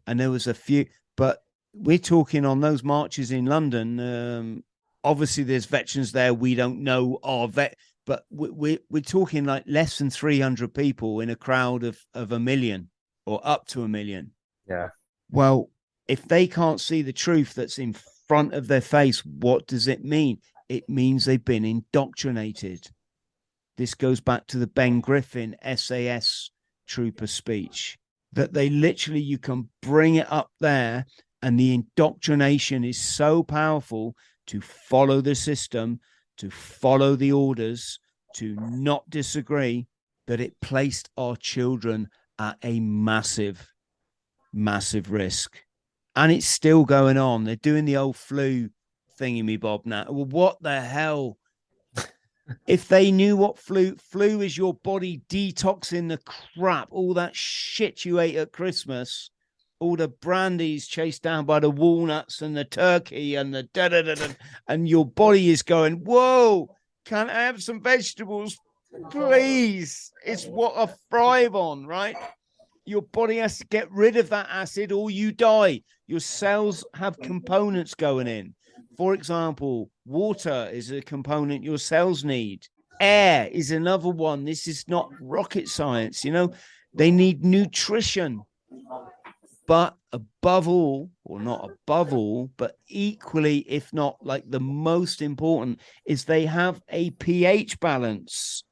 and 0.07 0.19
there 0.19 0.31
was 0.31 0.47
a 0.47 0.53
few, 0.53 0.85
but 1.15 1.39
we're 1.73 1.97
talking 1.97 2.45
on 2.45 2.59
those 2.59 2.83
marches 2.83 3.31
in 3.31 3.45
London. 3.45 3.99
Um, 3.99 4.63
obviously, 5.03 5.43
there's 5.43 5.65
veterans 5.65 6.11
there 6.11 6.33
we 6.33 6.55
don't 6.55 6.83
know 6.83 7.19
are 7.23 7.47
vet, 7.47 7.77
but 8.11 8.25
we, 8.29 8.49
we 8.49 8.79
we're 8.89 9.01
talking 9.01 9.45
like 9.45 9.63
less 9.65 9.97
than 9.97 10.09
300 10.09 10.73
people 10.73 11.21
in 11.21 11.29
a 11.29 11.35
crowd 11.37 11.85
of 11.85 11.97
of 12.13 12.33
a 12.33 12.39
million 12.41 12.89
or 13.25 13.39
up 13.41 13.65
to 13.67 13.83
a 13.83 13.87
million. 13.87 14.31
Yeah. 14.67 14.89
Well, 15.29 15.69
if 16.09 16.27
they 16.27 16.45
can't 16.45 16.81
see 16.81 17.03
the 17.03 17.13
truth 17.13 17.53
that's 17.53 17.79
in 17.79 17.95
front 18.27 18.53
of 18.53 18.67
their 18.67 18.81
face, 18.81 19.25
what 19.25 19.65
does 19.65 19.87
it 19.87 20.03
mean? 20.03 20.39
It 20.67 20.89
means 20.89 21.23
they've 21.23 21.45
been 21.45 21.63
indoctrinated. 21.63 22.91
This 23.77 23.93
goes 23.93 24.19
back 24.19 24.45
to 24.47 24.57
the 24.57 24.67
Ben 24.67 24.99
Griffin 24.99 25.55
SAS 25.63 26.51
trooper 26.87 27.27
speech 27.27 27.97
that 28.33 28.51
they 28.51 28.69
literally, 28.69 29.21
you 29.21 29.37
can 29.37 29.69
bring 29.81 30.15
it 30.15 30.27
up 30.29 30.51
there, 30.59 31.05
and 31.41 31.57
the 31.57 31.73
indoctrination 31.73 32.83
is 32.83 32.99
so 32.99 33.41
powerful 33.41 34.17
to 34.47 34.59
follow 34.59 35.21
the 35.21 35.35
system, 35.35 36.01
to 36.39 36.49
follow 36.49 37.15
the 37.15 37.31
orders, 37.31 38.00
to 38.35 38.55
not 38.55 39.09
disagree, 39.09 39.87
that 40.27 40.39
it 40.39 40.59
placed 40.61 41.09
our 41.17 41.35
children 41.35 42.07
at 42.39 42.57
a 42.63 42.79
massive, 42.79 43.73
massive 44.53 45.11
risk. 45.11 45.63
And 46.15 46.31
it's 46.31 46.47
still 46.47 46.85
going 46.85 47.17
on. 47.17 47.43
They're 47.43 47.55
doing 47.55 47.85
the 47.85 47.97
old 47.97 48.17
flu 48.17 48.69
thingy 49.19 49.43
me 49.43 49.57
bob 49.57 49.85
now. 49.85 50.05
Well, 50.09 50.25
what 50.25 50.61
the 50.61 50.81
hell? 50.81 51.37
if 52.67 52.87
they 52.87 53.11
knew 53.11 53.37
what 53.37 53.59
flu 53.59 53.95
flu 53.95 54.41
is 54.41 54.57
your 54.57 54.73
body 54.73 55.21
detoxing 55.29 56.09
the 56.09 56.19
crap, 56.57 56.87
all 56.91 57.13
that 57.13 57.35
shit 57.35 58.03
you 58.03 58.19
ate 58.19 58.35
at 58.35 58.51
Christmas, 58.51 59.29
all 59.79 59.95
the 59.95 60.07
brandies 60.07 60.87
chased 60.87 61.23
down 61.23 61.45
by 61.45 61.59
the 61.59 61.69
walnuts 61.69 62.41
and 62.41 62.55
the 62.55 62.65
turkey 62.65 63.35
and 63.35 63.53
the 63.53 63.63
da 63.63 63.89
da 63.89 64.01
da 64.01 64.15
da, 64.15 64.27
and 64.67 64.87
your 64.87 65.05
body 65.05 65.49
is 65.49 65.63
going, 65.63 66.03
Whoa, 66.03 66.75
can 67.05 67.29
I 67.29 67.43
have 67.43 67.61
some 67.61 67.81
vegetables? 67.81 68.57
Please. 69.09 70.11
It's 70.25 70.45
what 70.45 70.77
I 70.77 70.93
thrive 71.09 71.55
on, 71.55 71.85
right? 71.85 72.15
Your 72.85 73.01
body 73.01 73.37
has 73.37 73.59
to 73.59 73.65
get 73.67 73.91
rid 73.91 74.17
of 74.17 74.29
that 74.29 74.47
acid 74.49 74.91
or 74.91 75.11
you 75.11 75.31
die. 75.31 75.81
Your 76.07 76.19
cells 76.19 76.83
have 76.95 77.17
components 77.19 77.95
going 77.95 78.27
in. 78.27 78.53
For 78.97 79.13
example, 79.13 79.89
water 80.05 80.69
is 80.71 80.91
a 80.91 81.01
component 81.01 81.63
your 81.63 81.77
cells 81.77 82.23
need. 82.23 82.67
Air 82.99 83.47
is 83.51 83.71
another 83.71 84.09
one. 84.09 84.45
This 84.45 84.67
is 84.67 84.87
not 84.87 85.09
rocket 85.19 85.69
science, 85.69 86.23
you 86.25 86.31
know, 86.31 86.53
they 86.93 87.09
need 87.09 87.43
nutrition. 87.43 88.41
But 89.71 89.95
above 90.11 90.67
all, 90.67 91.11
or 91.23 91.39
not 91.39 91.71
above 91.71 92.13
all, 92.13 92.51
but 92.57 92.75
equally, 92.89 93.59
if 93.59 93.93
not 93.93 94.17
like 94.21 94.43
the 94.45 94.59
most 94.59 95.21
important, 95.21 95.79
is 96.05 96.25
they 96.25 96.45
have 96.45 96.81
a 96.89 97.11
pH 97.11 97.79
balance. 97.79 98.65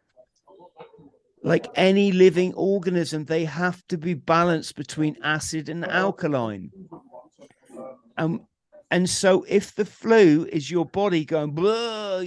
Like 1.41 1.67
any 1.75 2.11
living 2.11 2.53
organism, 2.55 3.23
they 3.23 3.45
have 3.45 3.81
to 3.87 3.97
be 3.97 4.13
balanced 4.13 4.75
between 4.75 5.15
acid 5.23 5.69
and 5.69 5.85
alkaline. 5.85 6.69
Um, 8.17 8.41
and 8.91 9.09
so 9.09 9.45
if 9.47 9.73
the 9.75 9.85
flu 9.85 10.49
is 10.51 10.69
your 10.69 10.85
body 10.85 11.23
going, 11.23 11.55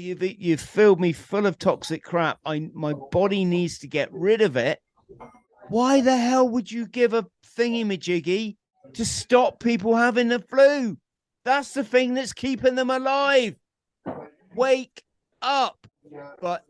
you've 0.01 0.23
you've 0.23 0.63
filled 0.63 0.99
me 0.99 1.13
full 1.13 1.45
of 1.45 1.59
toxic 1.59 2.03
crap, 2.03 2.39
I 2.47 2.71
my 2.73 2.95
body 3.11 3.45
needs 3.45 3.79
to 3.81 3.87
get 3.87 4.09
rid 4.15 4.41
of 4.41 4.57
it. 4.57 4.81
Why 5.69 6.01
the 6.01 6.17
hell 6.17 6.49
would 6.49 6.73
you 6.73 6.87
give 6.87 7.13
a 7.13 7.27
thingy-majiggy 7.55 8.57
to 8.95 9.05
stop 9.05 9.61
people 9.61 9.97
having 9.97 10.29
the 10.29 10.39
flu? 10.39 10.97
That's 11.45 11.73
the 11.75 11.85
thing 11.85 12.15
that's 12.15 12.33
keeping 12.33 12.75
them 12.75 12.91
alive. 12.91 13.57
Wake 14.55 15.03
up. 15.41 15.87
But 16.41 16.65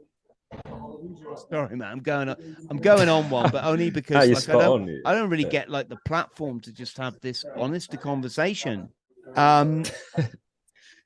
sorry, 1.50 1.76
man, 1.76 1.90
I'm 1.92 2.00
going 2.00 2.28
on, 2.28 2.36
I'm 2.70 2.78
going 2.78 3.08
on 3.08 3.28
one, 3.30 3.50
but 3.50 3.64
only 3.64 3.90
because 3.94 4.30
like, 4.30 4.48
I 4.48 4.52
don't 4.52 4.82
on. 4.82 5.02
I 5.04 5.14
don't 5.14 5.30
really 5.30 5.44
get 5.44 5.68
like 5.68 5.88
the 5.88 5.98
platform 6.06 6.60
to 6.60 6.72
just 6.72 6.96
have 6.98 7.20
this 7.20 7.44
honest 7.56 7.98
conversation. 8.00 8.88
Um, 9.36 9.84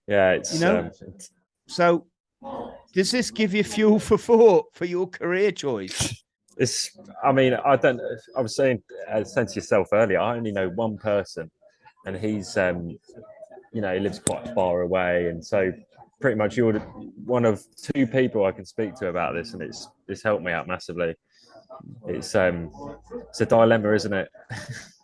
Yeah, 0.09 0.33
it's 0.33 0.55
you 0.55 0.61
know, 0.61 0.79
um, 0.79 0.87
it's- 0.87 1.31
so 1.67 2.07
does 2.93 3.11
this 3.11 3.33
give 3.33 3.53
you 3.55 3.65
fuel 3.65 3.99
for 3.99 4.17
thought 4.17 4.67
for 4.73 4.85
your 4.85 5.09
career 5.09 5.51
choice? 5.51 6.25
It's. 6.57 6.97
I 7.25 7.33
mean, 7.33 7.55
I 7.55 7.77
don't. 7.77 8.01
I 8.37 8.41
was 8.41 8.55
saying, 8.57 8.83
uh, 9.11 9.25
saying 9.25 9.49
to 9.49 9.55
yourself 9.55 9.89
earlier. 9.93 10.21
I 10.21 10.37
only 10.37 10.53
know 10.53 10.69
one 10.71 10.97
person, 10.97 11.51
and 12.07 12.17
he's, 12.17 12.57
um, 12.57 12.97
you 13.73 13.81
know, 13.81 13.93
he 13.95 14.01
lives 14.01 14.19
quite 14.19 14.49
far 14.55 14.81
away, 14.83 15.29
and 15.29 15.45
so 15.45 15.73
pretty 16.21 16.37
much 16.37 16.57
you're 16.57 16.79
one 17.25 17.45
of 17.45 17.63
two 17.77 18.07
people 18.07 18.45
I 18.47 18.53
can 18.53 18.65
speak 18.65 18.95
to 18.97 19.09
about 19.09 19.35
this, 19.35 19.53
and 19.53 19.63
it's 19.63 19.89
it's 20.09 20.23
helped 20.23 20.43
me 20.45 20.53
out 20.53 20.67
massively. 20.67 21.15
It's 22.07 22.35
um, 22.35 22.71
it's 23.29 23.41
a 23.41 23.47
dilemma, 23.47 23.93
isn't 23.93 24.13
it? 24.13 24.29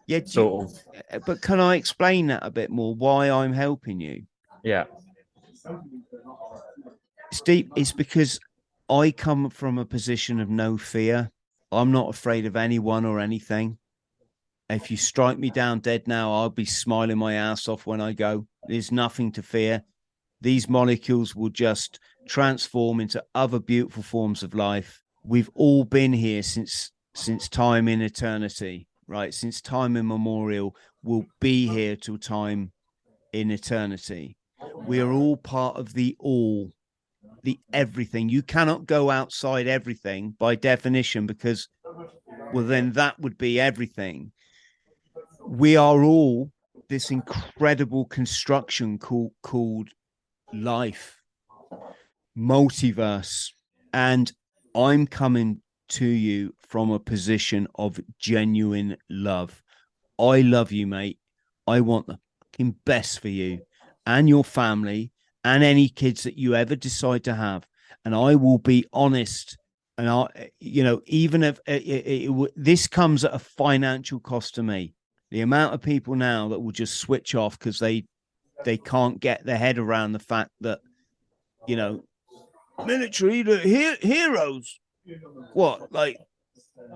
Yeah, 0.09 0.19
do 0.19 0.25
you- 0.25 0.31
Sort 0.33 0.65
of. 0.65 0.79
uh, 1.13 1.19
but 1.25 1.41
can 1.43 1.61
I 1.61 1.77
explain 1.77 2.27
that 2.27 2.45
a 2.45 2.51
bit 2.51 2.71
more? 2.71 2.93
Why 2.93 3.31
I'm 3.31 3.53
helping 3.53 4.01
you, 4.01 4.25
Yeah. 4.65 4.85
Steve? 7.31 7.71
It's 7.77 7.93
because 7.93 8.41
I 8.91 9.13
come 9.13 9.49
from 9.49 9.79
a 9.79 9.85
position 9.85 10.41
of 10.41 10.49
no 10.51 10.77
fear. 10.77 11.31
I'm 11.73 11.91
not 11.91 12.11
afraid 12.11 12.47
of 12.47 12.57
anyone 12.57 13.05
or 13.05 13.19
anything. 13.19 13.79
If 14.69 14.91
you 14.91 14.97
strike 14.97 15.39
me 15.39 15.51
down 15.51 15.81
dead 15.81 16.07
now, 16.07 16.33
I'll 16.33 16.51
be 16.51 16.65
smiling 16.65 17.19
my 17.19 17.35
ass 17.35 17.69
off 17.69 17.87
when 17.87 18.01
I 18.01 18.13
go. 18.13 18.47
There's 18.69 18.93
nothing 18.93 19.33
to 19.33 19.43
fear. 19.43 19.85
These 20.41 20.69
molecules 20.69 21.35
will 21.35 21.51
just 21.51 21.99
transform 22.27 23.01
into 23.01 23.25
other 23.35 23.59
beautiful 23.59 24.03
forms 24.03 24.43
of 24.43 24.55
life. 24.55 25.03
We've 25.25 25.51
all 25.55 25.85
been 25.85 26.13
here 26.13 26.43
since 26.43 26.91
since 27.15 27.49
time 27.49 27.89
in 27.89 28.01
eternity, 28.01 28.89
right? 29.07 29.35
Since 29.35 29.61
time 29.61 29.97
immemorial, 29.97 30.75
we'll 31.03 31.27
be 31.41 31.69
here 31.69 31.95
till 31.97 32.19
time 32.19 32.73
in 33.33 33.51
eternity. 33.51 34.37
We 34.87 35.01
are 35.01 35.13
all 35.13 35.37
part 35.37 35.77
of 35.77 35.95
the 35.95 36.17
all, 36.19 36.73
the 37.43 37.61
everything. 37.73 38.29
You 38.29 38.43
cannot 38.43 38.87
go 38.87 39.11
outside 39.11 39.67
everything 39.67 40.35
by 40.39 40.55
definition 40.55 41.27
because, 41.27 41.69
well, 42.53 42.65
then 42.65 42.93
that 42.93 43.19
would 43.21 43.39
be 43.39 43.61
everything. 43.61 44.33
We 45.47 45.77
are 45.77 46.03
all 46.03 46.53
this 46.89 47.11
incredible 47.11 48.05
construction 48.07 48.99
called 48.99 49.33
called 49.43 49.89
life, 50.53 51.21
multiverse, 52.37 53.49
and 53.93 54.33
I'm 54.75 55.07
coming 55.07 55.63
to 55.91 56.07
you 56.07 56.55
from 56.67 56.91
a 56.91 56.99
position 56.99 57.67
of 57.75 58.01
genuine 58.19 58.97
love. 59.11 59.63
I 60.19 60.41
love 60.41 60.73
you, 60.73 60.87
mate. 60.87 61.19
I 61.67 61.81
want 61.81 62.07
the 62.07 62.19
fucking 62.41 62.77
best 62.85 63.21
for 63.21 63.29
you 63.29 63.61
and 64.07 64.29
your 64.29 64.45
family 64.45 65.12
and 65.45 65.63
any 65.63 65.89
kids 65.89 66.23
that 66.23 66.39
you 66.39 66.55
ever 66.55 66.77
decide 66.77 67.25
to 67.25 67.35
have. 67.35 67.67
And 68.05 68.15
I 68.15 68.35
will 68.35 68.59
be 68.59 68.85
honest. 68.93 69.57
And 69.99 70.09
I, 70.09 70.51
you 70.61 70.83
know, 70.83 71.03
even 71.07 71.43
if 71.43 71.59
uh, 71.61 71.73
it, 71.73 71.83
it, 71.83 72.31
it, 72.31 72.53
this 72.57 72.87
comes 72.87 73.25
at 73.25 73.35
a 73.35 73.39
financial 73.39 74.21
cost 74.21 74.55
to 74.57 74.63
me, 74.63 74.95
the 75.31 75.41
amount 75.41 75.75
of 75.75 75.83
people 75.83 76.15
now 76.15 76.49
that 76.49 76.61
will 76.61 76.73
just 76.73 76.99
switch 76.99 77.35
off 77.35 77.59
because 77.59 77.79
they 77.79 78.05
they 78.65 78.77
can't 78.77 79.21
get 79.21 79.45
their 79.45 79.57
head 79.57 79.79
around 79.79 80.13
the 80.13 80.19
fact 80.19 80.51
that 80.61 80.81
you 81.67 81.75
know 81.77 82.03
military 82.85 83.43
the 83.43 83.59
he- 83.59 84.07
heroes 84.07 84.79
what 85.53 85.93
like 85.93 86.17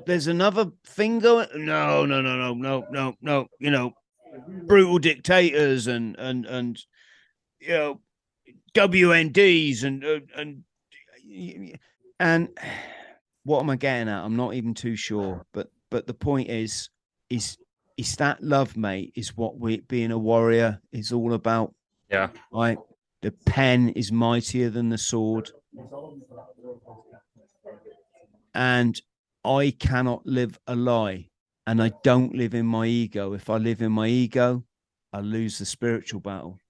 there's 0.05 0.27
another 0.27 0.71
thing 0.87 1.19
going 1.19 1.49
no 1.55 2.05
no 2.07 2.21
no 2.21 2.37
no 2.37 2.55
no 2.55 2.87
no 2.91 3.15
no 3.21 3.47
you 3.59 3.71
know 3.71 3.93
brutal 4.67 4.99
dictators 4.99 5.87
and 5.87 6.17
and 6.19 6.47
and 6.47 6.79
you 7.61 7.69
know 7.69 8.01
WMDs 8.77 9.85
and 9.85 10.05
uh, 10.05 10.21
and 10.37 10.63
and 12.21 12.49
what 13.45 13.61
am 13.61 13.71
I 13.71 13.77
getting 13.77 14.09
at? 14.09 14.23
I'm 14.23 14.37
not 14.37 14.55
even 14.55 14.75
too 14.75 14.97
sure. 14.97 15.47
But 15.53 15.71
but 15.91 16.07
the 16.07 16.15
point 16.15 16.51
is 16.51 16.91
is 17.31 17.57
is 17.97 18.17
that 18.17 18.43
love, 18.43 18.77
mate, 18.77 19.13
is 19.17 19.37
what 19.37 19.59
we 19.59 19.81
being 19.81 20.11
a 20.11 20.19
warrior 20.19 20.81
is 20.93 21.11
all 21.11 21.33
about. 21.33 21.75
Yeah. 22.11 22.29
Right. 22.53 22.79
The 23.23 23.33
pen 23.47 23.89
is 23.91 24.13
mightier 24.13 24.69
than 24.69 24.91
the 24.91 24.99
sword. 24.99 25.51
And 28.55 29.01
I 29.45 29.75
cannot 29.79 30.27
live 30.27 30.59
a 30.67 30.77
lie. 30.77 31.31
And 31.67 31.83
I 31.83 31.93
don't 32.05 32.35
live 32.35 32.55
in 32.55 32.67
my 32.67 32.87
ego. 32.87 33.33
If 33.33 33.51
I 33.51 33.57
live 33.57 33.81
in 33.81 33.91
my 33.93 34.07
ego, 34.07 34.65
I 35.13 35.21
lose 35.21 35.59
the 35.59 35.65
spiritual 35.65 36.21
battle. 36.21 36.61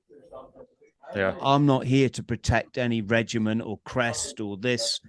Yeah. 1.17 1.35
I'm 1.41 1.65
not 1.65 1.87
here 1.87 2.11
to 2.11 2.23
protect 2.23 2.77
any 2.77 3.01
regiment 3.01 3.63
or 3.63 3.79
crest 3.87 4.39
or 4.39 4.59
this. 4.59 5.01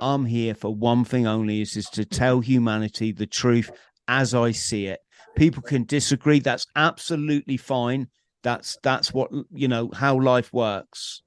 I'm 0.00 0.24
here 0.24 0.54
for 0.54 0.74
one 0.74 1.04
thing 1.04 1.26
only 1.26 1.60
is, 1.60 1.76
is 1.76 1.90
to 1.90 2.06
tell 2.06 2.40
humanity 2.40 3.12
the 3.12 3.26
truth 3.26 3.70
as 4.08 4.34
I 4.34 4.52
see 4.52 4.86
it. 4.86 5.00
People 5.36 5.62
can 5.62 5.84
disagree. 5.84 6.40
That's 6.40 6.66
absolutely 6.74 7.58
fine. 7.58 8.08
That's 8.42 8.78
that's 8.82 9.12
what 9.12 9.30
you 9.52 9.68
know 9.68 9.90
how 9.92 10.18
life 10.18 10.50
works. 10.50 11.20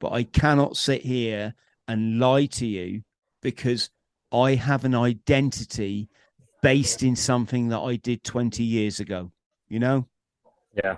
But 0.00 0.12
I 0.12 0.22
cannot 0.24 0.78
sit 0.78 1.02
here 1.02 1.54
and 1.86 2.18
lie 2.18 2.46
to 2.46 2.66
you 2.66 3.02
because 3.42 3.90
I 4.32 4.54
have 4.54 4.86
an 4.86 4.94
identity 4.94 6.08
based 6.62 7.02
in 7.02 7.14
something 7.14 7.68
that 7.68 7.80
I 7.80 7.96
did 7.96 8.24
20 8.24 8.64
years 8.64 8.98
ago. 8.98 9.30
You 9.68 9.78
know? 9.78 10.08
Yeah. 10.74 10.96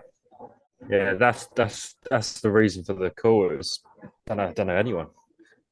Yeah, 0.88 1.14
that's 1.14 1.48
that's 1.56 1.96
that's 2.10 2.40
the 2.40 2.50
reason 2.50 2.84
for 2.84 2.94
the 2.94 3.10
call. 3.10 3.48
Was 3.48 3.80
I 4.02 4.08
don't 4.26 4.36
know, 4.36 4.44
I 4.44 4.52
don't 4.52 4.66
know 4.68 4.76
anyone. 4.76 5.06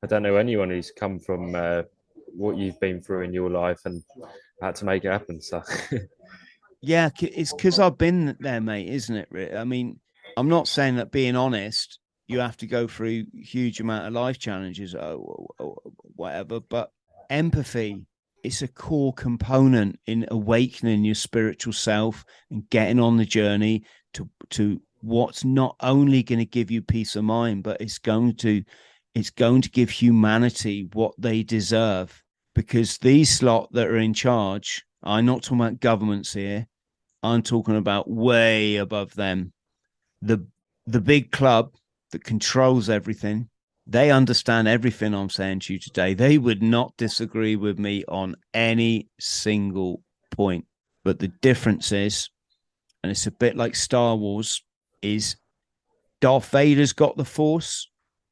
I 0.02 0.06
don't 0.06 0.22
know 0.22 0.36
anyone 0.36 0.70
who's 0.70 0.90
come 0.90 1.18
from 1.18 1.54
uh, 1.54 1.82
what 2.34 2.56
you've 2.56 2.80
been 2.80 3.00
through 3.00 3.22
in 3.22 3.32
your 3.32 3.50
life 3.50 3.80
and 3.84 4.02
had 4.60 4.74
to 4.76 4.84
make 4.84 5.04
it 5.04 5.12
happen. 5.12 5.40
So 5.40 5.62
yeah, 6.80 7.10
it's 7.20 7.52
because 7.52 7.78
I've 7.78 7.98
been 7.98 8.36
there, 8.40 8.60
mate, 8.60 8.88
isn't 8.88 9.16
it? 9.16 9.54
I 9.56 9.64
mean, 9.64 10.00
I'm 10.36 10.48
not 10.48 10.68
saying 10.68 10.96
that 10.96 11.12
being 11.12 11.36
honest, 11.36 11.98
you 12.26 12.40
have 12.40 12.56
to 12.58 12.66
go 12.66 12.86
through 12.86 13.26
huge 13.34 13.80
amount 13.80 14.06
of 14.06 14.12
life 14.12 14.38
challenges 14.38 14.94
or, 14.94 15.48
or 15.58 15.76
whatever, 16.16 16.60
but 16.60 16.90
empathy 17.30 18.04
it's 18.44 18.60
a 18.60 18.68
core 18.68 19.12
component 19.14 19.98
in 20.06 20.26
awakening 20.30 21.02
your 21.02 21.14
spiritual 21.14 21.72
self 21.72 22.24
and 22.50 22.68
getting 22.68 23.00
on 23.00 23.16
the 23.16 23.24
journey 23.24 23.84
to 24.12 24.28
to 24.50 24.80
what's 25.04 25.44
not 25.44 25.76
only 25.80 26.22
going 26.22 26.38
to 26.38 26.46
give 26.46 26.70
you 26.70 26.82
peace 26.82 27.16
of 27.16 27.24
mind, 27.24 27.62
but 27.62 27.80
it's 27.80 27.98
going 27.98 28.36
to 28.36 28.62
it's 29.14 29.30
going 29.30 29.62
to 29.62 29.70
give 29.70 29.90
humanity 29.90 30.88
what 30.92 31.12
they 31.18 31.42
deserve. 31.42 32.22
Because 32.54 32.98
these 32.98 33.30
slot 33.30 33.68
that 33.72 33.86
are 33.86 33.96
in 33.96 34.14
charge, 34.14 34.84
I'm 35.02 35.26
not 35.26 35.42
talking 35.42 35.60
about 35.60 35.80
governments 35.80 36.32
here. 36.32 36.66
I'm 37.22 37.42
talking 37.42 37.76
about 37.76 38.10
way 38.10 38.76
above 38.76 39.14
them. 39.14 39.52
The 40.22 40.46
the 40.86 41.00
big 41.00 41.30
club 41.32 41.74
that 42.12 42.24
controls 42.24 42.88
everything, 42.88 43.48
they 43.86 44.10
understand 44.10 44.68
everything 44.68 45.14
I'm 45.14 45.30
saying 45.30 45.60
to 45.60 45.74
you 45.74 45.78
today. 45.78 46.14
They 46.14 46.38
would 46.38 46.62
not 46.62 46.96
disagree 46.96 47.56
with 47.56 47.78
me 47.78 48.04
on 48.08 48.36
any 48.52 49.08
single 49.18 50.02
point. 50.30 50.66
But 51.04 51.18
the 51.18 51.28
difference 51.28 51.92
is, 51.92 52.30
and 53.02 53.10
it's 53.10 53.26
a 53.26 53.30
bit 53.30 53.56
like 53.56 53.74
Star 53.76 54.16
Wars, 54.16 54.63
is 55.04 55.36
Darth 56.20 56.48
Vader's 56.50 56.92
got 56.92 57.16
the 57.16 57.24
Force. 57.24 57.88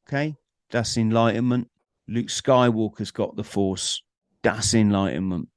Okay. 0.07 0.35
That's 0.71 0.97
enlightenment. 0.97 1.69
Luke 2.07 2.27
Skywalker's 2.27 3.11
got 3.11 3.35
the 3.35 3.43
Force. 3.43 4.01
That's 4.41 4.73
enlightenment. 4.73 5.49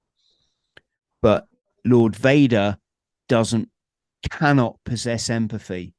But 1.23 1.47
Lord 1.85 2.15
Vader 2.15 2.77
doesn't, 3.29 3.71
cannot 4.31 4.79
possess 4.85 5.31
empathy. 5.31 5.95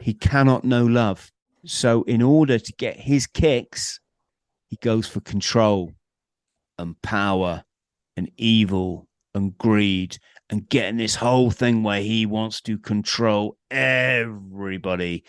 He 0.00 0.14
cannot 0.14 0.64
know 0.64 0.86
love. 0.86 1.30
So, 1.64 2.02
in 2.04 2.22
order 2.22 2.58
to 2.58 2.72
get 2.74 2.98
his 2.98 3.26
kicks, 3.26 4.00
he 4.68 4.76
goes 4.80 5.06
for 5.06 5.20
control 5.20 5.92
and 6.78 7.00
power 7.02 7.64
and 8.16 8.30
evil 8.36 9.08
and 9.34 9.56
greed 9.58 10.18
and 10.50 10.68
getting 10.68 10.96
this 10.96 11.14
whole 11.14 11.50
thing 11.50 11.82
where 11.82 12.00
he 12.00 12.26
wants 12.26 12.60
to 12.62 12.78
control 12.78 13.56
everybody. 13.70 15.24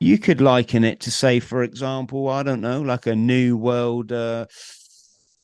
You 0.00 0.18
could 0.18 0.40
liken 0.40 0.84
it 0.84 1.00
to, 1.00 1.10
say, 1.10 1.40
for 1.40 1.62
example, 1.62 2.28
I 2.28 2.44
don't 2.44 2.60
know, 2.60 2.80
like 2.82 3.06
a 3.06 3.16
new 3.16 3.56
world 3.56 4.12
uh, 4.12 4.46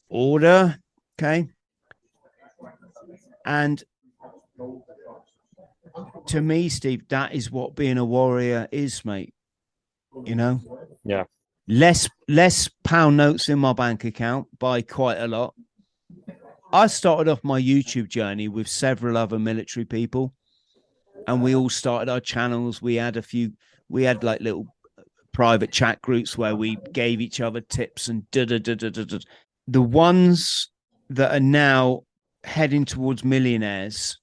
order. 0.08 0.78
Okay. 1.18 1.48
And 3.44 3.82
to 6.26 6.40
me, 6.40 6.68
Steve, 6.68 7.08
that 7.08 7.34
is 7.34 7.50
what 7.50 7.74
being 7.74 7.98
a 7.98 8.04
warrior 8.04 8.68
is, 8.70 9.04
mate. 9.04 9.34
You 10.24 10.36
know? 10.36 10.60
Yeah. 11.04 11.24
Less 11.66 12.08
less 12.28 12.68
pound 12.84 13.16
notes 13.16 13.48
in 13.48 13.58
my 13.58 13.72
bank 13.72 14.04
account 14.04 14.46
by 14.58 14.82
quite 14.82 15.16
a 15.16 15.26
lot. 15.26 15.54
I 16.74 16.88
started 16.88 17.30
off 17.30 17.44
my 17.44 17.60
YouTube 17.60 18.08
journey 18.08 18.48
with 18.48 18.66
several 18.66 19.16
other 19.16 19.38
military 19.38 19.84
people, 19.84 20.34
and 21.28 21.40
we 21.40 21.54
all 21.54 21.70
started 21.70 22.10
our 22.10 22.18
channels. 22.18 22.82
We 22.82 22.96
had 22.96 23.16
a 23.16 23.22
few, 23.22 23.52
we 23.88 24.02
had 24.02 24.24
like 24.24 24.40
little 24.40 24.66
private 25.32 25.70
chat 25.70 26.02
groups 26.02 26.36
where 26.36 26.56
we 26.56 26.76
gave 26.92 27.20
each 27.20 27.40
other 27.40 27.60
tips 27.60 28.08
and 28.08 28.28
da 28.32 28.44
da 28.44 28.58
da 28.58 28.74
da 28.74 28.88
da. 28.88 29.18
The 29.68 29.82
ones 29.82 30.68
that 31.10 31.32
are 31.32 31.38
now 31.38 32.02
heading 32.42 32.84
towards 32.84 33.22
millionaires 33.22 34.18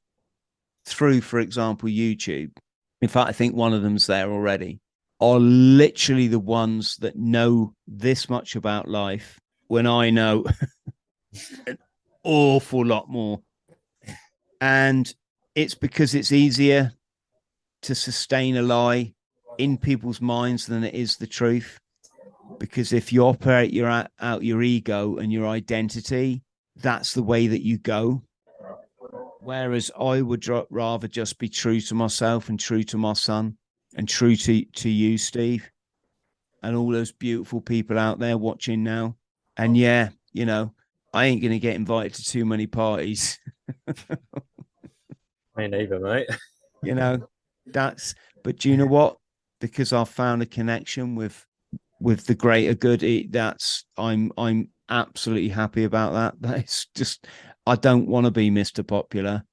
through, 0.85 1.21
for 1.21 1.39
example, 1.39 1.87
YouTube. 1.87 2.51
In 3.01 3.07
fact, 3.07 3.29
I 3.29 3.31
think 3.31 3.55
one 3.55 3.73
of 3.73 3.81
them's 3.81 4.07
there 4.07 4.29
already. 4.29 4.81
Are 5.21 5.39
literally 5.39 6.27
the 6.27 6.37
ones 6.37 6.97
that 6.97 7.15
know 7.15 7.75
this 7.87 8.29
much 8.29 8.57
about 8.57 8.89
life 8.89 9.39
when 9.67 9.87
I 9.87 10.09
know 10.09 10.43
awful 12.23 12.85
lot 12.85 13.09
more. 13.09 13.41
And 14.59 15.13
it's 15.55 15.75
because 15.75 16.13
it's 16.15 16.31
easier 16.31 16.93
to 17.81 17.95
sustain 17.95 18.57
a 18.57 18.61
lie 18.61 19.13
in 19.57 19.77
people's 19.77 20.21
minds 20.21 20.67
than 20.67 20.83
it 20.83 20.93
is 20.93 21.17
the 21.17 21.27
truth. 21.27 21.79
Because 22.59 22.93
if 22.93 23.11
you 23.11 23.23
operate 23.23 23.73
your 23.73 24.05
out, 24.19 24.43
your 24.43 24.61
ego 24.61 25.17
and 25.17 25.31
your 25.31 25.47
identity, 25.47 26.43
that's 26.75 27.13
the 27.13 27.23
way 27.23 27.47
that 27.47 27.65
you 27.65 27.77
go. 27.77 28.23
Whereas 29.39 29.89
I 29.99 30.21
would 30.21 30.47
rather 30.69 31.07
just 31.07 31.39
be 31.39 31.49
true 31.49 31.81
to 31.81 31.95
myself 31.95 32.49
and 32.49 32.59
true 32.59 32.83
to 32.83 32.97
my 32.97 33.13
son 33.13 33.57
and 33.95 34.07
true 34.07 34.35
to, 34.35 34.63
to 34.63 34.89
you, 34.89 35.17
Steve, 35.17 35.69
and 36.61 36.75
all 36.75 36.91
those 36.91 37.11
beautiful 37.11 37.61
people 37.61 37.97
out 37.97 38.19
there 38.19 38.37
watching 38.37 38.83
now. 38.83 39.15
And 39.57 39.75
yeah, 39.75 40.09
you 40.31 40.45
know, 40.45 40.73
I 41.13 41.25
ain't 41.25 41.41
going 41.41 41.51
to 41.51 41.59
get 41.59 41.75
invited 41.75 42.13
to 42.15 42.23
too 42.23 42.45
many 42.45 42.67
parties. 42.67 43.39
Me 45.57 45.67
neither, 45.67 45.99
mate. 45.99 46.27
you 46.83 46.95
know, 46.95 47.27
that's, 47.65 48.15
but 48.43 48.57
do 48.57 48.69
you 48.69 48.77
know 48.77 48.85
what? 48.85 49.17
Because 49.59 49.91
I've 49.93 50.09
found 50.09 50.41
a 50.41 50.45
connection 50.45 51.15
with, 51.15 51.45
with 51.99 52.25
the 52.25 52.35
greater 52.35 52.73
good. 52.73 53.03
It, 53.03 53.31
that's, 53.31 53.85
I'm, 53.97 54.31
I'm 54.37 54.69
absolutely 54.89 55.49
happy 55.49 55.83
about 55.83 56.13
that. 56.13 56.35
That's 56.41 56.87
just, 56.95 57.27
I 57.65 57.75
don't 57.75 58.07
want 58.07 58.25
to 58.25 58.31
be 58.31 58.49
Mr. 58.49 58.85
Popular. 58.85 59.43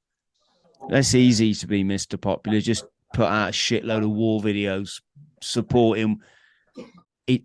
That's 0.88 1.14
easy 1.14 1.54
to 1.54 1.66
be 1.66 1.84
Mr. 1.84 2.18
Popular. 2.20 2.60
Just 2.60 2.84
put 3.12 3.26
out 3.26 3.50
a 3.50 3.52
shitload 3.52 4.04
of 4.04 4.10
war 4.10 4.40
videos, 4.40 5.02
support 5.42 5.98
him. 5.98 6.22
It, 7.26 7.42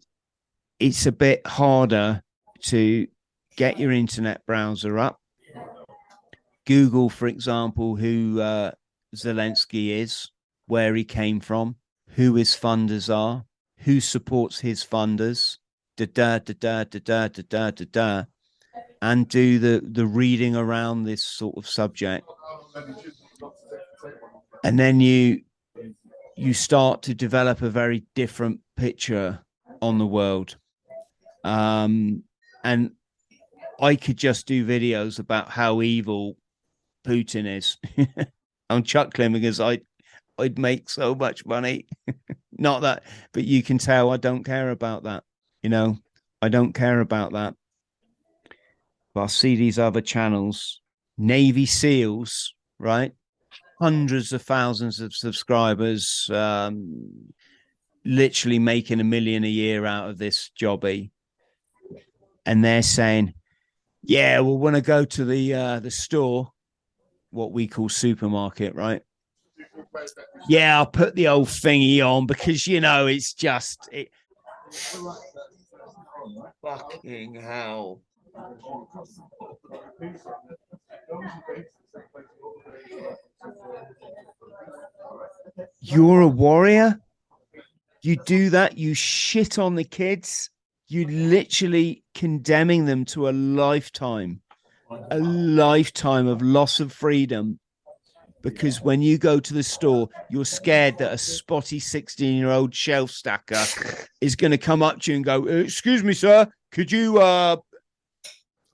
it's 0.80 1.06
a 1.06 1.12
bit 1.12 1.46
harder 1.46 2.22
to 2.64 3.08
get 3.56 3.80
your 3.80 3.92
internet 3.92 4.46
browser 4.46 4.98
up. 4.98 5.20
Google, 6.66 7.10
for 7.10 7.28
example, 7.28 7.96
who 7.96 8.40
uh, 8.40 8.72
Zelensky 9.16 9.90
is, 9.90 10.32
where 10.66 10.96
he 10.96 11.04
came 11.04 11.40
from, 11.40 11.76
who 12.16 12.36
his 12.36 12.52
funders 12.52 13.14
are, 13.14 13.46
who 13.80 14.00
supports 14.00 14.62
his 14.62 14.84
funders, 14.84 15.58
da 15.98 16.06
da 16.06 16.40
da 16.40 16.54
da 16.54 16.84
da 16.86 17.00
da 17.00 17.28
da 17.28 17.42
da 17.50 17.72
da 17.72 17.86
da, 17.92 18.24
and 19.02 19.28
do 19.28 19.60
the 19.60 19.82
the 19.84 20.06
reading 20.06 20.56
around 20.56 21.04
this 21.04 21.24
sort 21.24 21.58
of 21.58 21.68
subject, 21.68 22.26
and 24.64 24.80
then 24.80 25.02
you 25.02 25.42
you 26.36 26.54
start 26.54 27.02
to 27.04 27.14
develop 27.14 27.62
a 27.62 27.70
very 27.70 28.06
different 28.16 28.60
picture 28.76 29.40
on 29.82 29.98
the 29.98 30.08
world. 30.08 30.56
Um, 31.44 32.24
and 32.64 32.92
I 33.80 33.96
could 33.96 34.18
just 34.18 34.46
do 34.46 34.66
videos 34.66 35.20
about 35.20 35.50
how 35.50 35.82
evil 35.82 36.38
Putin 37.06 37.58
is. 37.58 37.78
I'm 38.70 38.84
chuckling 38.84 39.34
because 39.34 39.60
I 39.60 39.80
I'd 40.38 40.58
make 40.58 40.90
so 40.90 41.14
much 41.14 41.46
money. 41.46 41.88
Not 42.52 42.82
that, 42.82 43.04
but 43.34 43.44
you 43.44 43.62
can 43.64 43.78
tell 43.78 44.12
I 44.12 44.18
don't 44.18 44.44
care 44.44 44.72
about 44.72 45.04
that. 45.04 45.24
You 45.62 45.70
know, 45.70 45.98
I 46.42 46.50
don't 46.50 46.74
care 46.74 47.00
about 47.00 47.34
that. 47.34 47.56
But 49.14 49.24
I 49.24 49.28
see 49.28 49.56
these 49.56 49.78
other 49.78 50.02
channels, 50.02 50.82
Navy 51.18 51.66
SEALs, 51.66 52.54
right? 52.80 53.12
Hundreds 53.80 54.34
of 54.34 54.42
thousands 54.42 55.00
of 55.00 55.14
subscribers, 55.14 56.30
um, 56.32 57.34
literally 58.06 58.60
making 58.60 59.00
a 59.00 59.04
million 59.04 59.44
a 59.44 59.50
year 59.50 59.86
out 59.86 60.10
of 60.10 60.18
this 60.18 60.52
jobby. 60.60 61.12
And 62.46 62.64
they're 62.64 62.82
saying, 62.82 63.34
yeah, 64.04 64.40
well, 64.42 64.58
when 64.58 64.76
I 64.76 64.82
go 64.82 65.06
to 65.06 65.26
the 65.26 65.54
uh, 65.54 65.80
the 65.80 65.92
store, 65.92 66.52
what 67.32 67.52
we 67.52 67.68
call 67.68 67.90
supermarket, 67.90 68.76
right? 68.76 69.02
Yeah, 70.48 70.78
I'll 70.78 70.86
put 70.86 71.16
the 71.16 71.30
old 71.30 71.48
thingy 71.48 72.02
on 72.02 72.28
because 72.28 72.68
you 72.68 72.82
know 72.82 73.08
it's 73.08 73.34
just 73.34 73.90
it. 73.92 74.10
Fucking 76.62 77.36
hell. 77.36 78.02
You're 85.80 86.22
a 86.22 86.28
warrior. 86.28 87.00
You 88.02 88.18
do 88.26 88.50
that, 88.50 88.78
you 88.78 88.94
shit 88.94 89.58
on 89.58 89.76
the 89.76 89.86
kids, 89.86 90.50
you 90.94 91.08
literally 91.08 92.04
condemning 92.14 92.86
them 92.86 93.04
to 93.06 93.28
a 93.28 93.32
lifetime, 93.32 94.42
a 95.10 95.18
lifetime 95.20 96.28
of 96.28 96.42
loss 96.42 96.80
of 96.80 96.94
freedom. 96.94 97.60
Because 98.42 98.82
when 98.82 99.02
you 99.02 99.18
go 99.18 99.40
to 99.40 99.54
the 99.54 99.64
store, 99.64 100.10
you're 100.30 100.46
scared 100.46 100.98
that 100.98 101.14
a 101.14 101.18
spotty 101.18 101.80
16 101.80 102.36
year 102.38 102.52
old 102.52 102.76
shelf 102.76 103.10
stacker 103.10 103.64
is 104.22 104.36
going 104.36 104.52
to 104.52 104.58
come 104.58 104.84
up 104.84 105.00
to 105.02 105.12
you 105.12 105.16
and 105.16 105.26
go, 105.26 105.46
Excuse 105.46 106.04
me, 106.04 106.14
sir, 106.14 106.52
could 106.72 106.92
you? 106.92 107.20
uh 107.20 107.56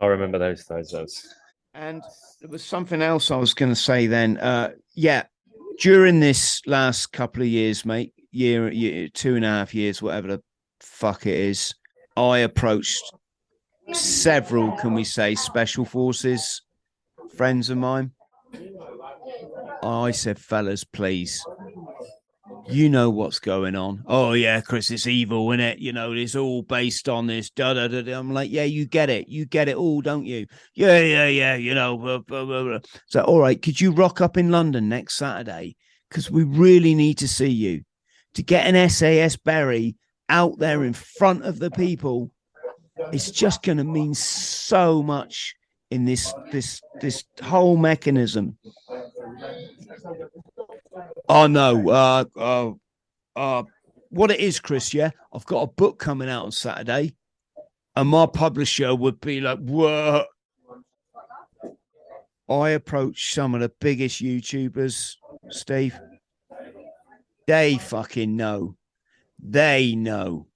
I 0.02 0.06
remember 0.06 0.40
those 0.40 0.66
those 0.66 0.92
those. 0.92 1.34
And 1.74 2.04
there 2.42 2.50
was 2.50 2.64
something 2.64 3.02
else 3.02 3.32
I 3.32 3.38
was 3.38 3.54
going 3.54 3.72
to 3.72 3.76
say 3.76 4.08
then. 4.08 4.38
Uh, 4.38 4.72
yeah, 4.96 5.24
during 5.80 6.20
this 6.20 6.62
last 6.66 7.08
couple 7.12 7.44
of 7.44 7.48
years, 7.48 7.86
mate, 7.86 8.14
year, 8.32 8.72
year, 8.72 9.08
two 9.10 9.36
and 9.36 9.46
a 9.46 9.50
half 9.50 9.76
years, 9.76 10.02
whatever 10.02 10.28
the 10.28 10.42
fuck 10.80 11.26
it 11.28 11.38
is, 11.38 11.76
I 12.20 12.40
approached 12.40 13.04
several, 13.94 14.72
can 14.74 14.94
we 14.94 15.04
say, 15.04 15.36
special 15.36 15.86
forces 15.86 16.62
friends 17.40 17.70
of 17.70 17.78
mine. 17.78 18.12
I 19.82 20.12
said, 20.12 20.38
fellas, 20.38 20.84
please, 20.84 21.42
you 22.68 22.90
know 22.90 23.10
what's 23.10 23.40
going 23.40 23.78
on. 23.78 24.04
Oh 24.08 24.34
yeah, 24.34 24.60
Chris, 24.60 24.92
it's 24.92 25.08
evil, 25.08 25.50
isn't 25.52 25.62
it? 25.62 25.80
You 25.80 25.94
know, 25.94 26.12
it's 26.12 26.36
all 26.36 26.64
based 26.64 27.08
on 27.08 27.28
this. 27.28 27.50
Da 27.50 27.74
da 27.74 27.88
da. 27.88 28.02
da. 28.02 28.20
I'm 28.20 28.34
like, 28.34 28.52
yeah, 28.52 28.66
you 28.66 28.86
get 28.86 29.10
it, 29.10 29.30
you 29.30 29.46
get 29.46 29.70
it 29.70 29.78
all, 29.78 30.02
don't 30.02 30.26
you? 30.26 30.48
Yeah, 30.76 31.00
yeah, 31.00 31.28
yeah. 31.28 31.56
You 31.56 31.74
know, 31.74 31.98
blah, 31.98 32.18
blah, 32.18 32.44
blah, 32.44 32.80
so 33.08 33.22
all 33.22 33.40
right, 33.40 33.62
could 33.62 33.80
you 33.80 33.92
rock 33.92 34.20
up 34.20 34.36
in 34.36 34.52
London 34.52 34.90
next 34.90 35.16
Saturday? 35.16 35.78
Because 36.10 36.30
we 36.30 36.44
really 36.44 36.94
need 36.94 37.20
to 37.20 37.28
see 37.28 37.48
you 37.48 37.84
to 38.34 38.44
get 38.44 38.68
an 38.68 38.90
SAS 38.90 39.38
Berry 39.38 39.96
out 40.30 40.60
there 40.60 40.84
in 40.84 40.94
front 40.94 41.44
of 41.44 41.60
the 41.60 41.72
people. 41.72 42.32
It's 43.12 43.32
just 43.32 43.64
going 43.64 43.78
to 43.78 43.84
mean 43.84 44.14
so 44.14 45.02
much 45.02 45.56
in 45.92 46.06
this 46.06 46.34
this 46.52 46.82
this 47.02 47.24
whole 47.42 47.78
mechanism. 47.78 48.58
Oh 51.28 51.48
no, 51.48 51.90
uh, 51.90 52.26
uh, 52.36 52.72
uh, 53.36 53.64
what 54.10 54.32
it 54.32 54.40
is, 54.40 54.60
Chris? 54.60 54.94
Yeah, 54.94 55.12
I've 55.34 55.46
got 55.46 55.62
a 55.62 55.68
book 55.68 56.00
coming 56.00 56.30
out 56.30 56.46
on 56.46 56.52
Saturday, 56.52 57.16
and 57.96 58.10
my 58.10 58.26
publisher 58.26 58.94
would 58.94 59.20
be 59.22 59.42
like, 59.42 59.60
"What?" 59.60 60.28
I 62.50 62.70
approached 62.72 63.34
some 63.34 63.54
of 63.54 63.62
the 63.62 63.72
biggest 63.80 64.22
YouTubers, 64.22 65.16
Steve. 65.50 66.00
They 67.46 67.78
fucking 67.78 68.36
know. 68.36 68.76
They 69.42 69.96
know. 69.96 70.48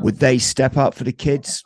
Would 0.00 0.18
they 0.18 0.38
step 0.38 0.76
up 0.76 0.94
for 0.94 1.04
the 1.04 1.12
kids? 1.12 1.64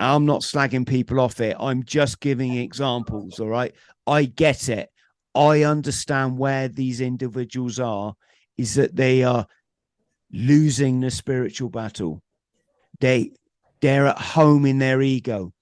I'm 0.00 0.26
not 0.26 0.40
slagging 0.40 0.86
people 0.86 1.20
off 1.20 1.40
it. 1.40 1.56
I'm 1.58 1.84
just 1.84 2.20
giving 2.20 2.56
examples. 2.56 3.38
All 3.40 3.48
right. 3.48 3.74
I 4.06 4.24
get 4.24 4.68
it. 4.68 4.90
I 5.34 5.62
understand 5.62 6.38
where 6.38 6.68
these 6.68 7.00
individuals 7.00 7.80
are 7.80 8.14
is 8.56 8.74
that 8.74 8.94
they 8.94 9.22
are 9.24 9.46
losing 10.32 11.00
the 11.00 11.10
spiritual 11.10 11.70
battle. 11.70 12.22
They 13.00 13.32
they're 13.80 14.06
at 14.06 14.18
home 14.18 14.66
in 14.66 14.78
their 14.78 15.02
ego. 15.02 15.52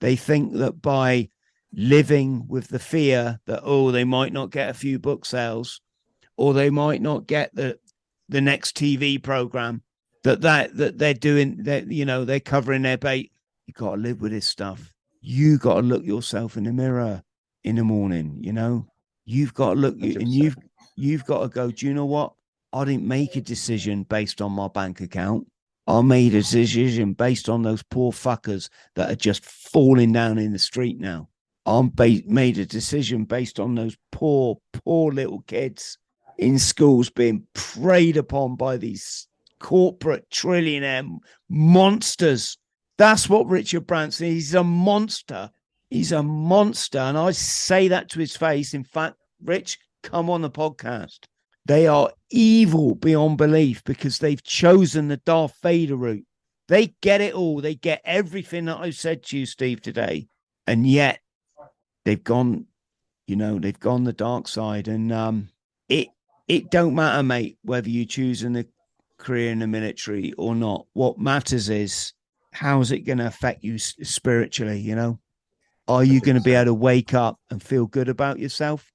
They 0.00 0.16
think 0.16 0.54
that 0.54 0.82
by 0.82 1.30
living 1.72 2.46
with 2.48 2.68
the 2.68 2.78
fear 2.78 3.40
that 3.46 3.60
oh 3.62 3.90
they 3.90 4.04
might 4.04 4.32
not 4.32 4.50
get 4.50 4.70
a 4.70 4.74
few 4.74 4.98
book 4.98 5.24
sales 5.24 5.80
or 6.36 6.54
they 6.54 6.70
might 6.70 7.02
not 7.02 7.26
get 7.26 7.54
the 7.54 7.78
the 8.28 8.40
next 8.40 8.76
TV 8.76 9.22
program 9.22 9.82
that 10.24 10.40
that 10.40 10.76
that 10.76 10.98
they're 10.98 11.14
doing 11.14 11.62
that 11.62 11.90
you 11.90 12.04
know 12.04 12.24
they're 12.24 12.40
covering 12.40 12.82
their 12.82 12.98
bait 12.98 13.32
you 13.66 13.74
got 13.74 13.96
to 13.96 14.00
live 14.00 14.20
with 14.20 14.32
this 14.32 14.46
stuff. 14.46 14.92
You 15.20 15.58
got 15.58 15.74
to 15.74 15.82
look 15.82 16.04
yourself 16.04 16.56
in 16.56 16.64
the 16.64 16.72
mirror 16.72 17.22
in 17.64 17.76
the 17.76 17.84
morning 17.84 18.38
you 18.40 18.52
know? 18.52 18.86
You've 19.24 19.54
got 19.54 19.74
to 19.74 19.80
look 19.80 19.96
100%. 19.96 20.16
and 20.16 20.28
you've 20.28 20.56
you've 20.96 21.24
got 21.24 21.42
to 21.42 21.48
go 21.48 21.70
do 21.70 21.86
you 21.86 21.94
know 21.94 22.04
what? 22.04 22.32
I 22.72 22.84
didn't 22.84 23.06
make 23.06 23.36
a 23.36 23.40
decision 23.40 24.02
based 24.04 24.42
on 24.42 24.52
my 24.52 24.68
bank 24.68 25.00
account. 25.00 25.46
I 25.86 26.02
made 26.02 26.34
a 26.34 26.42
decision 26.42 27.12
based 27.12 27.48
on 27.48 27.62
those 27.62 27.82
poor 27.84 28.10
fuckers 28.12 28.68
that 28.96 29.10
are 29.10 29.16
just 29.16 29.44
falling 29.44 30.12
down 30.12 30.38
in 30.38 30.52
the 30.52 30.58
street 30.58 30.98
now. 30.98 31.28
I 31.64 31.88
ba- 31.92 32.22
made 32.26 32.58
a 32.58 32.66
decision 32.66 33.24
based 33.24 33.60
on 33.60 33.74
those 33.74 33.96
poor 34.10 34.58
poor 34.72 35.12
little 35.12 35.42
kids 35.46 35.98
in 36.38 36.58
schools 36.58 37.10
being 37.10 37.46
preyed 37.54 38.16
upon 38.16 38.56
by 38.56 38.76
these 38.76 39.26
corporate 39.58 40.28
trillionaire 40.30 41.18
monsters. 41.48 42.58
That's 42.98 43.28
what 43.28 43.46
Richard 43.48 43.86
Branson 43.86 44.26
He's 44.28 44.54
a 44.54 44.64
monster. 44.64 45.50
He's 45.90 46.12
a 46.12 46.22
monster. 46.22 46.98
And 46.98 47.16
I 47.16 47.30
say 47.30 47.88
that 47.88 48.10
to 48.10 48.18
his 48.18 48.36
face. 48.36 48.74
In 48.74 48.84
fact, 48.84 49.16
Rich, 49.42 49.78
come 50.02 50.30
on 50.30 50.42
the 50.42 50.50
podcast. 50.50 51.20
They 51.64 51.86
are 51.86 52.12
evil 52.30 52.94
beyond 52.94 53.38
belief 53.38 53.82
because 53.84 54.18
they've 54.18 54.42
chosen 54.42 55.08
the 55.08 55.16
Darth 55.18 55.56
Vader 55.62 55.96
route. 55.96 56.24
They 56.68 56.94
get 57.00 57.20
it 57.20 57.34
all. 57.34 57.60
They 57.60 57.74
get 57.74 58.02
everything 58.04 58.66
that 58.66 58.78
I've 58.78 58.96
said 58.96 59.22
to 59.24 59.38
you, 59.38 59.46
Steve, 59.46 59.80
today. 59.80 60.28
And 60.66 60.86
yet 60.86 61.20
they've 62.04 62.22
gone, 62.22 62.66
you 63.26 63.36
know, 63.36 63.58
they've 63.58 63.78
gone 63.78 64.04
the 64.04 64.12
dark 64.12 64.48
side. 64.48 64.88
And 64.88 65.12
um, 65.12 65.48
it 65.88 66.08
it 66.48 66.70
don't 66.70 66.94
matter, 66.94 67.22
mate, 67.22 67.58
whether 67.62 67.88
you 67.88 68.04
choose 68.04 68.40
the 68.40 68.66
career 69.18 69.50
in 69.50 69.58
the 69.58 69.66
military 69.66 70.32
or 70.34 70.54
not. 70.54 70.86
What 70.92 71.18
matters 71.18 71.68
is 71.68 72.12
how's 72.52 72.92
it 72.92 73.00
going 73.00 73.18
to 73.18 73.26
affect 73.26 73.64
you 73.64 73.78
spiritually? 73.78 74.78
You 74.78 74.94
know, 74.94 75.20
are 75.88 76.04
you 76.04 76.20
going 76.20 76.36
to 76.36 76.42
be 76.42 76.54
able 76.54 76.66
to 76.66 76.74
wake 76.74 77.14
up 77.14 77.38
and 77.50 77.62
feel 77.62 77.86
good 77.86 78.08
about 78.08 78.38
yourself? 78.38 78.92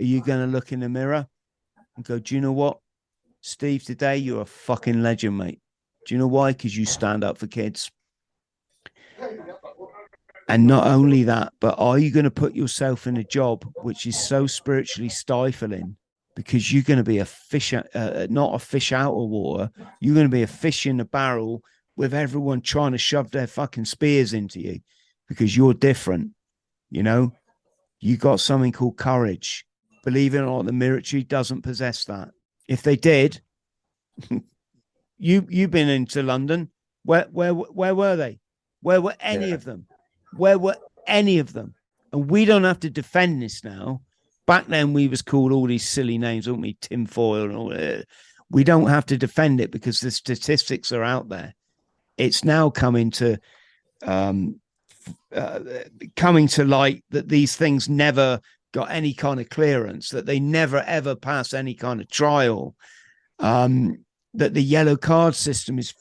Are 0.00 0.04
you 0.04 0.22
going 0.22 0.40
to 0.40 0.52
look 0.52 0.72
in 0.72 0.80
the 0.80 0.88
mirror 0.88 1.26
and 1.96 2.04
go, 2.04 2.18
do 2.18 2.34
you 2.34 2.40
know 2.40 2.52
what, 2.52 2.78
Steve? 3.40 3.84
Today 3.84 4.16
you're 4.16 4.42
a 4.42 4.46
fucking 4.46 5.02
legend, 5.02 5.36
mate. 5.36 5.60
Do 6.06 6.14
you 6.14 6.18
know 6.18 6.28
why? 6.28 6.52
Because 6.52 6.76
you 6.76 6.86
stand 6.86 7.24
up 7.24 7.36
for 7.36 7.46
kids. 7.46 7.90
And 10.48 10.66
not 10.66 10.86
only 10.86 11.24
that, 11.24 11.52
but 11.60 11.74
are 11.78 11.98
you 11.98 12.10
going 12.10 12.24
to 12.24 12.30
put 12.30 12.54
yourself 12.54 13.06
in 13.06 13.18
a 13.18 13.24
job 13.24 13.66
which 13.82 14.06
is 14.06 14.18
so 14.18 14.46
spiritually 14.46 15.10
stifling 15.10 15.96
because 16.38 16.72
you're 16.72 16.84
going 16.84 16.98
to 16.98 17.02
be 17.04 17.18
a 17.18 17.24
fish, 17.24 17.74
uh, 17.74 17.82
uh, 17.96 18.28
not 18.30 18.54
a 18.54 18.60
fish 18.60 18.92
out 18.92 19.12
of 19.12 19.28
water. 19.28 19.72
You're 20.00 20.14
going 20.14 20.28
to 20.28 20.32
be 20.32 20.44
a 20.44 20.46
fish 20.46 20.86
in 20.86 21.00
a 21.00 21.04
barrel 21.04 21.64
with 21.96 22.14
everyone 22.14 22.60
trying 22.60 22.92
to 22.92 22.98
shove 22.98 23.32
their 23.32 23.48
fucking 23.48 23.86
spears 23.86 24.32
into 24.32 24.60
you 24.60 24.78
because 25.28 25.56
you're 25.56 25.74
different. 25.74 26.30
You 26.90 27.02
know, 27.02 27.32
you 27.98 28.16
got 28.16 28.38
something 28.38 28.70
called 28.70 28.96
courage. 28.96 29.66
Believe 30.04 30.36
it 30.36 30.38
or 30.38 30.46
not, 30.46 30.66
the 30.66 30.72
military 30.72 31.24
doesn't 31.24 31.62
possess 31.62 32.04
that. 32.04 32.28
If 32.68 32.82
they 32.82 32.94
did, 32.94 33.40
you 35.18 35.44
you've 35.50 35.72
been 35.72 35.88
into 35.88 36.22
London. 36.22 36.70
Where 37.02 37.26
where 37.32 37.52
where 37.52 37.96
were 37.96 38.14
they? 38.14 38.38
Where 38.80 39.00
were 39.00 39.16
any 39.18 39.48
Yeah. 39.48 39.54
of 39.54 39.64
them? 39.64 39.88
Where 40.36 40.56
were 40.56 40.76
any 41.08 41.40
of 41.40 41.52
them? 41.52 41.74
And 42.12 42.30
we 42.30 42.44
don't 42.44 42.62
have 42.62 42.78
to 42.80 42.90
defend 42.90 43.42
this 43.42 43.64
now. 43.64 44.02
Back 44.48 44.66
then, 44.66 44.94
we 44.94 45.08
was 45.08 45.20
called 45.20 45.52
all 45.52 45.66
these 45.66 45.86
silly 45.86 46.16
names, 46.16 46.48
weren't 46.48 46.62
we? 46.62 46.78
Tinfoil 46.80 47.44
and 47.44 47.54
all 47.54 47.68
that. 47.68 48.06
We 48.48 48.64
don't 48.64 48.88
have 48.88 49.04
to 49.06 49.18
defend 49.18 49.60
it 49.60 49.70
because 49.70 50.00
the 50.00 50.10
statistics 50.10 50.90
are 50.90 51.04
out 51.04 51.28
there. 51.28 51.54
It's 52.16 52.46
now 52.46 52.70
coming 52.70 53.10
to 53.10 53.38
um, 54.06 54.58
uh, 55.34 55.60
coming 56.16 56.48
to 56.48 56.64
light 56.64 57.04
that 57.10 57.28
these 57.28 57.56
things 57.56 57.90
never 57.90 58.40
got 58.72 58.90
any 58.90 59.12
kind 59.12 59.38
of 59.38 59.50
clearance, 59.50 60.08
that 60.08 60.24
they 60.24 60.40
never 60.40 60.78
ever 60.78 61.14
pass 61.14 61.52
any 61.52 61.74
kind 61.74 62.00
of 62.00 62.08
trial, 62.08 62.74
um, 63.40 64.02
that 64.32 64.54
the 64.54 64.62
yellow 64.62 64.96
card 64.96 65.34
system 65.34 65.78
is 65.78 65.92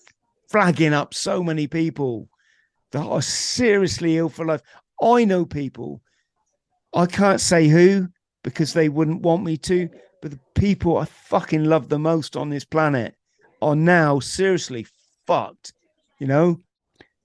flagging 0.49 0.93
up 0.93 1.13
so 1.13 1.43
many 1.43 1.67
people 1.67 2.29
that 2.93 3.05
are 3.05 3.21
seriously 3.21 4.15
ill 4.17 4.29
for 4.29 4.45
life. 4.45 4.61
I 5.01 5.25
know 5.25 5.45
people, 5.45 6.01
I 6.93 7.07
can't 7.07 7.41
say 7.41 7.67
who 7.67 8.07
because 8.47 8.71
they 8.71 8.87
wouldn't 8.87 9.23
want 9.23 9.43
me 9.43 9.57
to, 9.57 9.89
but 10.21 10.31
the 10.31 10.39
people 10.55 10.97
I 10.97 11.03
fucking 11.03 11.65
love 11.65 11.89
the 11.89 11.99
most 11.99 12.37
on 12.37 12.49
this 12.49 12.63
planet 12.63 13.13
are 13.61 13.75
now 13.75 14.21
seriously 14.21 14.87
fucked. 15.25 15.73
You 16.17 16.27
know, 16.27 16.61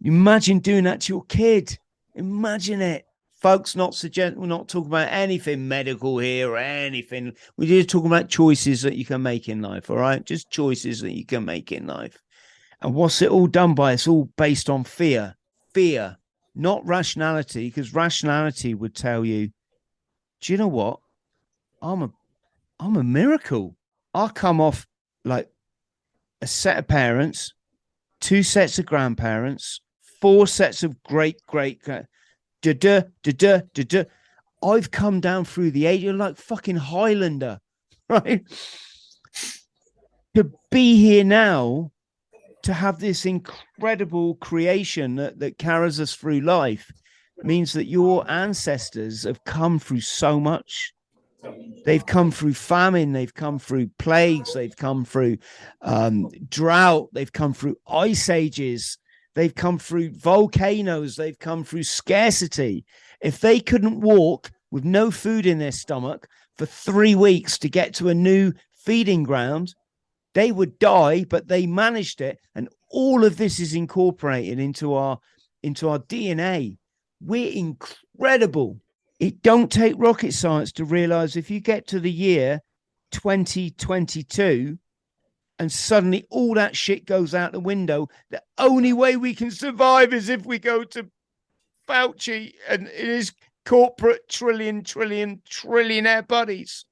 imagine 0.02 0.58
doing 0.58 0.82
that 0.82 1.02
to 1.02 1.12
your 1.12 1.24
kid. 1.26 1.78
Imagine 2.16 2.82
it. 2.82 3.04
Folks, 3.40 3.76
not 3.76 3.94
suggest 3.94 4.36
we're 4.36 4.46
not 4.46 4.68
talking 4.68 4.88
about 4.88 5.12
anything 5.12 5.68
medical 5.68 6.18
here 6.18 6.50
or 6.50 6.58
anything. 6.58 7.32
We're 7.56 7.68
just 7.68 7.90
talking 7.90 8.08
about 8.08 8.28
choices 8.28 8.82
that 8.82 8.96
you 8.96 9.04
can 9.04 9.22
make 9.22 9.48
in 9.48 9.62
life, 9.62 9.90
all 9.90 9.98
right? 9.98 10.24
Just 10.24 10.50
choices 10.50 11.02
that 11.02 11.12
you 11.12 11.24
can 11.24 11.44
make 11.44 11.70
in 11.70 11.86
life. 11.86 12.18
And 12.80 12.94
what's 12.94 13.22
it 13.22 13.30
all 13.30 13.46
done 13.46 13.74
by? 13.76 13.92
It's 13.92 14.08
all 14.08 14.28
based 14.36 14.68
on 14.68 14.82
fear. 14.82 15.36
Fear, 15.72 16.16
not 16.56 16.84
rationality, 16.84 17.68
because 17.68 17.94
rationality 17.94 18.74
would 18.74 18.96
tell 18.96 19.24
you, 19.24 19.50
do 20.40 20.52
you 20.52 20.58
know 20.58 20.66
what? 20.66 20.98
I'm 21.82 22.02
a 22.02 22.10
I'm 22.80 22.96
a 22.96 23.04
miracle. 23.04 23.76
I 24.14 24.28
come 24.28 24.60
off 24.60 24.86
like 25.24 25.48
a 26.40 26.46
set 26.46 26.78
of 26.78 26.88
parents, 26.88 27.52
two 28.20 28.42
sets 28.42 28.78
of 28.78 28.86
grandparents, 28.86 29.80
four 30.20 30.46
sets 30.46 30.82
of 30.82 31.02
great 31.02 31.36
great 31.46 31.82
da 31.84 32.02
da 32.62 32.72
da 33.22 33.32
da 33.32 33.60
da 33.74 33.82
da. 33.82 34.04
I've 34.62 34.92
come 34.92 35.20
down 35.20 35.44
through 35.44 35.72
the 35.72 35.86
age. 35.86 36.02
You're 36.02 36.14
like 36.14 36.36
fucking 36.36 36.76
Highlander, 36.76 37.58
right? 38.08 38.42
to 40.34 40.50
be 40.70 40.96
here 40.96 41.24
now, 41.24 41.90
to 42.62 42.72
have 42.72 43.00
this 43.00 43.26
incredible 43.26 44.36
creation 44.36 45.16
that, 45.16 45.38
that 45.40 45.58
carries 45.58 46.00
us 46.00 46.14
through 46.14 46.40
life, 46.40 46.90
means 47.42 47.72
that 47.72 47.86
your 47.86 48.28
ancestors 48.30 49.24
have 49.24 49.44
come 49.44 49.78
through 49.78 50.00
so 50.00 50.40
much. 50.40 50.94
They've 51.84 52.04
come 52.04 52.30
through 52.30 52.54
famine, 52.54 53.12
they've 53.12 53.34
come 53.34 53.58
through 53.58 53.90
plagues, 53.98 54.54
they've 54.54 54.76
come 54.76 55.04
through 55.04 55.38
um, 55.80 56.28
drought, 56.48 57.08
they've 57.12 57.32
come 57.32 57.54
through 57.54 57.76
ice 57.88 58.28
ages, 58.28 58.98
they've 59.34 59.54
come 59.54 59.78
through 59.78 60.10
volcanoes, 60.10 61.16
they've 61.16 61.38
come 61.38 61.64
through 61.64 61.82
scarcity. 61.82 62.84
If 63.20 63.40
they 63.40 63.60
couldn't 63.60 64.00
walk 64.00 64.50
with 64.70 64.84
no 64.84 65.10
food 65.10 65.46
in 65.46 65.58
their 65.58 65.72
stomach 65.72 66.28
for 66.56 66.66
three 66.66 67.14
weeks 67.14 67.58
to 67.58 67.68
get 67.68 67.94
to 67.94 68.08
a 68.08 68.14
new 68.14 68.52
feeding 68.72 69.24
ground, 69.24 69.74
they 70.34 70.52
would 70.52 70.78
die, 70.78 71.24
but 71.24 71.48
they 71.48 71.66
managed 71.66 72.20
it. 72.20 72.38
And 72.54 72.68
all 72.90 73.24
of 73.24 73.36
this 73.36 73.58
is 73.58 73.74
incorporated 73.74 74.58
into 74.58 74.94
our 74.94 75.18
into 75.62 75.88
our 75.88 75.98
DNA. 75.98 76.78
We're 77.20 77.52
incredible. 77.52 78.81
It 79.22 79.40
don't 79.40 79.70
take 79.70 79.94
rocket 79.98 80.32
science 80.32 80.72
to 80.72 80.84
realize 80.84 81.36
if 81.36 81.48
you 81.48 81.60
get 81.60 81.86
to 81.86 82.00
the 82.00 82.10
year 82.10 82.60
2022 83.12 84.76
and 85.60 85.70
suddenly 85.70 86.26
all 86.28 86.54
that 86.54 86.74
shit 86.74 87.06
goes 87.06 87.32
out 87.32 87.52
the 87.52 87.60
window, 87.60 88.08
the 88.30 88.42
only 88.58 88.92
way 88.92 89.14
we 89.16 89.32
can 89.32 89.52
survive 89.52 90.12
is 90.12 90.28
if 90.28 90.44
we 90.44 90.58
go 90.58 90.82
to 90.82 91.06
Fauci 91.88 92.54
and 92.68 92.88
his 92.88 93.30
corporate 93.64 94.28
trillion, 94.28 94.82
trillion, 94.82 95.40
trillionaire 95.48 96.26
buddies 96.26 96.84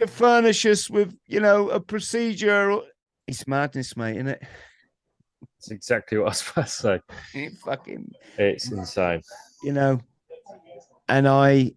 to 0.00 0.08
furnish 0.08 0.66
us 0.66 0.90
with, 0.90 1.16
you 1.28 1.38
know, 1.38 1.68
a 1.68 1.78
procedure. 1.78 2.80
It's 3.28 3.46
madness, 3.46 3.96
mate, 3.96 4.16
isn't 4.16 4.26
it? 4.26 4.42
It's 5.58 5.70
exactly 5.70 6.18
what 6.18 6.24
I 6.24 6.30
was 6.30 6.50
about 6.50 6.66
to 6.66 6.72
say. 6.72 7.00
It 7.32 7.52
fucking, 7.64 8.10
It's 8.38 8.72
insane. 8.72 9.22
you 9.62 9.72
know. 9.72 10.00
And 11.10 11.26
I, 11.26 11.72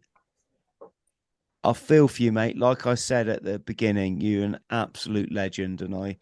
I 1.63 1.73
feel 1.73 2.07
for 2.07 2.21
you, 2.21 2.31
mate. 2.31 2.57
Like 2.57 2.85
I 2.85 2.93
said 2.93 3.27
at 3.27 3.43
the 3.43 3.57
beginning, 3.57 4.21
you're 4.21 4.45
an 4.45 4.59
absolute 4.69 5.33
legend, 5.33 5.81
and 5.81 5.95
I, 5.95 6.19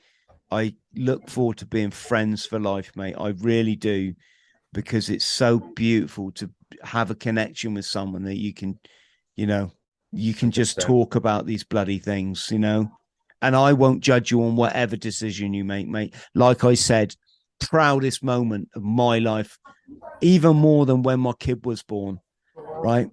I 0.49 0.75
look 0.95 1.29
forward 1.29 1.57
to 1.57 1.65
being 1.65 1.91
friends 1.91 2.45
for 2.45 2.57
life, 2.57 2.91
mate. 2.95 3.15
I 3.17 3.29
really 3.29 3.75
do, 3.75 4.13
because 4.71 5.09
it's 5.09 5.25
so 5.25 5.59
beautiful 5.75 6.31
to 6.31 6.49
have 6.83 7.11
a 7.11 7.15
connection 7.15 7.73
with 7.73 7.85
someone 7.85 8.23
that 8.23 8.37
you 8.37 8.53
can, 8.53 8.79
you 9.35 9.45
know, 9.45 9.71
you 10.13 10.33
can 10.33 10.49
just 10.49 10.79
talk 10.79 11.15
about 11.15 11.45
these 11.45 11.65
bloody 11.65 11.99
things, 11.99 12.47
you 12.49 12.59
know. 12.59 12.89
And 13.41 13.57
I 13.57 13.73
won't 13.73 14.03
judge 14.03 14.31
you 14.31 14.41
on 14.43 14.55
whatever 14.55 14.95
decision 14.95 15.53
you 15.53 15.65
make, 15.65 15.87
mate. 15.87 16.15
Like 16.33 16.63
I 16.63 16.75
said, 16.75 17.15
proudest 17.59 18.23
moment 18.23 18.69
of 18.73 18.83
my 18.83 19.19
life, 19.19 19.57
even 20.21 20.55
more 20.55 20.85
than 20.85 21.03
when 21.03 21.19
my 21.19 21.33
kid 21.39 21.65
was 21.65 21.83
born, 21.83 22.19
right? 22.81 23.09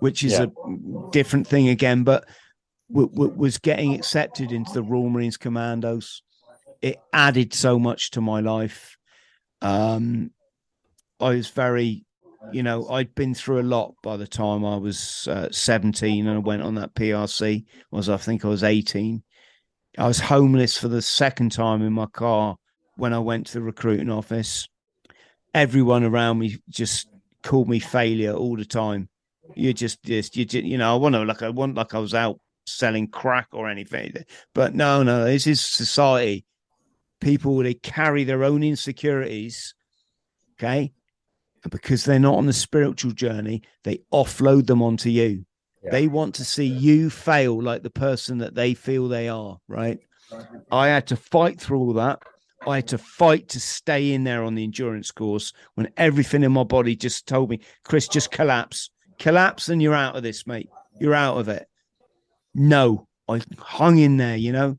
Which 0.00 0.22
is 0.22 0.32
Yeah. 0.32 0.44
a 0.44 1.10
different 1.10 1.46
thing 1.46 1.68
again, 1.68 2.04
but 2.04 2.24
w- 2.92 3.08
w- 3.10 3.32
was 3.34 3.58
getting 3.58 3.94
accepted 3.94 4.52
into 4.52 4.72
the 4.72 4.82
Royal 4.82 5.08
Marines 5.10 5.36
Commandos. 5.36 6.22
It 6.82 7.00
added 7.12 7.54
so 7.54 7.78
much 7.78 8.10
to 8.12 8.20
my 8.20 8.40
life. 8.40 8.96
Um, 9.62 10.30
I 11.18 11.30
was 11.30 11.48
very, 11.48 12.04
you 12.52 12.62
know, 12.62 12.88
I'd 12.88 13.14
been 13.14 13.34
through 13.34 13.60
a 13.60 13.62
lot 13.62 13.94
by 14.02 14.16
the 14.18 14.26
time 14.26 14.64
I 14.64 14.76
was 14.76 15.26
uh, 15.28 15.48
17 15.50 16.26
and 16.26 16.36
I 16.36 16.40
went 16.40 16.62
on 16.62 16.74
that 16.74 16.94
PRC. 16.94 17.64
Was 17.90 18.08
I 18.08 18.18
think 18.18 18.44
I 18.44 18.48
was 18.48 18.62
18. 18.62 19.22
I 19.98 20.06
was 20.06 20.20
homeless 20.20 20.76
for 20.76 20.88
the 20.88 21.00
second 21.00 21.52
time 21.52 21.80
in 21.80 21.94
my 21.94 22.06
car 22.06 22.56
when 22.96 23.14
I 23.14 23.18
went 23.18 23.46
to 23.48 23.54
the 23.54 23.62
recruiting 23.62 24.10
office. 24.10 24.68
Everyone 25.54 26.04
around 26.04 26.38
me 26.38 26.58
just 26.68 27.08
called 27.46 27.68
me 27.68 27.78
failure 27.78 28.32
all 28.32 28.56
the 28.56 28.64
time. 28.64 29.08
You 29.54 29.72
just, 29.72 30.02
just, 30.02 30.36
you 30.36 30.44
just, 30.44 30.64
you 30.64 30.76
know, 30.76 30.92
I 30.92 30.96
want 30.96 31.14
to 31.14 31.24
like 31.24 31.42
I 31.42 31.48
want 31.50 31.76
like 31.76 31.94
I 31.94 31.98
was 31.98 32.14
out 32.14 32.40
selling 32.66 33.08
crack 33.08 33.48
or 33.52 33.68
anything, 33.68 34.12
but 34.54 34.74
no, 34.74 35.02
no, 35.02 35.24
this 35.24 35.46
is 35.46 35.60
society. 35.60 36.44
People 37.20 37.56
they 37.58 37.74
carry 37.74 38.24
their 38.24 38.44
own 38.44 38.62
insecurities, 38.62 39.74
okay, 40.58 40.92
and 41.62 41.70
because 41.70 42.04
they're 42.04 42.18
not 42.18 42.34
on 42.34 42.46
the 42.46 42.52
spiritual 42.52 43.12
journey, 43.12 43.62
they 43.84 44.00
offload 44.12 44.66
them 44.66 44.82
onto 44.82 45.08
you. 45.08 45.46
Yeah. 45.82 45.90
They 45.92 46.08
want 46.08 46.34
to 46.36 46.44
see 46.44 46.66
you 46.66 47.08
fail 47.08 47.62
like 47.62 47.82
the 47.82 47.90
person 47.90 48.38
that 48.38 48.56
they 48.56 48.74
feel 48.74 49.08
they 49.08 49.28
are, 49.28 49.58
right? 49.68 49.98
I 50.72 50.88
had 50.88 51.06
to 51.08 51.16
fight 51.16 51.60
through 51.60 51.78
all 51.78 51.92
that. 51.94 52.18
I 52.66 52.76
had 52.76 52.88
to 52.88 52.98
fight 52.98 53.48
to 53.50 53.60
stay 53.60 54.12
in 54.12 54.24
there 54.24 54.42
on 54.42 54.54
the 54.54 54.64
endurance 54.64 55.10
course 55.10 55.52
when 55.74 55.88
everything 55.96 56.42
in 56.42 56.52
my 56.52 56.64
body 56.64 56.96
just 56.96 57.26
told 57.26 57.50
me, 57.50 57.60
Chris, 57.84 58.08
just 58.08 58.30
collapse, 58.30 58.90
collapse, 59.18 59.68
and 59.68 59.80
you're 59.80 59.94
out 59.94 60.16
of 60.16 60.22
this, 60.22 60.46
mate. 60.46 60.68
You're 61.00 61.14
out 61.14 61.38
of 61.38 61.48
it. 61.48 61.66
No, 62.54 63.06
I 63.28 63.40
hung 63.58 63.98
in 63.98 64.16
there, 64.16 64.36
you 64.36 64.52
know. 64.52 64.78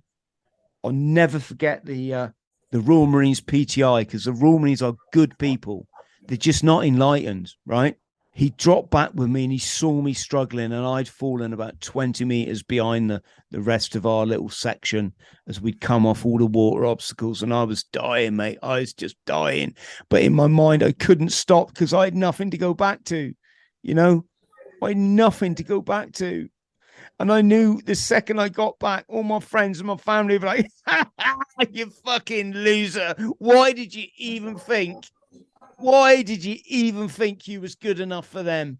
I'll 0.83 0.91
never 0.91 1.39
forget 1.39 1.85
the 1.85 2.13
uh, 2.13 2.27
the 2.71 2.79
Royal 2.81 3.07
Marines 3.07 3.41
PTI 3.41 4.01
because 4.01 4.25
the 4.25 4.33
Royal 4.33 4.59
Marines 4.59 4.81
are 4.81 4.95
good 5.13 5.37
people. 5.37 5.87
They're 6.27 6.37
just 6.37 6.63
not 6.63 6.85
enlightened, 6.85 7.53
right? 7.65 7.95
He 8.37 8.51
dropped 8.51 8.91
back 8.91 9.15
with 9.15 9.29
me 9.29 9.45
and 9.45 9.51
he 9.51 9.57
saw 9.57 9.99
me 9.99 10.13
struggling, 10.13 10.71
and 10.71 10.85
I'd 10.85 11.09
fallen 11.09 11.53
about 11.53 11.81
20 11.81 12.23
meters 12.23 12.61
behind 12.61 13.09
the, 13.09 13.23
the 13.49 13.61
rest 13.61 13.95
of 13.95 14.05
our 14.05 14.27
little 14.27 14.49
section 14.49 15.13
as 15.47 15.59
we'd 15.59 15.81
come 15.81 16.05
off 16.05 16.23
all 16.23 16.37
the 16.37 16.45
water 16.45 16.85
obstacles. 16.85 17.41
And 17.41 17.51
I 17.51 17.63
was 17.63 17.85
dying, 17.85 18.35
mate. 18.35 18.59
I 18.61 18.81
was 18.81 18.93
just 18.93 19.15
dying. 19.25 19.73
But 20.07 20.21
in 20.21 20.35
my 20.35 20.45
mind, 20.45 20.83
I 20.83 20.91
couldn't 20.91 21.31
stop 21.31 21.69
because 21.73 21.95
I 21.95 22.03
had 22.03 22.13
nothing 22.13 22.51
to 22.51 22.59
go 22.59 22.75
back 22.75 23.03
to, 23.05 23.33
you 23.81 23.95
know, 23.95 24.23
I 24.83 24.89
had 24.89 24.97
nothing 24.97 25.55
to 25.55 25.63
go 25.63 25.81
back 25.81 26.11
to. 26.13 26.47
And 27.19 27.33
I 27.33 27.41
knew 27.41 27.81
the 27.87 27.95
second 27.95 28.39
I 28.39 28.49
got 28.49 28.77
back, 28.77 29.05
all 29.07 29.23
my 29.23 29.39
friends 29.39 29.79
and 29.79 29.87
my 29.87 29.97
family 29.97 30.37
were 30.37 30.45
like, 30.45 30.69
you 31.71 31.89
fucking 32.05 32.53
loser. 32.53 33.15
Why 33.39 33.73
did 33.73 33.95
you 33.95 34.05
even 34.15 34.59
think? 34.59 35.05
Why 35.77 36.23
did 36.23 36.43
you 36.43 36.57
even 36.65 37.07
think 37.07 37.47
you 37.47 37.61
was 37.61 37.75
good 37.75 37.99
enough 37.99 38.27
for 38.27 38.43
them? 38.43 38.79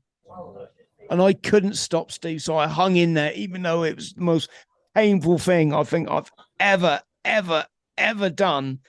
And 1.09 1.21
I 1.21 1.33
couldn't 1.33 1.75
stop, 1.75 2.11
Steve. 2.11 2.41
So 2.41 2.57
I 2.57 2.67
hung 2.67 2.95
in 2.95 3.13
there, 3.13 3.31
even 3.33 3.61
though 3.61 3.83
it 3.83 3.95
was 3.95 4.13
the 4.13 4.21
most 4.21 4.49
painful 4.95 5.37
thing 5.37 5.73
I 5.73 5.83
think 5.83 6.09
I've 6.09 6.31
ever, 6.59 7.01
ever, 7.23 7.65
ever 7.97 8.29
done. 8.29 8.79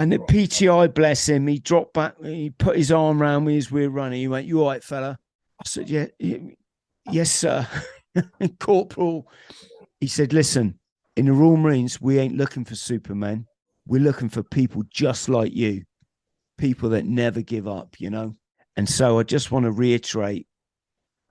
And 0.00 0.12
the 0.12 0.18
PTI, 0.18 0.92
bless 0.92 1.28
him, 1.28 1.46
he 1.46 1.60
dropped 1.60 1.94
back, 1.94 2.14
he 2.22 2.50
put 2.50 2.76
his 2.76 2.90
arm 2.90 3.22
around 3.22 3.44
me 3.44 3.56
as 3.56 3.70
we 3.70 3.86
were 3.86 3.94
running. 3.94 4.20
He 4.20 4.28
went, 4.28 4.46
You 4.46 4.60
all 4.60 4.68
right, 4.68 4.82
fella? 4.82 5.18
I 5.60 5.62
said, 5.66 5.88
Yeah, 5.88 6.06
yes, 7.10 7.30
sir. 7.30 7.66
Corporal, 8.58 9.28
he 10.00 10.08
said, 10.08 10.32
Listen, 10.32 10.78
in 11.16 11.26
the 11.26 11.32
Royal 11.32 11.56
Marines, 11.56 12.00
we 12.00 12.18
ain't 12.18 12.36
looking 12.36 12.64
for 12.64 12.74
supermen. 12.74 13.46
We're 13.86 14.02
looking 14.02 14.28
for 14.28 14.42
people 14.42 14.82
just 14.90 15.28
like 15.28 15.54
you, 15.54 15.84
people 16.58 16.90
that 16.90 17.04
never 17.04 17.42
give 17.42 17.66
up, 17.66 17.96
you 17.98 18.10
know? 18.10 18.36
And 18.76 18.88
so 18.88 19.18
I 19.18 19.22
just 19.22 19.50
want 19.50 19.64
to 19.64 19.70
reiterate 19.70 20.46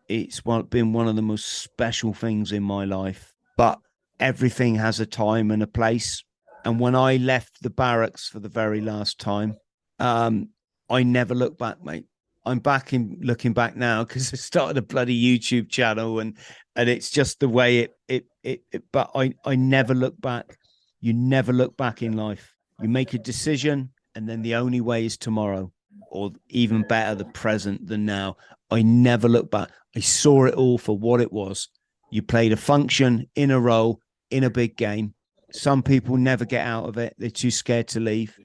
it's 0.10 0.42
been 0.42 0.94
one 0.94 1.08
of 1.08 1.16
the 1.16 1.22
most 1.22 1.46
special 1.64 2.14
things 2.14 2.52
in 2.52 2.64
my 2.64 2.86
life, 2.86 3.34
but 3.58 3.80
everything 4.20 4.76
has 4.76 5.00
a 5.00 5.06
time 5.06 5.50
and 5.52 5.64
a 5.64 5.68
place. 5.68 6.24
And 6.66 6.80
when 6.80 6.96
I 6.96 7.18
left 7.18 7.62
the 7.62 7.70
barracks 7.70 8.28
for 8.28 8.40
the 8.40 8.50
very 8.50 8.82
last 8.82 9.20
time, 9.20 9.56
um, 10.00 10.50
I 10.90 11.04
never 11.04 11.34
looked 11.34 11.58
back, 11.58 11.84
mate. 11.84 12.06
I'm 12.46 12.60
back 12.60 12.92
in 12.92 13.18
looking 13.22 13.54
back 13.54 13.76
now 13.76 14.04
because 14.04 14.34
I 14.34 14.38
started 14.38 14.78
a 14.78 14.82
bloody 14.82 15.20
YouTube 15.20 15.70
channel 15.70 16.20
and 16.20 16.38
and 16.76 16.90
it's 16.90 17.10
just 17.10 17.40
the 17.40 17.48
way 17.48 17.80
it, 17.80 17.92
it 18.08 18.26
it 18.44 18.64
it, 18.72 18.84
but 18.92 19.12
I 19.16 19.34
I 19.46 19.56
never 19.56 19.94
look 19.94 20.20
back. 20.20 20.58
You 21.00 21.14
never 21.14 21.54
look 21.54 21.78
back 21.78 22.02
in 22.02 22.18
life. 22.18 22.54
You 22.82 22.90
make 22.90 23.14
a 23.14 23.20
decision 23.20 23.92
and 24.16 24.28
then 24.28 24.42
the 24.42 24.56
only 24.56 24.82
way 24.82 25.06
is 25.06 25.18
tomorrow 25.18 25.72
or 26.10 26.32
even 26.50 26.84
better 26.88 27.16
the 27.16 27.26
present 27.26 27.88
than 27.88 28.06
now. 28.06 28.38
I 28.70 28.82
never 28.82 29.28
look 29.28 29.52
back. 29.52 29.70
I 29.96 30.00
saw 30.00 30.46
it 30.46 30.54
all 30.54 30.78
for 30.78 30.98
what 30.98 31.22
it 31.22 31.32
was. 31.32 31.70
You 32.12 32.22
played 32.22 32.52
a 32.52 32.58
function 32.58 33.28
in 33.36 33.52
a 33.52 33.60
role 33.60 34.00
in 34.30 34.44
a 34.44 34.50
big 34.50 34.78
game. 34.78 35.14
Some 35.52 35.84
people 35.84 36.18
never 36.18 36.46
get 36.46 36.66
out 36.66 36.86
of 36.86 36.98
it. 36.98 37.16
They're 37.18 37.30
too 37.30 37.52
scared 37.52 37.88
to 37.90 38.00
leave. 38.00 38.38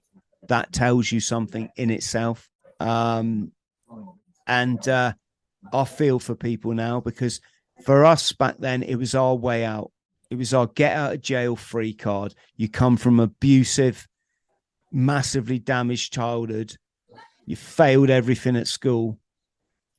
That 0.49 0.73
tells 0.73 1.11
you 1.13 1.21
something 1.21 1.69
in 1.77 1.91
itself. 1.91 2.49
Um, 2.81 3.53
and 4.47 4.87
uh, 4.89 5.13
I 5.73 5.85
feel 5.85 6.19
for 6.19 6.35
people 6.35 6.73
now 6.73 7.01
because 7.01 7.41
for 7.85 8.05
us 8.05 8.33
back 8.33 8.57
then, 8.59 8.83
it 8.83 8.97
was 8.97 9.15
our 9.15 9.35
way 9.35 9.65
out. 9.65 9.93
It 10.31 10.37
was 10.37 10.53
our 10.53 10.67
get 10.67 10.97
out 10.97 11.15
of 11.15 11.23
jail 11.23 11.57
free 11.57 11.95
card. 11.95 12.35
You 12.57 12.69
come 12.69 12.97
from 12.97 13.21
abusive, 13.21 14.07
massively 14.93 15.59
damaged 15.59 16.13
childhood. 16.13 16.77
You 17.47 17.57
failed 17.57 18.11
everything 18.11 18.57
at 18.57 18.69
school. 18.69 19.19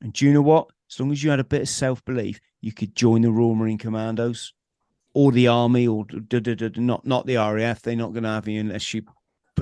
And 0.00 0.12
do 0.12 0.26
you 0.26 0.32
know 0.32 0.42
what? 0.42 0.68
As 0.90 0.98
long 0.98 1.12
as 1.12 1.22
you 1.22 1.30
had 1.30 1.40
a 1.40 1.44
bit 1.44 1.62
of 1.62 1.68
self 1.68 2.04
belief, 2.04 2.40
you 2.60 2.72
could 2.72 2.94
join 2.94 3.22
the 3.22 3.30
Royal 3.30 3.54
Marine 3.54 3.78
Commandos 3.78 4.52
or 5.14 5.32
the 5.32 5.48
Army 5.48 5.86
or 5.86 6.04
da, 6.04 6.40
da, 6.40 6.54
da, 6.54 6.68
not 6.76 7.06
not 7.06 7.26
the 7.26 7.36
RAF. 7.36 7.82
They're 7.82 7.96
not 7.96 8.12
going 8.12 8.24
to 8.24 8.30
have 8.30 8.48
you 8.48 8.60
unless 8.60 8.94
you 8.94 9.02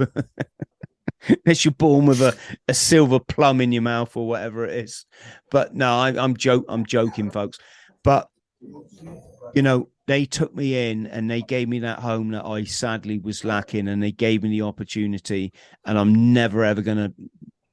unless 1.28 1.64
you're 1.64 1.72
born 1.72 2.06
with 2.06 2.20
a, 2.20 2.36
a 2.68 2.74
silver 2.74 3.20
plum 3.20 3.60
in 3.60 3.72
your 3.72 3.82
mouth 3.82 4.16
or 4.16 4.26
whatever 4.26 4.64
it 4.64 4.84
is. 4.84 5.06
But 5.50 5.74
no, 5.74 5.98
I, 5.98 6.08
I'm 6.22 6.36
joke 6.36 6.64
I'm 6.68 6.86
joking, 6.86 7.30
folks. 7.30 7.58
But 8.04 8.28
you 9.54 9.62
know, 9.62 9.88
they 10.06 10.24
took 10.24 10.54
me 10.54 10.90
in 10.90 11.06
and 11.06 11.30
they 11.30 11.42
gave 11.42 11.68
me 11.68 11.78
that 11.80 12.00
home 12.00 12.30
that 12.30 12.44
I 12.44 12.64
sadly 12.64 13.18
was 13.18 13.44
lacking, 13.44 13.88
and 13.88 14.02
they 14.02 14.12
gave 14.12 14.42
me 14.42 14.48
the 14.50 14.62
opportunity, 14.62 15.52
and 15.84 15.98
I'm 15.98 16.32
never 16.32 16.64
ever 16.64 16.82
to 16.82 17.14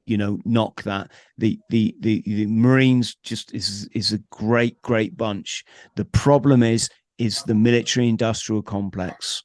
you 0.05 0.17
know 0.17 0.39
knock 0.45 0.83
that. 0.83 1.11
The, 1.37 1.59
the 1.69 1.95
the 1.99 2.21
the 2.25 2.45
marines 2.47 3.15
just 3.23 3.53
is 3.53 3.87
is 3.93 4.13
a 4.13 4.19
great 4.31 4.81
great 4.81 5.17
bunch. 5.17 5.63
The 5.95 6.05
problem 6.05 6.63
is 6.63 6.89
is 7.17 7.43
the 7.43 7.55
military 7.55 8.09
industrial 8.09 8.61
complex. 8.61 9.41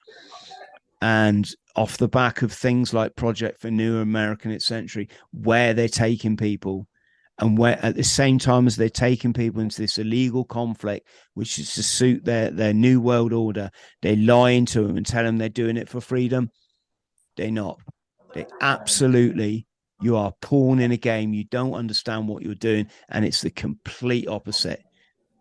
And 1.03 1.49
off 1.77 1.99
the 1.99 2.09
back 2.09 2.43
of 2.43 2.53
things 2.53 2.93
like 2.93 3.15
project 3.15 3.61
for 3.61 3.71
new 3.71 3.99
american 3.99 4.59
century 4.59 5.09
where 5.33 5.73
they're 5.73 5.89
taking 5.89 6.37
people 6.37 6.87
and 7.41 7.59
where 7.59 7.79
at 7.85 7.97
the 7.97 8.05
same 8.05 8.39
time 8.39 8.67
as 8.67 8.77
they're 8.77 8.89
taking 8.89 9.33
people 9.33 9.61
into 9.61 9.81
this 9.81 9.99
illegal 9.99 10.45
conflict 10.45 11.09
which 11.35 11.59
is 11.59 11.75
to 11.75 11.83
suit 11.83 12.25
their 12.25 12.51
their 12.51 12.75
new 12.75 13.01
world 13.01 13.33
order 13.33 13.71
they 14.03 14.15
lie 14.17 14.51
into 14.51 14.87
them 14.87 14.97
and 14.97 15.07
tell 15.07 15.25
them 15.25 15.39
they're 15.39 15.49
doing 15.49 15.77
it 15.77 15.89
for 15.89 16.01
freedom 16.01 16.51
they're 17.37 17.51
not 17.51 17.79
they 18.35 18.47
absolutely 18.61 19.67
you 20.01 20.17
are 20.17 20.33
pawn 20.41 20.81
in 20.81 20.93
a 20.93 20.97
game. 20.97 21.35
You 21.35 21.45
don't 21.45 21.75
understand 21.75 22.29
what 22.29 22.43
you're 22.43 22.55
doing. 22.55 22.89
And 23.09 23.25
it's 23.25 23.43
the 23.43 23.51
complete 23.51 24.29
opposite. 24.29 24.83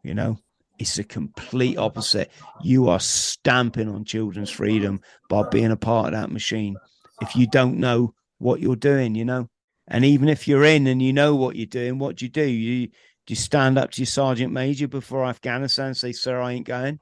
You 0.04 0.14
know, 0.14 0.38
it's 0.78 0.96
the 0.96 1.04
complete 1.04 1.78
opposite. 1.78 2.32
You 2.62 2.90
are 2.90 3.00
stamping 3.00 3.90
on 3.90 4.06
children's 4.06 4.50
freedom 4.50 5.02
by 5.30 5.44
being 5.50 5.72
a 5.72 5.78
part 5.78 6.08
of 6.08 6.14
that 6.14 6.32
machine. 6.32 6.76
If 7.22 7.36
you 7.36 7.48
don't 7.48 7.78
know 7.78 8.14
what 8.38 8.60
you're 8.60 8.76
doing, 8.76 9.16
you 9.16 9.26
know, 9.26 9.50
and 9.90 10.06
even 10.06 10.30
if 10.30 10.48
you're 10.48 10.64
in 10.64 10.88
and 10.88 11.02
you 11.02 11.12
know 11.12 11.36
what 11.36 11.56
you're 11.58 11.66
doing, 11.66 12.00
what 12.00 12.16
do 12.16 12.26
you 12.26 12.30
do? 12.30 12.46
You 12.46 12.88
do 12.88 12.94
you 13.28 13.36
stand 13.36 13.78
up 13.78 13.92
to 13.92 14.02
your 14.02 14.08
sergeant 14.08 14.54
major 14.54 14.88
before 14.88 15.26
Afghanistan 15.26 15.88
and 15.88 15.98
say, 15.98 16.14
"Sir, 16.14 16.40
I 16.40 16.54
ain't 16.54 16.68
going." 16.68 17.00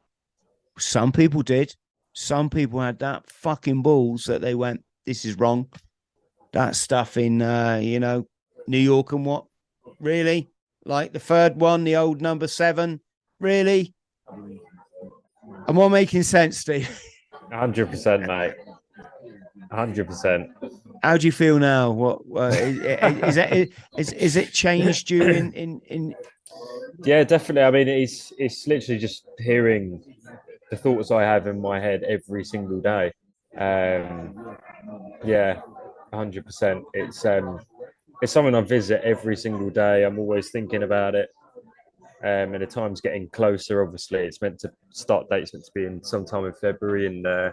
Some 0.80 1.12
people 1.12 1.44
did. 1.44 1.76
Some 2.14 2.50
people 2.50 2.80
had 2.82 3.00
that 3.00 3.30
fucking 3.30 3.84
balls 3.84 4.24
that 4.24 4.42
they 4.42 4.56
went, 4.56 4.84
"This 5.06 5.26
is 5.26 5.38
wrong 5.38 5.70
that 6.54 6.76
stuff 6.76 7.18
in 7.18 7.42
uh, 7.42 7.80
you 7.82 8.00
know 8.00 8.28
New 8.68 8.78
York 8.80 9.12
and 9.12 9.26
what 9.26 9.46
really 10.00 10.50
like 10.86 11.14
the 11.14 11.20
third 11.20 11.60
one, 11.60 11.84
the 11.84 11.96
old 11.96 12.22
number 12.22 12.48
seven, 12.48 13.02
really. 13.40 13.94
Am 15.68 15.80
I 15.80 15.88
making 15.88 16.24
sense, 16.24 16.60
Steve? 16.60 16.90
Hundred 17.52 17.90
percent, 17.90 18.26
mate. 18.26 18.54
Hundred 19.72 20.08
percent. 20.08 20.50
How 21.04 21.18
do 21.18 21.26
you 21.26 21.32
feel 21.32 21.60
now? 21.60 21.92
What 21.92 22.22
uh, 22.36 22.48
is, 22.48 23.38
it? 23.38 23.72
Is, 23.98 24.14
is 24.14 24.36
it 24.36 24.54
changed 24.54 25.10
you 25.10 25.24
in, 25.24 25.54
in 25.54 25.82
in? 25.88 26.16
Yeah, 27.04 27.24
definitely. 27.24 27.64
I 27.64 27.72
mean, 27.72 27.88
it's 27.88 28.34
it's 28.38 28.68
literally 28.68 29.00
just 29.00 29.26
hearing 29.40 30.04
the 30.70 30.78
thoughts 30.78 31.12
I 31.12 31.24
have 31.24 31.48
in 31.48 31.62
my 31.62 31.80
head 31.80 32.04
every 32.04 32.44
single 32.44 32.80
day. 32.80 33.12
Um, 33.58 34.58
yeah, 35.24 35.62
hundred 36.14 36.46
percent. 36.46 36.84
It's 36.94 37.26
um, 37.26 37.60
it's 38.22 38.32
something 38.32 38.56
I 38.56 38.62
visit 38.62 39.02
every 39.04 39.36
single 39.36 39.70
day. 39.70 40.04
I'm 40.04 40.20
always 40.20 40.50
thinking 40.52 40.84
about 40.84 41.16
it. 41.16 41.30
Um, 42.24 42.56
and 42.56 42.64
the 42.64 42.68
time's 42.68 43.00
getting 43.00 43.30
closer. 43.30 43.84
Obviously, 43.84 44.22
it's 44.22 44.42
meant 44.42 44.60
to 44.62 44.72
start 44.90 45.30
date's 45.30 45.54
meant 45.54 45.66
to 45.66 45.72
be 45.76 45.86
in 45.86 46.04
sometime 46.04 46.46
in 46.46 46.54
February, 46.54 47.06
and 47.06 47.28
uh, 47.28 47.52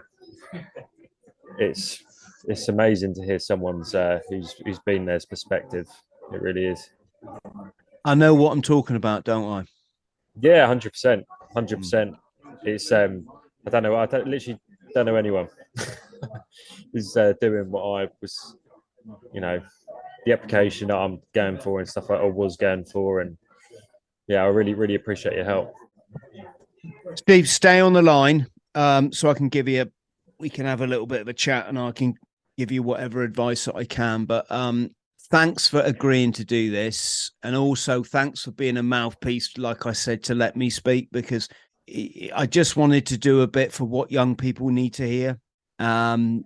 it's 1.59 2.03
it's 2.47 2.67
amazing 2.67 3.13
to 3.15 3.23
hear 3.23 3.39
someone's 3.39 3.95
uh, 3.95 4.19
who's 4.29 4.55
who's 4.65 4.79
been 4.79 5.05
there's 5.05 5.25
perspective. 5.25 5.87
It 6.33 6.41
really 6.41 6.65
is. 6.65 6.89
I 8.03 8.15
know 8.15 8.33
what 8.33 8.51
I'm 8.51 8.61
talking 8.61 8.95
about, 8.95 9.23
don't 9.23 9.45
I? 9.45 9.65
Yeah, 10.39 10.67
hundred 10.67 10.91
percent, 10.91 11.25
hundred 11.53 11.77
percent. 11.77 12.15
It's 12.63 12.91
um, 12.91 13.27
I 13.65 13.69
don't 13.69 13.83
know. 13.83 13.95
I 13.95 14.05
don't, 14.05 14.27
literally 14.27 14.59
don't 14.93 15.05
know 15.05 15.15
anyone. 15.15 15.47
is 16.93 17.15
uh, 17.17 17.33
doing 17.41 17.69
what 17.69 17.83
I 17.83 18.07
was, 18.21 18.55
you 19.33 19.41
know, 19.41 19.61
the 20.25 20.33
application 20.33 20.87
that 20.87 20.97
I'm 20.97 21.19
going 21.33 21.57
for 21.59 21.79
and 21.79 21.87
stuff 21.87 22.09
like 22.09 22.19
I 22.19 22.25
was 22.25 22.57
going 22.57 22.85
for. 22.85 23.21
And 23.21 23.37
yeah, 24.27 24.43
I 24.43 24.47
really, 24.47 24.73
really 24.73 24.95
appreciate 24.95 25.35
your 25.35 25.45
help. 25.45 25.73
Steve, 27.15 27.47
stay 27.47 27.79
on 27.79 27.93
the 27.93 28.01
line 28.01 28.47
um, 28.73 29.11
so 29.11 29.29
I 29.29 29.33
can 29.33 29.49
give 29.49 29.67
you 29.67 29.83
a, 29.83 29.87
we 30.39 30.49
can 30.49 30.65
have 30.65 30.81
a 30.81 30.87
little 30.87 31.07
bit 31.07 31.21
of 31.21 31.27
a 31.27 31.33
chat 31.33 31.67
and 31.67 31.77
I 31.77 31.91
can 31.91 32.15
give 32.57 32.71
you 32.71 32.83
whatever 32.83 33.23
advice 33.23 33.65
that 33.65 33.75
I 33.75 33.85
can. 33.85 34.25
But 34.25 34.49
um, 34.51 34.91
thanks 35.29 35.67
for 35.67 35.81
agreeing 35.81 36.31
to 36.33 36.45
do 36.45 36.71
this. 36.71 37.31
And 37.43 37.55
also 37.55 38.03
thanks 38.03 38.43
for 38.43 38.51
being 38.51 38.77
a 38.77 38.83
mouthpiece, 38.83 39.57
like 39.57 39.85
I 39.85 39.93
said, 39.93 40.23
to 40.23 40.35
let 40.35 40.55
me 40.55 40.69
speak 40.69 41.09
because 41.11 41.49
I 42.35 42.47
just 42.49 42.77
wanted 42.77 43.05
to 43.07 43.17
do 43.17 43.41
a 43.41 43.47
bit 43.47 43.71
for 43.71 43.85
what 43.85 44.11
young 44.11 44.35
people 44.35 44.69
need 44.69 44.93
to 44.95 45.07
hear. 45.07 45.39
Um, 45.79 46.45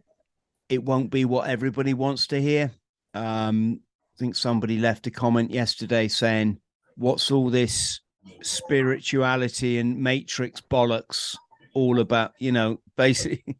it 0.67 0.83
won't 0.83 1.11
be 1.11 1.25
what 1.25 1.49
everybody 1.49 1.93
wants 1.93 2.27
to 2.27 2.41
hear. 2.41 2.71
Um, 3.13 3.79
I 4.15 4.19
think 4.19 4.35
somebody 4.35 4.77
left 4.77 5.07
a 5.07 5.11
comment 5.11 5.51
yesterday 5.51 6.07
saying, 6.07 6.59
"What's 6.95 7.31
all 7.31 7.49
this 7.49 8.01
spirituality 8.41 9.79
and 9.79 9.97
matrix 9.97 10.61
bollocks 10.61 11.35
all 11.73 11.99
about?" 11.99 12.33
You 12.39 12.51
know, 12.51 12.81
basically. 12.97 13.57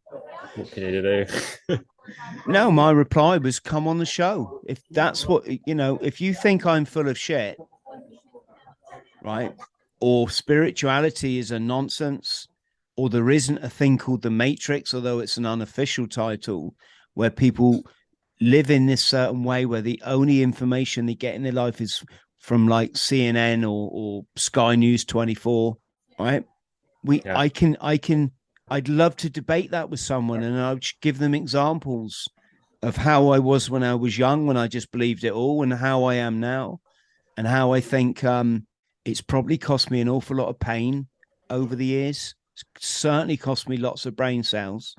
What 0.54 0.70
can 0.70 0.82
you 0.82 1.02
do? 1.02 1.78
no, 2.46 2.70
my 2.70 2.90
reply 2.90 3.38
was, 3.38 3.60
"Come 3.60 3.86
on 3.88 3.98
the 3.98 4.06
show. 4.06 4.60
If 4.66 4.82
that's 4.90 5.26
what 5.26 5.46
you 5.66 5.74
know, 5.74 5.98
if 6.02 6.20
you 6.20 6.34
think 6.34 6.66
I'm 6.66 6.84
full 6.84 7.08
of 7.08 7.18
shit, 7.18 7.58
right, 9.22 9.54
or 10.00 10.30
spirituality 10.30 11.38
is 11.38 11.50
a 11.50 11.58
nonsense." 11.58 12.46
or 13.00 13.08
there 13.08 13.30
isn't 13.30 13.64
a 13.64 13.70
thing 13.70 13.96
called 13.96 14.20
the 14.20 14.30
Matrix, 14.30 14.92
although 14.92 15.20
it's 15.20 15.38
an 15.38 15.46
unofficial 15.46 16.06
title, 16.06 16.74
where 17.14 17.30
people 17.30 17.82
live 18.42 18.70
in 18.70 18.84
this 18.84 19.02
certain 19.02 19.42
way 19.42 19.64
where 19.64 19.80
the 19.80 20.02
only 20.04 20.42
information 20.42 21.06
they 21.06 21.14
get 21.14 21.34
in 21.34 21.42
their 21.42 21.50
life 21.50 21.80
is 21.80 22.04
from 22.38 22.68
like 22.68 22.92
CNN 22.92 23.62
or, 23.62 23.88
or 23.90 24.22
Sky 24.36 24.74
News 24.74 25.06
24, 25.06 25.78
right? 26.18 26.44
We, 27.02 27.22
yeah. 27.22 27.38
I 27.38 27.48
can, 27.48 27.78
I 27.80 27.96
can, 27.96 28.32
I'd 28.70 28.88
love 28.88 29.16
to 29.16 29.30
debate 29.30 29.72
that 29.72 29.90
with 29.90 30.00
someone 30.00 30.44
and 30.44 30.58
I 30.58 30.72
would 30.72 30.86
give 31.02 31.18
them 31.18 31.34
examples 31.34 32.28
of 32.82 32.96
how 32.96 33.28
I 33.30 33.38
was 33.38 33.68
when 33.68 33.82
I 33.82 33.94
was 33.96 34.16
young, 34.16 34.46
when 34.46 34.56
I 34.56 34.68
just 34.68 34.92
believed 34.92 35.24
it 35.24 35.32
all, 35.32 35.62
and 35.62 35.72
how 35.72 36.04
I 36.04 36.14
am 36.14 36.40
now, 36.40 36.80
and 37.36 37.46
how 37.46 37.72
I 37.72 37.80
think 37.80 38.24
um, 38.24 38.66
it's 39.04 39.20
probably 39.20 39.58
cost 39.58 39.90
me 39.90 40.00
an 40.00 40.08
awful 40.08 40.36
lot 40.36 40.48
of 40.48 40.58
pain 40.58 41.08
over 41.50 41.76
the 41.76 41.84
years. 41.84 42.34
It's 42.54 42.86
certainly 42.88 43.36
cost 43.36 43.68
me 43.68 43.76
lots 43.76 44.06
of 44.06 44.16
brain 44.16 44.42
cells. 44.42 44.94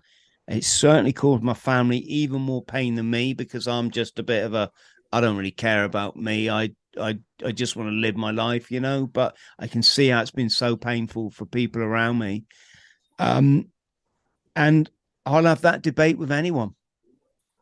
It's 0.48 0.68
certainly 0.68 1.14
caused 1.14 1.43
my 1.43 1.53
family 1.53 1.99
even 1.99 2.41
more 2.41 2.64
pain 2.64 2.95
than 2.95 3.10
me 3.10 3.34
because 3.34 3.68
I'm 3.68 3.89
just 3.89 4.19
a 4.19 4.23
bit 4.23 4.43
of 4.43 4.53
a 4.53 4.69
I 5.14 5.22
don't 5.22 5.38
really 5.38 5.52
care 5.52 5.84
about 5.84 6.15
me. 6.15 6.49
I 6.49 6.72
I 6.99 7.19
I 7.43 7.52
just 7.52 7.76
want 7.76 7.89
to 7.89 7.93
live 7.93 8.15
my 8.15 8.31
life, 8.31 8.69
you 8.69 8.80
know. 8.80 9.07
But 9.07 9.35
I 9.57 9.68
can 9.68 9.81
see 9.81 10.10
how 10.10 10.22
it's 10.22 10.31
been 10.31 10.49
so 10.49 10.76
painful 10.76 11.31
for 11.31 11.45
people 11.45 11.81
around 11.81 12.19
me. 12.19 12.43
Um, 13.19 13.67
and 14.55 14.89
I'll 15.25 15.45
have 15.45 15.61
that 15.61 15.81
debate 15.81 16.17
with 16.17 16.31
anyone. 16.31 16.75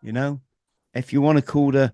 You 0.01 0.13
know, 0.13 0.41
if 0.93 1.11
you 1.11 1.21
want 1.21 1.37
to 1.37 1.43
call 1.43 1.71
the 1.71 1.93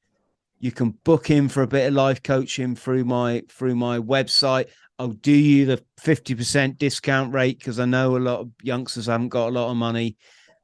you 0.59 0.73
can 0.73 0.91
book 1.05 1.31
in 1.31 1.49
for 1.49 1.63
a 1.63 1.69
bit 1.69 1.89
of 1.89 1.95
life 1.95 2.23
coaching 2.23 2.77
through 2.77 3.05
my 3.05 3.43
through 3.49 3.77
my 3.77 3.99
website. 3.99 4.69
I'll 4.99 5.09
do 5.09 5.33
you 5.33 5.65
the 5.65 5.83
50% 6.03 6.77
discount 6.77 7.33
rate 7.33 7.59
because 7.59 7.81
I 7.81 7.87
know 7.87 8.17
a 8.17 8.19
lot 8.19 8.41
of 8.41 8.51
youngsters 8.63 9.07
haven't 9.07 9.31
got 9.31 9.49
a 9.49 9.51
lot 9.51 9.71
of 9.71 9.77
money. 9.79 10.19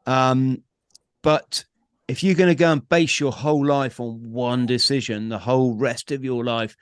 Um, 0.04 0.62
but 1.22 1.64
if 2.08 2.22
you're 2.22 2.34
going 2.34 2.48
to 2.48 2.54
go 2.54 2.72
and 2.72 2.88
base 2.88 3.18
your 3.18 3.32
whole 3.32 3.64
life 3.64 3.98
on 4.00 4.30
one 4.30 4.66
decision, 4.66 5.28
the 5.28 5.38
whole 5.38 5.74
rest 5.74 6.12
of 6.12 6.24
your 6.24 6.44
life, 6.44 6.76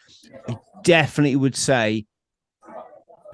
I 0.49 0.57
definitely 0.83 1.37
would 1.37 1.57
say 1.57 2.07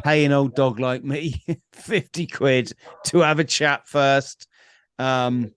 pay 0.05 0.25
an 0.25 0.33
old 0.33 0.55
dog 0.55 0.81
like 0.81 1.05
me 1.05 1.43
50 1.73 2.27
quid 2.29 2.73
to 3.07 3.19
have 3.19 3.39
a 3.39 3.45
chat 3.45 3.89
first. 3.89 4.47
Um, 4.99 5.53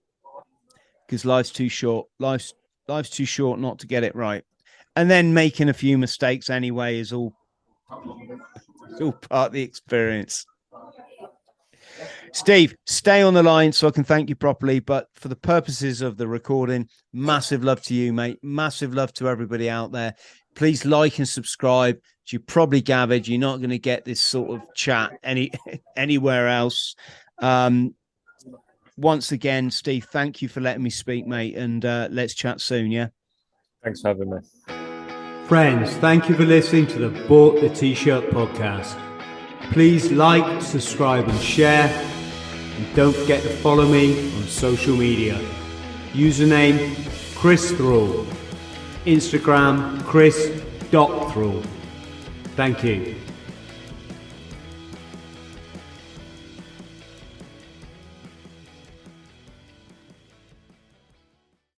because 1.06 1.24
life's 1.24 1.50
too 1.50 1.68
short. 1.68 2.08
Life's 2.18 2.54
life's 2.88 3.10
too 3.10 3.26
short 3.26 3.60
not 3.60 3.78
to 3.80 3.86
get 3.86 4.04
it 4.04 4.16
right. 4.16 4.42
And 4.96 5.10
then 5.10 5.34
making 5.34 5.68
a 5.68 5.74
few 5.74 5.98
mistakes 5.98 6.50
anyway 6.50 6.98
is 6.98 7.12
all 7.12 7.34
it's 8.90 9.00
all 9.00 9.12
part 9.12 9.48
of 9.48 9.52
the 9.52 9.62
experience. 9.62 10.46
Steve, 12.32 12.74
stay 12.86 13.22
on 13.22 13.34
the 13.34 13.42
line 13.42 13.72
so 13.72 13.88
I 13.88 13.90
can 13.90 14.04
thank 14.04 14.28
you 14.28 14.36
properly. 14.36 14.80
But 14.80 15.08
for 15.14 15.28
the 15.28 15.36
purposes 15.36 16.02
of 16.02 16.16
the 16.16 16.28
recording, 16.28 16.88
massive 17.12 17.64
love 17.64 17.82
to 17.82 17.94
you, 17.94 18.12
mate. 18.12 18.38
Massive 18.42 18.94
love 18.94 19.12
to 19.14 19.28
everybody 19.28 19.70
out 19.70 19.92
there. 19.92 20.14
Please 20.54 20.84
like 20.84 21.18
and 21.18 21.28
subscribe. 21.28 21.96
As 21.96 22.32
you 22.32 22.40
probably 22.40 22.80
gathered, 22.80 23.28
you're 23.28 23.40
not 23.40 23.58
going 23.58 23.70
to 23.70 23.78
get 23.78 24.04
this 24.04 24.20
sort 24.20 24.50
of 24.50 24.62
chat 24.74 25.12
any 25.22 25.50
anywhere 25.96 26.48
else. 26.48 26.94
Um, 27.38 27.94
once 28.96 29.32
again, 29.32 29.70
Steve, 29.70 30.06
thank 30.10 30.40
you 30.40 30.48
for 30.48 30.60
letting 30.60 30.82
me 30.82 30.90
speak, 30.90 31.26
mate. 31.26 31.56
And 31.56 31.84
uh, 31.84 32.08
let's 32.10 32.34
chat 32.34 32.60
soon. 32.60 32.90
Yeah. 32.90 33.08
Thanks 33.82 34.00
for 34.00 34.08
having 34.08 34.30
me. 34.30 34.38
Friends, 35.46 35.92
thank 35.96 36.28
you 36.28 36.36
for 36.36 36.46
listening 36.46 36.86
to 36.86 36.98
the 36.98 37.26
Bought 37.28 37.60
the 37.60 37.68
T-Shirt 37.68 38.30
podcast. 38.30 38.98
Please 39.72 40.12
like, 40.12 40.62
subscribe, 40.62 41.28
and 41.28 41.40
share. 41.40 41.88
And 42.76 42.96
don't 42.96 43.14
forget 43.14 43.42
to 43.42 43.48
follow 43.48 43.86
me 43.86 44.32
on 44.36 44.42
social 44.44 44.96
media. 44.96 45.40
Username 46.12 46.94
Chris 47.34 47.72
Thrall. 47.72 48.26
Instagram 49.04 50.02
Chris.Thrall. 50.04 51.62
Thank 52.56 52.84
you. 52.84 53.23